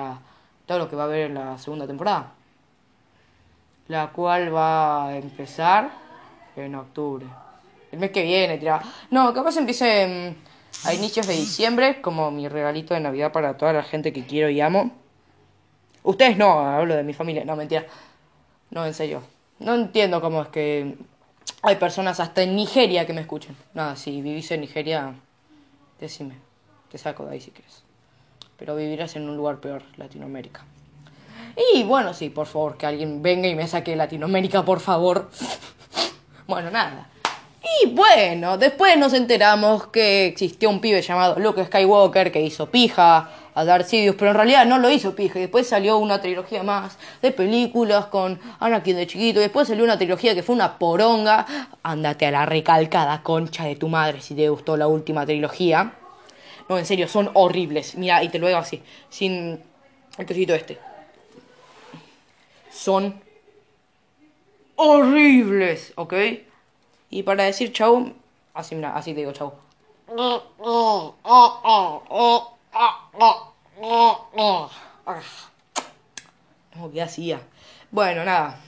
todo 0.67 0.77
lo 0.77 0.87
que 0.87 0.95
va 0.95 1.03
a 1.03 1.05
haber 1.07 1.31
en 1.31 1.33
la 1.33 1.57
segunda 1.57 1.87
temporada 1.87 2.37
la 3.87 4.11
cual 4.11 4.53
va 4.53 5.07
a 5.07 5.17
empezar 5.17 5.91
en 6.55 6.75
octubre. 6.75 7.25
El 7.91 7.99
mes 7.99 8.11
que 8.11 8.23
viene, 8.23 8.57
tira. 8.57 8.81
No, 9.11 9.33
capaz 9.33 9.57
empiece 9.57 10.35
a 10.85 10.93
inicios 10.93 11.27
de 11.27 11.33
diciembre, 11.33 12.01
como 12.01 12.31
mi 12.31 12.47
regalito 12.47 12.93
de 12.93 12.99
Navidad 12.99 13.31
para 13.31 13.57
toda 13.57 13.73
la 13.73 13.83
gente 13.83 14.11
que 14.11 14.25
quiero 14.25 14.49
y 14.49 14.59
amo. 14.61 14.91
Ustedes 16.03 16.37
no, 16.37 16.59
hablo 16.59 16.95
de 16.95 17.03
mi 17.03 17.13
familia, 17.13 17.45
no, 17.45 17.55
mentira. 17.55 17.85
No, 18.69 18.85
en 18.85 18.93
serio. 18.93 19.23
No 19.59 19.75
entiendo 19.75 20.21
cómo 20.21 20.41
es 20.41 20.49
que 20.49 20.97
hay 21.61 21.75
personas 21.77 22.19
hasta 22.19 22.43
en 22.43 22.55
Nigeria 22.55 23.05
que 23.05 23.13
me 23.13 23.21
escuchen. 23.21 23.55
Nada, 23.73 23.95
si 23.95 24.21
vivís 24.21 24.51
en 24.51 24.61
Nigeria, 24.61 25.13
decime. 25.99 26.35
Te 26.91 26.97
saco 26.97 27.25
de 27.25 27.33
ahí 27.33 27.41
si 27.41 27.51
quieres. 27.51 27.83
Pero 28.57 28.75
vivirás 28.75 29.15
en 29.15 29.29
un 29.29 29.35
lugar 29.35 29.59
peor, 29.59 29.83
Latinoamérica. 29.97 30.63
Y 31.57 31.83
bueno, 31.83 32.13
sí, 32.13 32.29
por 32.29 32.45
favor, 32.45 32.77
que 32.77 32.85
alguien 32.85 33.21
venga 33.23 33.47
y 33.47 33.55
me 33.55 33.67
saque 33.67 33.95
Latinoamérica, 33.95 34.63
por 34.63 34.79
favor. 34.79 35.31
bueno, 36.47 36.69
nada. 36.69 37.09
Y 37.81 37.87
bueno, 37.87 38.57
después 38.57 38.95
nos 38.97 39.13
enteramos 39.13 39.87
que 39.87 40.27
existió 40.27 40.69
un 40.69 40.79
pibe 40.79 41.01
llamado 41.01 41.39
Luke 41.39 41.65
Skywalker 41.65 42.31
que 42.31 42.41
hizo 42.41 42.67
pija 42.67 43.29
a 43.55 43.65
Darth 43.65 43.87
Sidious, 43.87 44.15
pero 44.15 44.31
en 44.31 44.37
realidad 44.37 44.65
no 44.67 44.77
lo 44.77 44.89
hizo 44.89 45.15
pija. 45.15 45.39
Y 45.39 45.43
después 45.43 45.67
salió 45.67 45.97
una 45.97 46.21
trilogía 46.21 46.61
más 46.61 46.97
de 47.21 47.31
películas 47.31 48.05
con 48.05 48.39
Anakin 48.59 48.95
de 48.95 49.07
chiquito. 49.07 49.39
Y 49.39 49.43
después 49.43 49.67
salió 49.67 49.83
una 49.83 49.97
trilogía 49.97 50.35
que 50.35 50.43
fue 50.43 50.53
una 50.55 50.77
poronga. 50.77 51.45
Ándate 51.81 52.27
a 52.27 52.31
la 52.31 52.45
recalcada 52.45 53.23
concha 53.23 53.65
de 53.65 53.75
tu 53.75 53.89
madre 53.89 54.21
si 54.21 54.35
te 54.35 54.47
gustó 54.47 54.77
la 54.77 54.87
última 54.87 55.25
trilogía. 55.25 55.93
No, 56.69 56.77
en 56.77 56.85
serio, 56.85 57.07
son 57.07 57.31
horribles. 57.33 57.95
Mira, 57.95 58.23
y 58.23 58.29
te 58.29 58.37
lo 58.37 58.47
digo 58.47 58.59
así, 58.59 58.83
sin 59.09 59.59
el 60.17 60.25
cosito 60.25 60.53
este 60.53 60.86
son 62.77 63.19
horribles, 64.75 65.93
¿ok? 65.95 66.13
Y 67.09 67.23
para 67.23 67.45
decir 67.45 67.73
chau, 67.73 68.13
así, 68.53 68.75
mira, 68.75 68.95
así 68.95 69.13
te 69.13 69.21
digo 69.21 69.31
chau. 69.31 69.53
No, 70.15 70.43
¿qué 76.93 77.01
hacía? 77.01 77.41
Bueno, 77.89 78.23
nada. 78.23 78.59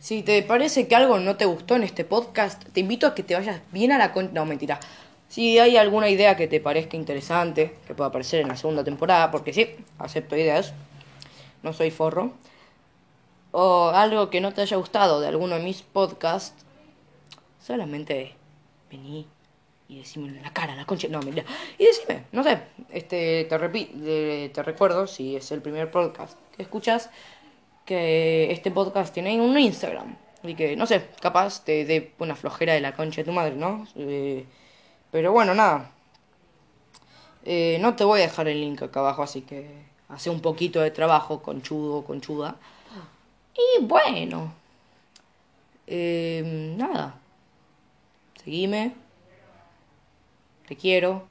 Si 0.00 0.22
te 0.22 0.42
parece 0.42 0.88
que 0.88 0.96
algo 0.96 1.18
no 1.18 1.36
te 1.36 1.44
gustó 1.44 1.76
en 1.76 1.82
este 1.82 2.04
podcast, 2.04 2.62
te 2.72 2.80
invito 2.80 3.06
a 3.06 3.14
que 3.14 3.22
te 3.22 3.34
vayas 3.34 3.60
bien 3.70 3.92
a 3.92 3.98
la 3.98 4.12
concha. 4.12 4.32
No, 4.32 4.46
mentira. 4.46 4.80
Si 5.28 5.58
hay 5.58 5.76
alguna 5.76 6.08
idea 6.08 6.36
que 6.36 6.48
te 6.48 6.60
parezca 6.60 6.96
interesante, 6.96 7.76
que 7.86 7.94
pueda 7.94 8.08
aparecer 8.08 8.40
en 8.40 8.48
la 8.48 8.56
segunda 8.56 8.84
temporada, 8.84 9.30
porque 9.30 9.52
sí, 9.52 9.76
acepto 9.98 10.36
ideas, 10.36 10.72
no 11.64 11.72
soy 11.72 11.90
forro, 11.90 12.32
o 13.50 13.88
algo 13.88 14.30
que 14.30 14.40
no 14.40 14.52
te 14.52 14.62
haya 14.62 14.76
gustado 14.76 15.20
de 15.20 15.28
alguno 15.28 15.56
de 15.56 15.62
mis 15.64 15.82
podcasts, 15.82 16.64
solamente 17.60 18.34
vení 18.90 19.26
y 19.88 19.98
decime 19.98 20.28
en 20.28 20.42
la 20.42 20.52
cara, 20.52 20.76
la 20.76 20.86
concha, 20.86 21.08
no, 21.08 21.20
mira, 21.20 21.44
y 21.78 21.84
decime, 21.84 22.24
no 22.32 22.42
sé, 22.42 22.60
este, 22.90 23.44
te, 23.48 24.48
te 24.54 24.62
recuerdo, 24.62 25.06
si 25.06 25.36
es 25.36 25.50
el 25.50 25.60
primer 25.62 25.90
podcast 25.90 26.38
que 26.56 26.62
escuchas, 26.62 27.10
que 27.84 28.50
este 28.52 28.70
podcast 28.70 29.12
tiene 29.12 29.40
un 29.40 29.58
Instagram, 29.58 30.16
y 30.42 30.54
que, 30.54 30.76
no 30.76 30.86
sé, 30.86 31.08
capaz 31.20 31.64
te 31.64 31.84
dé 31.84 32.12
una 32.18 32.36
flojera 32.36 32.74
de 32.74 32.80
la 32.80 32.94
concha 32.94 33.22
de 33.22 33.24
tu 33.24 33.32
madre, 33.32 33.54
¿no? 33.54 33.86
Eh, 33.96 34.44
pero 35.10 35.32
bueno, 35.32 35.54
nada. 35.54 35.90
Eh, 37.44 37.78
no 37.80 37.94
te 37.96 38.04
voy 38.04 38.20
a 38.20 38.24
dejar 38.24 38.48
el 38.48 38.60
link 38.60 38.82
acá 38.82 39.00
abajo, 39.00 39.22
así 39.22 39.42
que 39.42 39.93
hace 40.14 40.30
un 40.30 40.40
poquito 40.40 40.80
de 40.80 40.90
trabajo, 40.90 41.42
conchudo, 41.42 42.04
conchuda. 42.04 42.56
Y 43.54 43.84
bueno. 43.84 44.52
Eh, 45.86 46.74
nada. 46.76 47.14
Seguime. 48.42 48.94
Te 50.66 50.76
quiero. 50.76 51.26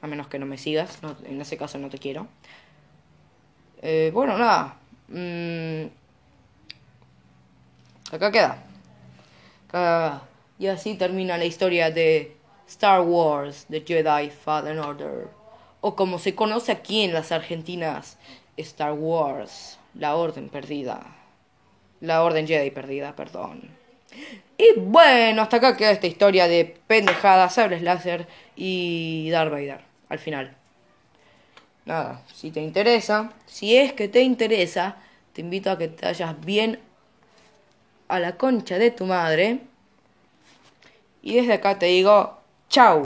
A 0.00 0.06
menos 0.06 0.26
que 0.28 0.38
no 0.38 0.46
me 0.46 0.58
sigas. 0.58 0.98
en 1.24 1.40
ese 1.40 1.56
caso 1.56 1.78
no 1.78 1.88
te 1.88 1.98
quiero. 1.98 2.26
Eh, 3.80 4.10
bueno, 4.12 4.36
nada. 4.38 4.76
Mm, 5.08 5.86
acá 8.12 8.30
queda. 8.30 8.62
Y 10.58 10.66
así 10.66 10.94
termina 10.94 11.38
la 11.38 11.44
historia 11.44 11.90
de 11.90 12.36
Star 12.68 13.00
Wars, 13.00 13.66
The 13.68 13.80
Jedi 13.80 14.30
Fallen 14.30 14.78
Order, 14.78 15.28
o 15.82 15.94
como 15.94 16.18
se 16.18 16.34
conoce 16.34 16.72
aquí 16.72 17.02
en 17.02 17.12
las 17.12 17.32
Argentinas, 17.32 18.16
Star 18.56 18.94
Wars, 18.94 19.78
la 19.94 20.16
Orden 20.16 20.48
Perdida. 20.48 21.14
La 22.00 22.22
Orden 22.22 22.46
Jedi 22.46 22.70
Perdida, 22.70 23.14
perdón. 23.14 23.68
Y 24.56 24.80
bueno, 24.80 25.42
hasta 25.42 25.58
acá 25.58 25.76
queda 25.76 25.90
esta 25.90 26.06
historia 26.06 26.48
de 26.48 26.64
pendejadas, 26.86 27.54
sables 27.54 27.82
láser 27.82 28.26
y 28.56 29.28
Darth 29.30 29.50
Vader, 29.50 29.80
al 30.08 30.18
final. 30.18 30.56
Nada, 31.84 32.22
si 32.32 32.50
te 32.50 32.60
interesa, 32.60 33.32
si 33.46 33.76
es 33.76 33.92
que 33.92 34.08
te 34.08 34.22
interesa, 34.22 34.96
te 35.32 35.40
invito 35.40 35.70
a 35.70 35.78
que 35.78 35.88
te 35.88 36.06
vayas 36.06 36.40
bien 36.40 36.78
a 38.06 38.20
la 38.20 38.36
concha 38.36 38.78
de 38.78 38.92
tu 38.92 39.04
madre. 39.04 39.60
Y 41.22 41.36
desde 41.36 41.54
acá 41.54 41.78
te 41.78 41.86
digo, 41.86 42.38
Chao. 42.72 43.00